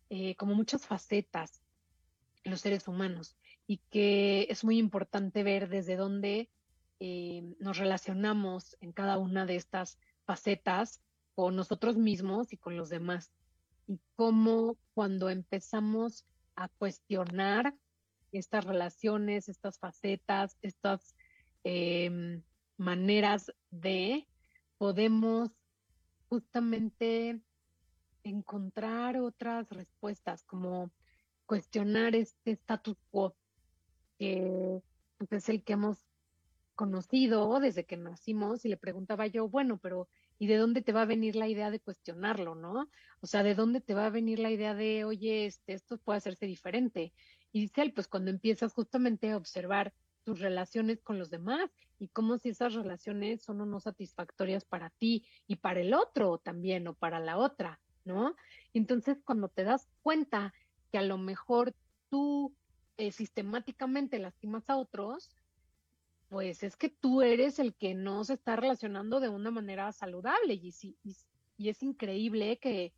eh, 0.09 0.35
como 0.35 0.55
muchas 0.55 0.83
facetas 0.83 1.61
en 2.43 2.51
los 2.51 2.61
seres 2.61 2.87
humanos 2.87 3.35
y 3.67 3.77
que 3.91 4.47
es 4.49 4.63
muy 4.63 4.79
importante 4.79 5.43
ver 5.43 5.69
desde 5.69 5.95
dónde 5.95 6.49
eh, 6.99 7.43
nos 7.59 7.77
relacionamos 7.77 8.75
en 8.81 8.91
cada 8.91 9.17
una 9.17 9.45
de 9.45 9.55
estas 9.55 9.99
facetas 10.25 11.01
con 11.35 11.55
nosotros 11.55 11.97
mismos 11.97 12.53
y 12.53 12.57
con 12.57 12.75
los 12.75 12.89
demás. 12.89 13.31
Y 13.87 13.99
cómo 14.15 14.77
cuando 14.93 15.29
empezamos 15.29 16.25
a 16.55 16.67
cuestionar 16.69 17.75
estas 18.31 18.65
relaciones, 18.65 19.47
estas 19.47 19.79
facetas, 19.79 20.57
estas 20.61 21.15
eh, 21.63 22.41
maneras 22.77 23.51
de, 23.71 24.27
podemos 24.77 25.51
justamente 26.29 27.39
encontrar 28.23 29.17
otras 29.17 29.69
respuestas, 29.69 30.43
como 30.43 30.91
cuestionar 31.45 32.15
este 32.15 32.51
status 32.51 32.97
quo 33.09 33.35
que 34.17 34.81
pues, 35.17 35.31
es 35.31 35.49
el 35.49 35.63
que 35.63 35.73
hemos 35.73 35.97
conocido 36.77 37.59
desde 37.59 37.85
que 37.85 37.97
nacimos 37.97 38.63
y 38.63 38.69
le 38.69 38.77
preguntaba 38.77 39.25
yo, 39.25 39.49
bueno, 39.49 39.79
pero 39.79 40.07
¿y 40.37 40.45
de 40.45 40.57
dónde 40.57 40.83
te 40.83 40.93
va 40.93 41.01
a 41.01 41.05
venir 41.05 41.35
la 41.35 41.47
idea 41.47 41.71
de 41.71 41.79
cuestionarlo, 41.79 42.53
no? 42.53 42.87
O 43.19 43.25
sea, 43.25 43.41
¿de 43.41 43.55
dónde 43.55 43.81
te 43.81 43.95
va 43.95 44.05
a 44.05 44.11
venir 44.11 44.37
la 44.37 44.51
idea 44.51 44.75
de, 44.75 45.03
oye, 45.03 45.47
este, 45.47 45.73
esto 45.73 45.97
puede 45.97 46.17
hacerse 46.17 46.45
diferente? 46.45 47.13
Y 47.51 47.61
dice 47.61 47.81
él, 47.81 47.93
pues 47.93 48.07
cuando 48.07 48.29
empiezas 48.29 48.73
justamente 48.73 49.31
a 49.31 49.37
observar 49.37 49.91
tus 50.23 50.39
relaciones 50.39 51.01
con 51.01 51.17
los 51.17 51.31
demás 51.31 51.71
y 51.97 52.09
cómo 52.09 52.37
si 52.37 52.49
esas 52.49 52.75
relaciones 52.75 53.41
son 53.41 53.59
o 53.61 53.65
no 53.65 53.79
satisfactorias 53.79 54.63
para 54.63 54.91
ti 54.91 55.25
y 55.47 55.55
para 55.55 55.81
el 55.81 55.95
otro 55.95 56.37
también 56.37 56.87
o 56.87 56.93
para 56.93 57.19
la 57.19 57.37
otra, 57.37 57.81
¿no? 58.05 58.35
Entonces, 58.75 59.17
cuando 59.25 59.49
te 59.49 59.63
das 59.63 59.89
cuenta 60.03 60.53
que 60.91 60.99
a 60.99 61.01
lo 61.01 61.17
mejor 61.17 61.73
tú 62.09 62.53
eh, 62.97 63.11
sistemáticamente 63.11 64.19
lastimas 64.19 64.69
a 64.69 64.77
otros, 64.77 65.31
pues 66.29 66.63
es 66.63 66.75
que 66.75 66.89
tú 66.89 67.21
eres 67.21 67.59
el 67.59 67.73
que 67.73 67.93
no 67.93 68.23
se 68.23 68.33
está 68.33 68.55
relacionando 68.55 69.19
de 69.19 69.29
una 69.29 69.51
manera 69.51 69.91
saludable 69.91 70.53
y, 70.53 70.73
y, 71.03 71.15
y 71.57 71.69
es 71.69 71.81
increíble 71.83 72.57
que 72.59 72.93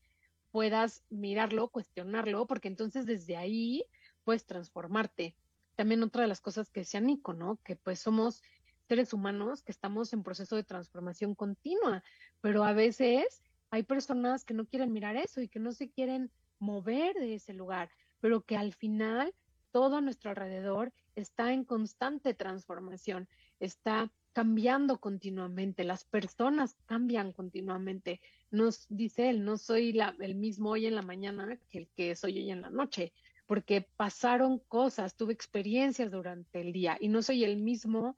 puedas 0.51 1.03
mirarlo, 1.09 1.69
cuestionarlo, 1.69 2.47
porque 2.47 2.67
entonces 2.67 3.05
desde 3.05 3.37
ahí 3.37 3.85
puedes 4.23 4.45
transformarte. 4.45 5.35
También 5.75 6.03
otra 6.03 6.23
de 6.23 6.27
las 6.27 6.41
cosas 6.41 6.69
que 6.69 6.81
decía 6.81 6.99
Nico, 6.99 7.33
¿no? 7.33 7.57
Que 7.63 7.75
pues 7.75 7.99
somos 7.99 8.41
seres 8.87 9.13
humanos 9.13 9.61
que 9.61 9.71
estamos 9.71 10.11
en 10.13 10.23
proceso 10.23 10.55
de 10.55 10.63
transformación 10.63 11.35
continua, 11.35 12.03
pero 12.41 12.63
a 12.63 12.73
veces 12.73 13.43
hay 13.69 13.83
personas 13.83 14.43
que 14.43 14.55
no 14.55 14.65
quieren 14.65 14.91
mirar 14.91 15.15
eso 15.15 15.41
y 15.41 15.47
que 15.47 15.59
no 15.59 15.71
se 15.71 15.91
quieren 15.91 16.31
mover 16.57 17.13
de 17.13 17.35
ese 17.35 17.53
lugar, 17.53 17.91
pero 18.19 18.41
que 18.41 18.57
al 18.57 18.73
final 18.73 19.33
todo 19.71 19.97
a 19.97 20.01
nuestro 20.01 20.29
alrededor 20.31 20.93
está 21.15 21.53
en 21.53 21.63
constante 21.63 22.33
transformación, 22.33 23.27
está 23.59 24.11
cambiando 24.33 24.99
continuamente, 24.99 25.83
las 25.83 26.05
personas 26.05 26.75
cambian 26.85 27.33
continuamente. 27.33 28.21
Nos 28.51 28.85
dice 28.89 29.29
él, 29.29 29.43
no 29.43 29.57
soy 29.57 29.93
la, 29.93 30.15
el 30.19 30.35
mismo 30.35 30.71
hoy 30.71 30.85
en 30.85 30.95
la 30.95 31.01
mañana 31.01 31.59
que 31.69 31.79
el 31.79 31.87
que 31.89 32.15
soy 32.15 32.37
hoy 32.39 32.51
en 32.51 32.61
la 32.61 32.69
noche, 32.69 33.11
porque 33.45 33.87
pasaron 33.97 34.59
cosas, 34.59 35.15
tuve 35.15 35.33
experiencias 35.33 36.11
durante 36.11 36.61
el 36.61 36.71
día 36.71 36.97
y 36.99 37.07
no 37.07 37.21
soy 37.21 37.43
el 37.43 37.57
mismo 37.57 38.15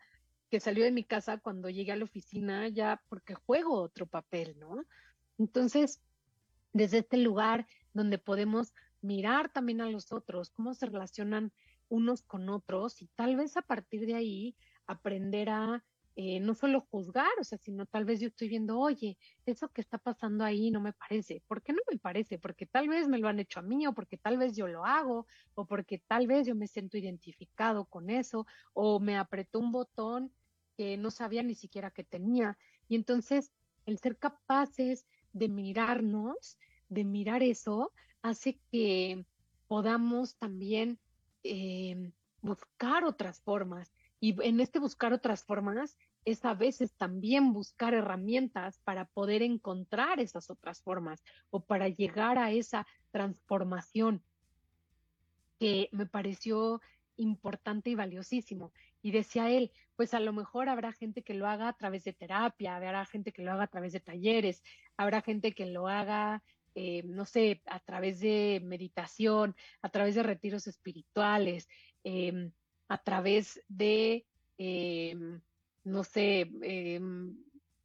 que 0.49 0.59
salió 0.59 0.83
de 0.83 0.91
mi 0.91 1.05
casa 1.05 1.37
cuando 1.37 1.69
llegué 1.69 1.93
a 1.93 1.95
la 1.95 2.03
oficina 2.03 2.67
ya 2.67 3.01
porque 3.07 3.33
juego 3.33 3.81
otro 3.81 4.05
papel, 4.05 4.59
¿no? 4.59 4.83
Entonces, 5.37 6.01
desde 6.73 6.99
este 6.99 7.17
lugar 7.17 7.65
donde 7.93 8.17
podemos 8.17 8.73
mirar 9.01 9.51
también 9.51 9.81
a 9.81 9.89
los 9.89 10.11
otros, 10.11 10.49
cómo 10.51 10.73
se 10.73 10.85
relacionan 10.85 11.51
unos 11.89 12.23
con 12.23 12.49
otros 12.49 13.01
y 13.01 13.07
tal 13.07 13.35
vez 13.35 13.57
a 13.57 13.61
partir 13.61 14.05
de 14.05 14.15
ahí 14.15 14.55
aprender 14.87 15.49
a 15.49 15.83
eh, 16.15 16.41
no 16.41 16.53
solo 16.55 16.81
juzgar, 16.91 17.31
o 17.39 17.43
sea, 17.43 17.57
sino 17.57 17.85
tal 17.85 18.03
vez 18.03 18.19
yo 18.19 18.27
estoy 18.27 18.49
viendo, 18.49 18.77
oye, 18.77 19.17
eso 19.45 19.69
que 19.69 19.79
está 19.79 19.97
pasando 19.97 20.43
ahí 20.43 20.69
no 20.69 20.81
me 20.81 20.91
parece. 20.91 21.41
¿Por 21.47 21.61
qué 21.61 21.71
no 21.71 21.79
me 21.89 21.97
parece? 21.97 22.37
Porque 22.37 22.65
tal 22.65 22.89
vez 22.89 23.07
me 23.07 23.17
lo 23.17 23.29
han 23.29 23.39
hecho 23.39 23.59
a 23.59 23.63
mí, 23.63 23.87
o 23.87 23.93
porque 23.93 24.17
tal 24.17 24.37
vez 24.37 24.55
yo 24.55 24.67
lo 24.67 24.85
hago, 24.85 25.25
o 25.55 25.65
porque 25.65 25.99
tal 25.99 26.27
vez 26.27 26.45
yo 26.45 26.53
me 26.53 26.67
siento 26.67 26.97
identificado 26.97 27.85
con 27.85 28.09
eso, 28.09 28.45
o 28.73 28.99
me 28.99 29.17
apretó 29.17 29.59
un 29.59 29.71
botón 29.71 30.33
que 30.75 30.97
no 30.97 31.11
sabía 31.11 31.43
ni 31.43 31.55
siquiera 31.55 31.91
que 31.91 32.03
tenía. 32.03 32.57
Y 32.89 32.95
entonces, 32.95 33.53
el 33.85 33.97
ser 33.97 34.17
capaces 34.17 35.07
de 35.31 35.47
mirarnos, 35.47 36.57
de 36.89 37.05
mirar 37.05 37.41
eso, 37.41 37.93
hace 38.21 38.59
que 38.71 39.25
podamos 39.67 40.35
también 40.37 40.99
eh, 41.43 42.11
buscar 42.41 43.03
otras 43.03 43.41
formas. 43.41 43.93
Y 44.19 44.35
en 44.43 44.59
este 44.59 44.79
buscar 44.79 45.13
otras 45.13 45.43
formas 45.43 45.97
es 46.25 46.45
a 46.45 46.53
veces 46.53 46.93
también 46.95 47.53
buscar 47.53 47.93
herramientas 47.93 48.79
para 48.83 49.05
poder 49.05 49.41
encontrar 49.41 50.19
esas 50.19 50.49
otras 50.49 50.81
formas 50.81 51.23
o 51.49 51.61
para 51.61 51.89
llegar 51.89 52.37
a 52.37 52.51
esa 52.51 52.85
transformación 53.11 54.23
que 55.59 55.89
me 55.91 56.05
pareció 56.05 56.81
importante 57.17 57.89
y 57.89 57.95
valiosísimo. 57.95 58.71
Y 59.01 59.11
decía 59.11 59.49
él, 59.49 59.71
pues 59.95 60.13
a 60.13 60.19
lo 60.19 60.33
mejor 60.33 60.69
habrá 60.69 60.91
gente 60.91 61.23
que 61.23 61.33
lo 61.33 61.47
haga 61.47 61.67
a 61.67 61.73
través 61.73 62.03
de 62.03 62.13
terapia, 62.13 62.75
habrá 62.75 63.05
gente 63.05 63.31
que 63.31 63.43
lo 63.43 63.51
haga 63.51 63.63
a 63.63 63.67
través 63.67 63.93
de 63.93 63.99
talleres, 63.99 64.63
habrá 64.97 65.21
gente 65.21 65.53
que 65.53 65.65
lo 65.65 65.87
haga 65.87 66.43
eh, 66.75 67.03
no 67.03 67.25
sé, 67.25 67.61
a 67.65 67.79
través 67.79 68.19
de 68.19 68.61
meditación, 68.63 69.55
a 69.81 69.89
través 69.89 70.15
de 70.15 70.23
retiros 70.23 70.67
espirituales, 70.67 71.67
eh, 72.03 72.51
a 72.87 72.97
través 72.97 73.61
de, 73.67 74.25
eh, 74.57 75.15
no 75.83 76.03
sé, 76.03 76.49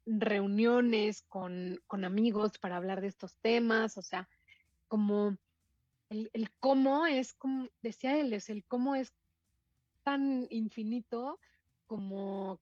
reuniones 0.05 1.23
con, 1.23 1.81
con, 1.87 2.05
amigos 2.05 2.57
para 2.59 2.77
hablar 2.77 3.01
de 3.01 3.07
estos 3.07 3.35
temas, 3.37 3.97
o 3.97 4.01
sea, 4.01 4.29
como 4.87 5.37
el, 6.09 6.29
el 6.33 6.49
cómo 6.59 7.05
es, 7.05 7.33
como 7.33 7.67
decía 7.81 8.17
él, 8.17 8.33
es 8.33 8.49
el 8.49 8.63
cómo 8.63 8.95
es 8.95 9.13
tan 10.03 10.47
infinito 10.49 11.39
como 11.87 12.61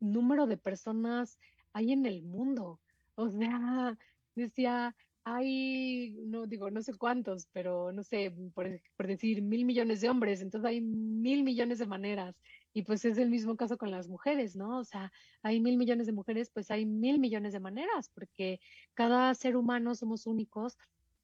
número 0.00 0.46
de 0.46 0.56
personas 0.56 1.38
hay 1.72 1.92
en 1.92 2.06
el 2.06 2.22
mundo. 2.22 2.80
O 3.14 3.28
sea, 3.28 3.96
decía, 4.34 4.96
hay, 5.24 6.16
no 6.26 6.46
digo, 6.46 6.70
no 6.70 6.82
sé 6.82 6.94
cuántos, 6.94 7.46
pero 7.52 7.92
no 7.92 8.02
sé, 8.02 8.32
por, 8.54 8.80
por, 8.96 9.06
decir 9.06 9.42
mil 9.42 9.64
millones 9.64 10.00
de 10.00 10.08
hombres, 10.08 10.40
entonces 10.40 10.68
hay 10.68 10.80
mil 10.80 11.42
millones 11.42 11.78
de 11.78 11.86
maneras. 11.86 12.34
Y 12.72 12.82
pues 12.82 13.04
es 13.04 13.18
el 13.18 13.30
mismo 13.30 13.56
caso 13.56 13.76
con 13.76 13.90
las 13.90 14.08
mujeres, 14.08 14.56
¿no? 14.56 14.78
O 14.78 14.84
sea, 14.84 15.12
hay 15.42 15.60
mil 15.60 15.76
millones 15.76 16.06
de 16.06 16.12
mujeres, 16.12 16.50
pues 16.50 16.70
hay 16.70 16.86
mil 16.86 17.18
millones 17.18 17.52
de 17.52 17.60
maneras, 17.60 18.10
porque 18.14 18.60
cada 18.94 19.34
ser 19.34 19.56
humano 19.56 19.94
somos 19.94 20.26
únicos, 20.26 20.78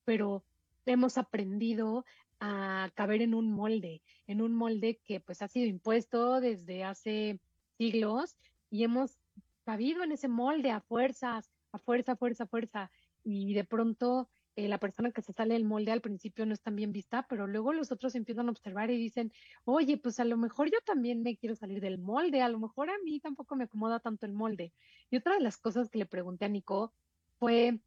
pero 0.05 0.45
hemos 0.85 1.19
aprendido 1.19 2.05
a 2.41 2.91
caber 2.95 3.23
en 3.23 3.35
un 3.35 3.51
molde, 3.51 4.03
en 4.27 4.43
un 4.43 4.55
molde 4.55 5.01
que 5.05 5.21
pues 5.21 5.41
ha 5.43 5.49
sido 5.49 5.67
impuesto 5.67 6.41
desde 6.41 6.85
hace 6.85 7.41
siglos 7.79 8.37
y 8.71 8.85
hemos 8.85 9.19
cabido 9.65 10.05
en 10.05 10.13
ese 10.13 10.29
molde 10.29 10.71
a 10.71 10.81
fuerzas, 10.81 11.51
a 11.73 11.79
fuerza, 11.79 12.17
fuerza, 12.17 12.47
fuerza 12.47 12.91
y 13.27 13.55
de 13.55 13.65
pronto 13.65 14.31
eh, 14.55 14.69
la 14.69 14.79
persona 14.79 15.11
que 15.11 15.21
se 15.21 15.33
sale 15.33 15.55
del 15.55 15.65
molde 15.65 15.91
al 15.91 16.01
principio 16.01 16.47
no 16.47 16.55
es 16.55 16.63
tan 16.63 16.77
bien 16.77 16.93
vista, 16.93 17.27
pero 17.29 17.49
luego 17.49 17.73
los 17.73 17.91
otros 17.91 18.15
empiezan 18.15 18.47
a 18.47 18.53
observar 18.53 18.89
y 18.91 18.97
dicen, 18.97 19.33
oye, 19.65 19.99
pues 19.99 20.21
a 20.21 20.25
lo 20.25 20.37
mejor 20.37 20.71
yo 20.71 20.79
también 20.87 21.23
me 21.23 21.37
quiero 21.37 21.57
salir 21.57 21.81
del 21.81 21.99
molde, 21.99 22.41
a 22.41 22.49
lo 22.49 22.61
mejor 22.61 22.89
a 22.89 22.99
mí 23.05 23.19
tampoco 23.19 23.57
me 23.57 23.65
acomoda 23.65 23.99
tanto 23.99 24.27
el 24.27 24.33
molde. 24.33 24.73
Y 25.11 25.17
otra 25.17 25.35
de 25.35 25.41
las 25.41 25.59
cosas 25.59 25.91
que 25.91 25.99
le 25.99 26.07
pregunté 26.07 26.45
a 26.45 26.49
Nico 26.49 26.93
fue, 27.41 27.81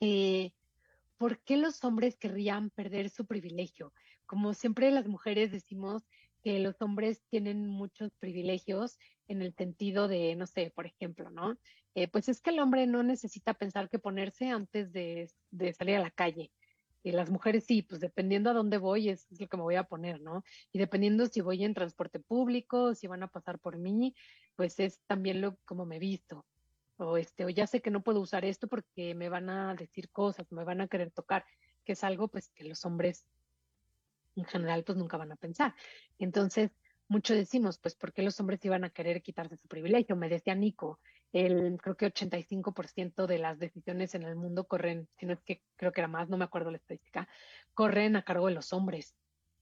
eh, 0.00 0.52
¿por 1.16 1.40
qué 1.40 1.56
los 1.56 1.82
hombres 1.82 2.18
querrían 2.18 2.68
perder 2.68 3.08
su 3.08 3.24
privilegio? 3.24 3.94
Como 4.26 4.52
siempre 4.52 4.90
las 4.90 5.08
mujeres 5.08 5.50
decimos 5.50 6.04
que 6.44 6.58
los 6.58 6.80
hombres 6.82 7.22
tienen 7.30 7.66
muchos 7.66 8.12
privilegios 8.20 8.98
en 9.26 9.40
el 9.40 9.54
sentido 9.54 10.08
de, 10.08 10.36
no 10.36 10.46
sé, 10.46 10.70
por 10.74 10.86
ejemplo, 10.86 11.30
¿no? 11.30 11.56
Eh, 11.98 12.06
pues 12.06 12.28
es 12.28 12.40
que 12.40 12.50
el 12.50 12.60
hombre 12.60 12.86
no 12.86 13.02
necesita 13.02 13.54
pensar 13.54 13.88
qué 13.88 13.98
ponerse 13.98 14.50
antes 14.50 14.92
de, 14.92 15.28
salir 15.76 15.96
a 15.96 16.00
la 16.00 16.12
calle. 16.12 16.52
Y 17.02 17.10
las 17.10 17.28
mujeres 17.28 17.64
sí, 17.64 17.82
pues 17.82 18.00
dependiendo 18.00 18.50
a 18.50 18.52
dónde 18.52 18.78
voy 18.78 19.08
es, 19.08 19.26
es, 19.32 19.40
lo 19.40 19.48
que 19.48 19.56
me 19.56 19.64
voy 19.64 19.74
a 19.74 19.82
poner, 19.82 20.20
¿no? 20.20 20.44
Y 20.72 20.78
dependiendo 20.78 21.26
si 21.26 21.40
voy 21.40 21.64
en 21.64 21.74
transporte 21.74 22.20
público, 22.20 22.94
si 22.94 23.08
van 23.08 23.24
a 23.24 23.26
pasar 23.26 23.58
por 23.58 23.78
mí, 23.78 24.14
pues 24.54 24.78
es 24.78 25.00
también 25.08 25.40
lo 25.40 25.56
como 25.64 25.86
me 25.86 25.98
visto. 25.98 26.46
O 26.98 27.16
este, 27.16 27.44
o 27.44 27.48
ya 27.48 27.66
sé 27.66 27.82
que 27.82 27.90
no 27.90 28.04
puedo 28.04 28.20
usar 28.20 28.44
esto 28.44 28.68
porque 28.68 29.16
me 29.16 29.28
van 29.28 29.50
a 29.50 29.74
decir 29.74 30.08
cosas, 30.10 30.46
me 30.52 30.62
van 30.62 30.80
a 30.80 30.86
querer 30.86 31.10
tocar, 31.10 31.44
que 31.84 31.94
es 31.94 32.04
algo 32.04 32.28
pues 32.28 32.50
que 32.50 32.62
los 32.62 32.84
hombres 32.84 33.26
en 34.36 34.44
general 34.44 34.84
pues 34.84 34.96
nunca 34.96 35.16
van 35.16 35.32
a 35.32 35.36
pensar. 35.36 35.74
Entonces, 36.20 36.70
mucho 37.08 37.34
decimos, 37.34 37.78
pues, 37.78 37.94
¿por 37.94 38.12
qué 38.12 38.22
los 38.22 38.38
hombres 38.38 38.64
iban 38.64 38.84
a 38.84 38.90
querer 38.90 39.22
quitarse 39.22 39.56
su 39.56 39.66
privilegio? 39.66 40.14
Me 40.14 40.28
decía 40.28 40.54
Nico, 40.54 41.00
el, 41.32 41.78
creo 41.82 41.96
que 41.96 42.12
85% 42.12 43.26
de 43.26 43.38
las 43.38 43.58
decisiones 43.58 44.14
en 44.14 44.22
el 44.22 44.36
mundo 44.36 44.64
corren, 44.64 45.08
si 45.18 45.26
no 45.26 45.34
es 45.34 45.40
que 45.42 45.62
creo 45.76 45.92
que 45.92 46.00
era 46.00 46.08
más, 46.08 46.28
no 46.28 46.38
me 46.38 46.44
acuerdo 46.44 46.70
la 46.70 46.78
estadística, 46.78 47.28
corren 47.74 48.16
a 48.16 48.22
cargo 48.22 48.46
de 48.46 48.54
los 48.54 48.72
hombres. 48.72 49.14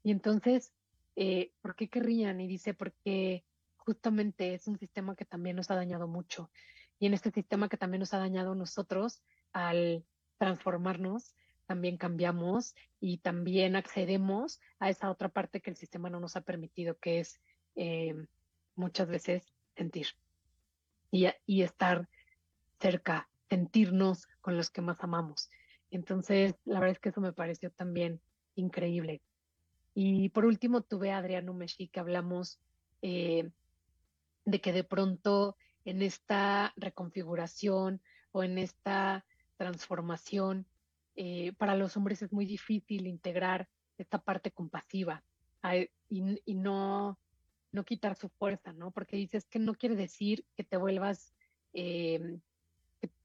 Y 0.03 0.13
entonces, 0.13 0.73
eh, 1.17 1.53
¿por 1.61 1.75
qué 1.75 1.89
querrían? 1.89 2.41
Y 2.41 2.47
dice, 2.47 2.75
porque 2.75 3.45
justamente 3.77 4.55
es 4.55 4.67
un 4.67 4.79
sistema 4.79 5.17
que 5.17 5.25
también 5.25 5.57
nos 5.57 5.71
ha 5.71 5.77
dañado 5.77 6.07
mucho. 6.07 6.51
Y 6.99 7.07
en 7.07 7.15
este 7.15 7.31
sistema 7.31 7.69
que 7.69 7.77
también 7.77 8.01
nos 8.01 8.15
ha 8.15 8.19
dañado 8.19 8.55
nosotros, 8.55 9.23
al 9.53 10.05
transformarnos, 10.39 11.35
también 11.67 11.97
cambiamos 11.97 12.75
y 13.01 13.19
también 13.19 13.75
accedemos 13.75 14.61
a 14.79 14.89
esa 14.89 15.11
otra 15.11 15.29
parte 15.29 15.61
que 15.61 15.71
el 15.71 15.77
sistema 15.77 16.09
no 16.11 16.21
nos 16.21 16.37
ha 16.37 16.43
permitido, 16.43 16.97
que 16.99 17.21
es 17.21 17.41
eh, 17.75 18.15
muchas 18.77 19.09
veces 19.09 19.53
sentir 19.77 20.07
y, 21.11 21.63
estar 21.63 22.09
cerca, 22.81 23.29
sentirnos 23.49 24.27
con 24.41 24.57
los 24.57 24.71
que 24.71 24.83
más 24.83 24.99
amamos. 25.01 25.51
Entonces, 25.91 26.55
la 26.65 26.81
verdad 26.81 26.93
es 26.93 26.99
que 26.99 27.09
eso 27.11 27.21
me 27.21 27.33
pareció 27.33 27.71
también 27.71 28.21
increíble. 28.55 29.23
Y 29.95 30.29
por 30.31 30.45
último, 30.45 30.83
tuve 30.83 31.13
a 31.13 31.19
Adriano 31.19 31.55
Meshi 31.55 31.89
que 31.89 32.01
hablamos 32.01 32.59
eh, 33.03 33.51
de 34.45 34.61
que 34.61 34.73
de 34.73 34.85
pronto 34.85 35.57
en 35.85 36.03
esta 36.03 36.73
reconfiguración 36.77 38.03
o 38.33 38.43
en 38.43 38.59
esta 38.59 39.25
transformación 39.57 40.67
eh, 41.15 41.53
para 41.57 41.75
los 41.75 41.97
hombres 41.97 42.21
es 42.21 42.33
muy 42.33 42.45
difícil 42.45 43.07
integrar 43.07 43.69
esta 43.97 44.19
parte 44.19 44.51
compasiva 44.51 45.25
y, 46.09 46.55
no, 46.55 47.19
no 47.77 47.85
quitar 47.85 48.17
su 48.17 48.29
fuerza, 48.31 48.73
¿no? 48.73 48.91
Porque 48.91 49.17
dices 49.17 49.47
que 49.47 49.59
no 49.59 49.75
quiere 49.75 49.95
decir 49.95 50.45
que 50.57 50.65
te 50.65 50.77
vuelvas, 50.77 51.35
que, 51.73 52.39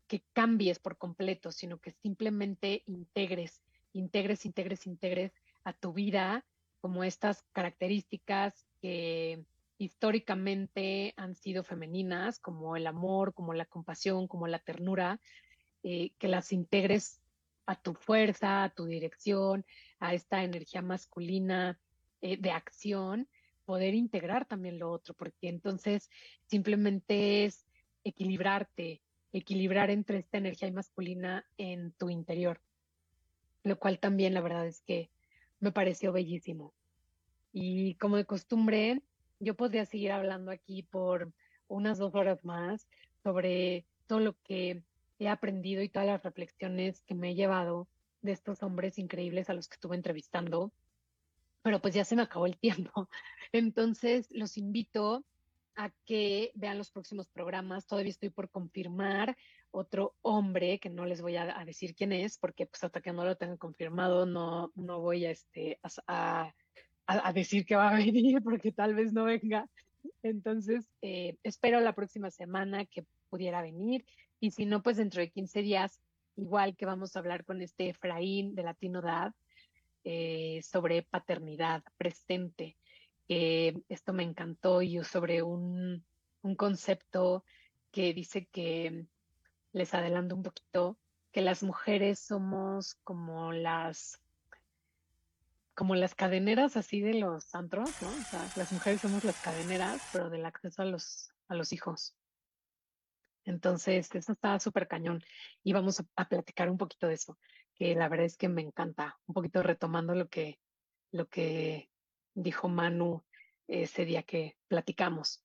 que, 0.07 0.23
cambies 0.33 0.77
por 0.77 0.97
completo, 0.97 1.51
sino 1.51 1.79
que 1.79 1.91
simplemente 1.91 2.83
integres, 2.85 3.63
integres, 3.93 4.45
integres, 4.45 4.85
integres 4.85 5.31
a 5.63 5.71
tu 5.71 5.93
vida 5.93 6.45
como 6.81 7.03
estas 7.03 7.43
características 7.53 8.65
que 8.81 9.45
históricamente 9.77 11.13
han 11.15 11.35
sido 11.35 11.63
femeninas, 11.63 12.39
como 12.39 12.75
el 12.75 12.87
amor, 12.87 13.33
como 13.33 13.53
la 13.53 13.65
compasión, 13.65 14.27
como 14.27 14.47
la 14.47 14.59
ternura, 14.59 15.19
eh, 15.83 16.11
que 16.19 16.27
las 16.27 16.51
integres 16.51 17.21
a 17.65 17.81
tu 17.81 17.93
fuerza, 17.93 18.63
a 18.63 18.69
tu 18.69 18.85
dirección, 18.85 19.65
a 19.99 20.13
esta 20.13 20.43
energía 20.43 20.81
masculina 20.81 21.79
eh, 22.21 22.37
de 22.37 22.51
acción, 22.51 23.27
poder 23.71 23.93
integrar 23.93 24.45
también 24.45 24.79
lo 24.79 24.91
otro, 24.91 25.13
porque 25.13 25.47
entonces 25.47 26.09
simplemente 26.45 27.45
es 27.45 27.65
equilibrarte, 28.03 29.01
equilibrar 29.31 29.89
entre 29.89 30.17
esta 30.17 30.39
energía 30.39 30.69
masculina 30.73 31.45
en 31.57 31.93
tu 31.93 32.09
interior, 32.09 32.59
lo 33.63 33.79
cual 33.79 33.97
también 33.97 34.33
la 34.33 34.41
verdad 34.41 34.67
es 34.67 34.81
que 34.81 35.09
me 35.61 35.71
pareció 35.71 36.11
bellísimo. 36.11 36.73
Y 37.53 37.95
como 37.95 38.17
de 38.17 38.25
costumbre, 38.25 39.03
yo 39.39 39.55
podría 39.55 39.85
seguir 39.85 40.11
hablando 40.11 40.51
aquí 40.51 40.83
por 40.83 41.31
unas 41.69 41.97
dos 41.97 42.13
horas 42.13 42.43
más 42.43 42.89
sobre 43.23 43.85
todo 44.05 44.19
lo 44.19 44.35
que 44.43 44.83
he 45.17 45.29
aprendido 45.29 45.81
y 45.81 45.87
todas 45.87 46.09
las 46.09 46.23
reflexiones 46.23 47.03
que 47.03 47.15
me 47.15 47.29
he 47.29 47.35
llevado 47.35 47.87
de 48.21 48.33
estos 48.33 48.63
hombres 48.63 48.99
increíbles 48.99 49.49
a 49.49 49.53
los 49.53 49.69
que 49.69 49.75
estuve 49.75 49.95
entrevistando, 49.95 50.73
pero 51.61 51.81
pues 51.81 51.93
ya 51.93 52.05
se 52.05 52.15
me 52.15 52.23
acabó 52.23 52.45
el 52.45 52.57
tiempo. 52.57 53.09
Entonces 53.51 54.27
los 54.31 54.57
invito 54.57 55.25
a 55.75 55.89
que 56.05 56.51
vean 56.55 56.77
los 56.77 56.91
próximos 56.91 57.27
programas. 57.29 57.87
Todavía 57.87 58.11
estoy 58.11 58.29
por 58.29 58.49
confirmar 58.49 59.37
otro 59.71 60.15
hombre 60.21 60.79
que 60.79 60.89
no 60.89 61.05
les 61.05 61.21
voy 61.21 61.37
a, 61.37 61.63
decir 61.65 61.95
quién 61.95 62.11
es, 62.11 62.37
porque 62.37 62.65
pues 62.65 62.83
hasta 62.83 63.01
que 63.01 63.13
no 63.13 63.23
lo 63.23 63.37
tenga 63.37 63.57
confirmado 63.57 64.25
no, 64.25 64.71
no 64.75 64.99
voy 64.99 65.25
a, 65.25 65.31
este, 65.31 65.79
a, 66.07 66.53
a, 67.07 67.33
decir 67.33 67.65
que 67.65 67.75
va 67.75 67.89
a 67.89 67.95
venir, 67.97 68.41
porque 68.43 68.71
tal 68.71 68.95
vez 68.95 69.13
no 69.13 69.23
venga. 69.23 69.67
Entonces, 70.23 70.89
eh, 71.01 71.37
espero 71.43 71.79
la 71.79 71.93
próxima 71.93 72.31
semana 72.31 72.85
que 72.85 73.05
pudiera 73.29 73.61
venir. 73.61 74.05
Y 74.39 74.51
si 74.51 74.65
no, 74.65 74.81
pues 74.81 74.97
dentro 74.97 75.21
de 75.21 75.29
15 75.29 75.61
días, 75.61 76.01
igual 76.35 76.75
que 76.75 76.85
vamos 76.85 77.15
a 77.15 77.19
hablar 77.19 77.45
con 77.45 77.61
este 77.61 77.89
Efraín 77.89 78.55
de 78.55 78.63
Latino 78.63 79.01
Dad 79.01 79.33
eh, 80.03 80.61
sobre 80.63 81.03
paternidad 81.03 81.83
presente. 81.97 82.77
Eh, 83.27 83.81
esto 83.89 84.13
me 84.13 84.23
encantó 84.23 84.81
y 84.81 85.03
sobre 85.03 85.41
un, 85.41 86.05
un 86.41 86.55
concepto 86.55 87.45
que 87.91 88.13
dice 88.13 88.47
que, 88.47 89.05
les 89.73 89.93
adelanto 89.93 90.35
un 90.35 90.43
poquito, 90.43 90.97
que 91.31 91.41
las 91.41 91.63
mujeres 91.63 92.19
somos 92.19 92.95
como 93.03 93.51
las 93.51 94.19
como 95.73 95.95
las 95.95 96.13
cadeneras 96.13 96.75
así 96.77 97.01
de 97.01 97.15
los 97.15 97.55
antros, 97.55 97.89
¿no? 98.01 98.09
O 98.09 98.23
sea, 98.29 98.45
las 98.55 98.71
mujeres 98.71 99.01
somos 99.01 99.23
las 99.23 99.39
cadeneras, 99.41 100.01
pero 100.11 100.29
del 100.29 100.45
acceso 100.45 100.81
a 100.81 100.85
los, 100.85 101.33
a 101.47 101.55
los 101.55 101.71
hijos. 101.71 102.13
Entonces, 103.45 104.13
eso 104.13 104.33
está 104.33 104.59
súper 104.59 104.87
cañón. 104.87 105.23
Y 105.63 105.73
vamos 105.73 106.03
a 106.15 106.27
platicar 106.27 106.69
un 106.69 106.77
poquito 106.77 107.07
de 107.07 107.15
eso, 107.15 107.37
que 107.81 107.95
la 107.95 108.09
verdad 108.09 108.27
es 108.27 108.37
que 108.37 108.47
me 108.47 108.61
encanta, 108.61 109.17
un 109.25 109.33
poquito 109.33 109.63
retomando 109.63 110.13
lo 110.13 110.29
que, 110.29 110.59
lo 111.11 111.27
que 111.27 111.89
dijo 112.35 112.69
Manu 112.69 113.25
ese 113.67 114.05
día 114.05 114.21
que 114.21 114.55
platicamos. 114.67 115.43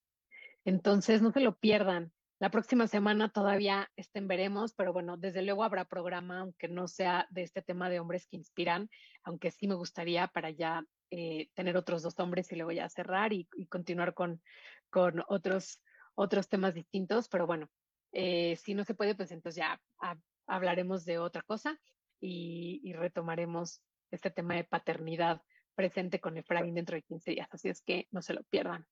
Entonces, 0.63 1.23
no 1.23 1.31
se 1.31 1.39
lo 1.39 1.57
pierdan. 1.57 2.13
La 2.37 2.51
próxima 2.51 2.85
semana 2.85 3.29
todavía 3.29 3.89
estén 3.95 4.27
veremos, 4.27 4.75
pero 4.75 4.93
bueno, 4.93 5.17
desde 5.17 5.41
luego 5.41 5.63
habrá 5.63 5.85
programa, 5.85 6.41
aunque 6.41 6.67
no 6.67 6.87
sea 6.87 7.25
de 7.31 7.41
este 7.41 7.63
tema 7.63 7.89
de 7.89 7.99
hombres 7.99 8.27
que 8.27 8.37
inspiran, 8.37 8.87
aunque 9.23 9.49
sí 9.49 9.67
me 9.67 9.73
gustaría 9.73 10.27
para 10.27 10.51
ya 10.51 10.85
eh, 11.09 11.49
tener 11.55 11.75
otros 11.75 12.03
dos 12.03 12.19
hombres 12.19 12.51
y 12.51 12.55
luego 12.55 12.71
ya 12.71 12.87
cerrar 12.87 13.33
y, 13.33 13.49
continuar 13.67 14.13
con, 14.13 14.43
con 14.91 15.23
otros, 15.27 15.81
otros 16.13 16.47
temas 16.49 16.75
distintos, 16.75 17.29
pero 17.29 17.47
bueno, 17.47 17.67
eh, 18.11 18.57
si 18.57 18.75
no 18.75 18.83
se 18.83 18.93
puede, 18.93 19.15
pues 19.15 19.31
entonces 19.31 19.57
ya 19.57 19.81
ha- 20.01 20.19
hablaremos 20.45 21.03
de 21.03 21.17
otra 21.17 21.41
cosa 21.41 21.79
y, 22.19 22.81
y 22.83 22.93
retomaremos 22.93 23.81
este 24.11 24.31
tema 24.31 24.55
de 24.55 24.63
paternidad 24.63 25.41
presente 25.75 26.19
con 26.19 26.37
Efraín 26.37 26.73
dentro 26.73 26.95
de 26.95 27.03
15 27.03 27.31
días, 27.31 27.47
así 27.51 27.69
es 27.69 27.81
que 27.81 28.07
no 28.11 28.21
se 28.21 28.33
lo 28.33 28.43
pierdan. 28.43 28.87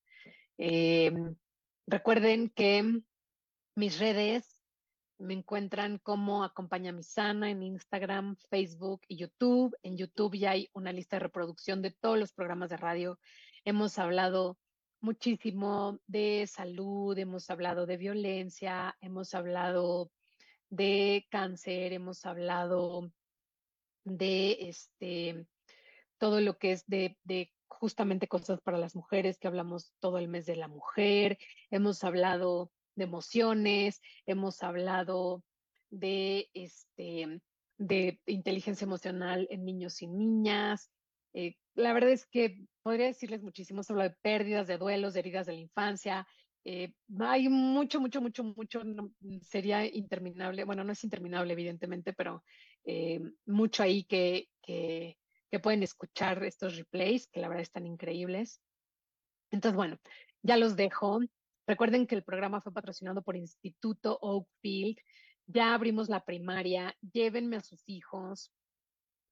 Eh, 0.58 1.12
recuerden 1.88 2.50
que 2.50 3.02
mis 3.76 4.00
redes 4.00 4.62
me 5.18 5.34
encuentran 5.34 5.98
como 6.00 6.44
Acompaña 6.44 6.92
mi 6.92 7.04
Sana 7.04 7.50
en 7.50 7.64
Instagram, 7.64 8.36
Facebook 8.50 9.02
y 9.08 9.18
YouTube. 9.18 9.76
En 9.82 9.98
YouTube 9.98 10.38
ya 10.38 10.52
hay 10.52 10.70
una 10.74 10.92
lista 10.92 11.16
de 11.16 11.22
reproducción 11.22 11.82
de 11.82 11.92
todos 11.92 12.20
los 12.20 12.34
programas 12.34 12.70
de 12.70 12.78
radio. 12.78 13.20
Hemos 13.64 13.98
hablado 13.98 14.58
muchísimo 15.02 16.00
de 16.08 16.46
salud, 16.48 17.18
hemos 17.18 17.50
hablado 17.50 17.86
de 17.86 17.98
violencia, 17.98 18.96
hemos 19.02 19.34
hablado 19.34 20.12
de 20.76 21.26
cáncer, 21.30 21.94
hemos 21.94 22.26
hablado 22.26 23.12
de 24.04 24.58
este 24.70 25.48
todo 26.18 26.40
lo 26.42 26.58
que 26.58 26.72
es 26.72 26.86
de, 26.88 27.18
de 27.24 27.52
justamente 27.68 28.28
cosas 28.28 28.62
para 28.62 28.78
las 28.78 28.96
mujeres, 28.96 29.38
que 29.38 29.48
hablamos 29.48 29.94
todo 30.00 30.18
el 30.18 30.28
mes 30.28 30.46
de 30.46 30.56
la 30.56 30.68
mujer, 30.68 31.38
hemos 31.70 32.04
hablado 32.04 32.72
de 32.96 33.04
emociones, 33.04 34.02
hemos 34.26 34.64
hablado 34.64 35.44
de 35.90 36.50
este 36.54 37.42
de 37.78 38.22
inteligencia 38.26 38.86
emocional 38.86 39.48
en 39.52 39.66
niños 39.66 40.02
y 40.02 40.08
niñas. 40.08 40.90
Eh, 41.34 41.56
la 41.74 41.92
verdad 41.92 42.12
es 42.12 42.26
que 42.26 42.66
podría 42.84 43.08
decirles 43.08 43.44
muchísimo 43.44 43.84
sobre 43.84 44.12
pérdidas, 44.22 44.68
de 44.68 44.78
duelos, 44.78 45.14
de 45.14 45.20
heridas 45.20 45.46
de 45.46 45.54
la 45.54 45.60
infancia. 45.60 46.28
Eh, 46.66 46.94
hay 47.20 47.48
mucho, 47.50 48.02
mucho, 48.02 48.22
mucho, 48.22 48.44
mucho, 48.44 48.84
no- 48.84 49.12
sería 49.42 49.86
interminable, 49.86 50.64
bueno, 50.64 50.84
no 50.84 50.92
es 50.94 51.04
interminable 51.04 51.54
evidentemente, 51.54 52.14
pero 52.14 52.44
eh, 52.84 53.22
mucho 53.46 53.84
ahí 53.84 54.04
que, 54.06 54.50
que, 54.62 55.18
que 55.52 55.60
pueden 55.60 55.84
escuchar 55.84 56.44
estos 56.44 56.76
replays, 56.78 57.30
que 57.30 57.40
la 57.40 57.50
verdad 57.50 57.62
están 57.62 57.86
increíbles. 57.86 58.62
Entonces, 59.52 59.76
bueno, 59.76 59.98
ya 60.42 60.58
los 60.58 60.76
dejo. 60.76 61.20
Recuerden 61.68 62.08
que 62.08 62.16
el 62.16 62.24
programa 62.24 62.62
fue 62.62 62.74
patrocinado 62.74 63.24
por 63.24 63.36
Instituto 63.38 64.18
Oakfield. 64.22 64.98
Ya 65.46 65.74
abrimos 65.74 66.10
la 66.10 66.26
primaria. 66.26 66.96
Llévenme 67.02 67.58
a 67.58 67.62
sus 67.62 67.84
hijos. 67.88 68.52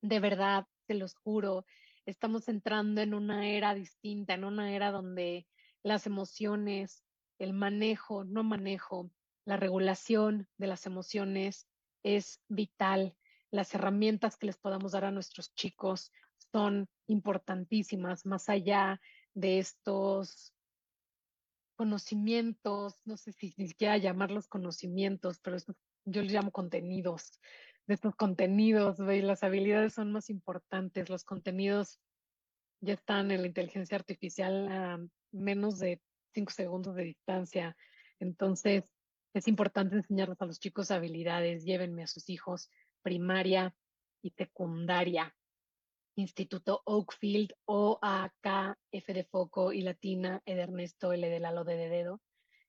De 0.01 0.19
verdad, 0.19 0.65
se 0.87 0.93
los 0.95 1.15
juro, 1.15 1.65
estamos 2.05 2.47
entrando 2.49 3.01
en 3.01 3.13
una 3.13 3.49
era 3.49 3.73
distinta, 3.73 4.33
en 4.33 4.43
una 4.43 4.75
era 4.75 4.91
donde 4.91 5.47
las 5.81 6.05
emociones, 6.07 7.05
el 7.43 7.53
manejo, 7.53 8.23
no 8.23 8.43
manejo, 8.43 9.11
la 9.45 9.57
regulación 9.57 10.47
de 10.57 10.67
las 10.67 10.85
emociones 10.85 11.67
es 12.03 12.41
vital. 12.47 13.15
Las 13.51 13.73
herramientas 13.75 14.37
que 14.37 14.47
les 14.47 14.57
podamos 14.57 14.93
dar 14.93 15.05
a 15.05 15.11
nuestros 15.11 15.53
chicos 15.53 16.11
son 16.51 16.87
importantísimas, 17.07 18.25
más 18.25 18.49
allá 18.49 18.99
de 19.33 19.59
estos 19.59 20.53
conocimientos, 21.75 23.01
no 23.05 23.17
sé 23.17 23.33
si 23.33 23.53
ni 23.57 23.67
siquiera 23.67 23.97
llamarlos 23.97 24.47
conocimientos, 24.47 25.39
pero 25.39 25.57
yo 26.05 26.21
les 26.21 26.31
llamo 26.31 26.51
contenidos, 26.51 27.39
de 27.87 27.95
estos 27.95 28.15
contenidos, 28.15 28.99
las 28.99 29.43
habilidades 29.43 29.93
son 29.93 30.11
más 30.11 30.29
importantes, 30.29 31.09
los 31.09 31.25
contenidos 31.25 31.99
ya 32.79 32.93
están 32.93 33.31
en 33.31 33.41
la 33.41 33.47
inteligencia 33.47 33.97
artificial 33.97 34.71
a 34.71 35.05
menos 35.31 35.79
de 35.79 36.01
cinco 36.33 36.51
segundos 36.51 36.95
de 36.95 37.03
distancia, 37.03 37.75
entonces 38.19 38.83
es 39.33 39.47
importante 39.47 39.95
enseñarles 39.95 40.41
a 40.41 40.45
los 40.45 40.59
chicos 40.59 40.91
habilidades, 40.91 41.63
llévenme 41.63 42.03
a 42.03 42.07
sus 42.07 42.29
hijos 42.29 42.69
primaria 43.01 43.75
y 44.21 44.31
secundaria. 44.31 45.35
Instituto 46.15 46.83
Oakfield, 46.85 47.53
O 47.65 47.97
A 48.01 48.31
K 48.41 48.77
F 48.91 49.13
de 49.13 49.23
foco 49.23 49.73
y 49.73 49.81
latina, 49.81 50.41
E 50.45 50.53
de 50.53 50.61
Ernesto, 50.61 51.11
L 51.11 51.27
de 51.27 51.39
Lalo, 51.39 51.63
D 51.63 51.75
de 51.75 51.89
dedo. 51.89 52.21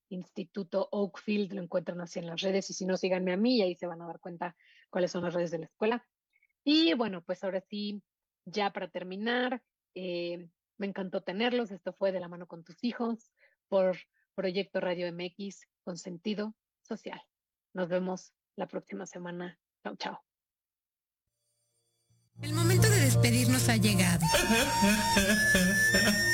Instituto 0.08 0.88
Oakfield, 0.90 1.52
lo 1.52 1.60
encuentran 1.62 2.00
así 2.00 2.18
en 2.20 2.26
las 2.26 2.40
redes 2.40 2.70
y 2.70 2.72
si 2.72 2.86
no, 2.86 2.96
síganme 2.96 3.34
a 3.34 3.36
mí 3.36 3.58
y 3.58 3.62
ahí 3.62 3.74
se 3.74 3.86
van 3.86 4.00
a 4.00 4.06
dar 4.06 4.18
cuenta 4.18 4.56
cuáles 4.88 5.10
son 5.10 5.24
las 5.24 5.34
redes 5.34 5.50
de 5.50 5.58
la 5.58 5.66
escuela. 5.66 6.06
Y 6.64 6.94
bueno, 6.94 7.22
pues 7.22 7.44
ahora 7.44 7.60
sí, 7.60 8.02
ya 8.46 8.72
para 8.72 8.88
terminar, 8.88 9.62
eh, 9.94 10.48
me 10.78 10.86
encantó 10.86 11.22
tenerlos. 11.22 11.70
Esto 11.70 11.92
fue 11.92 12.12
de 12.12 12.20
la 12.20 12.28
mano 12.28 12.46
con 12.46 12.64
tus 12.64 12.82
hijos 12.82 13.30
por 13.68 13.96
Proyecto 14.34 14.80
Radio 14.80 15.10
MX 15.12 15.66
con 15.84 15.96
sentido 15.96 16.54
social. 16.82 17.20
Nos 17.72 17.88
vemos 17.88 18.32
la 18.56 18.66
próxima 18.66 19.06
semana. 19.06 19.58
Chao, 19.82 19.96
chao. 19.96 20.24
El 22.42 22.52
momento 22.52 22.88
de 22.88 23.00
despedirnos 23.00 23.68
ha 23.68 23.76
llegado. 23.76 24.26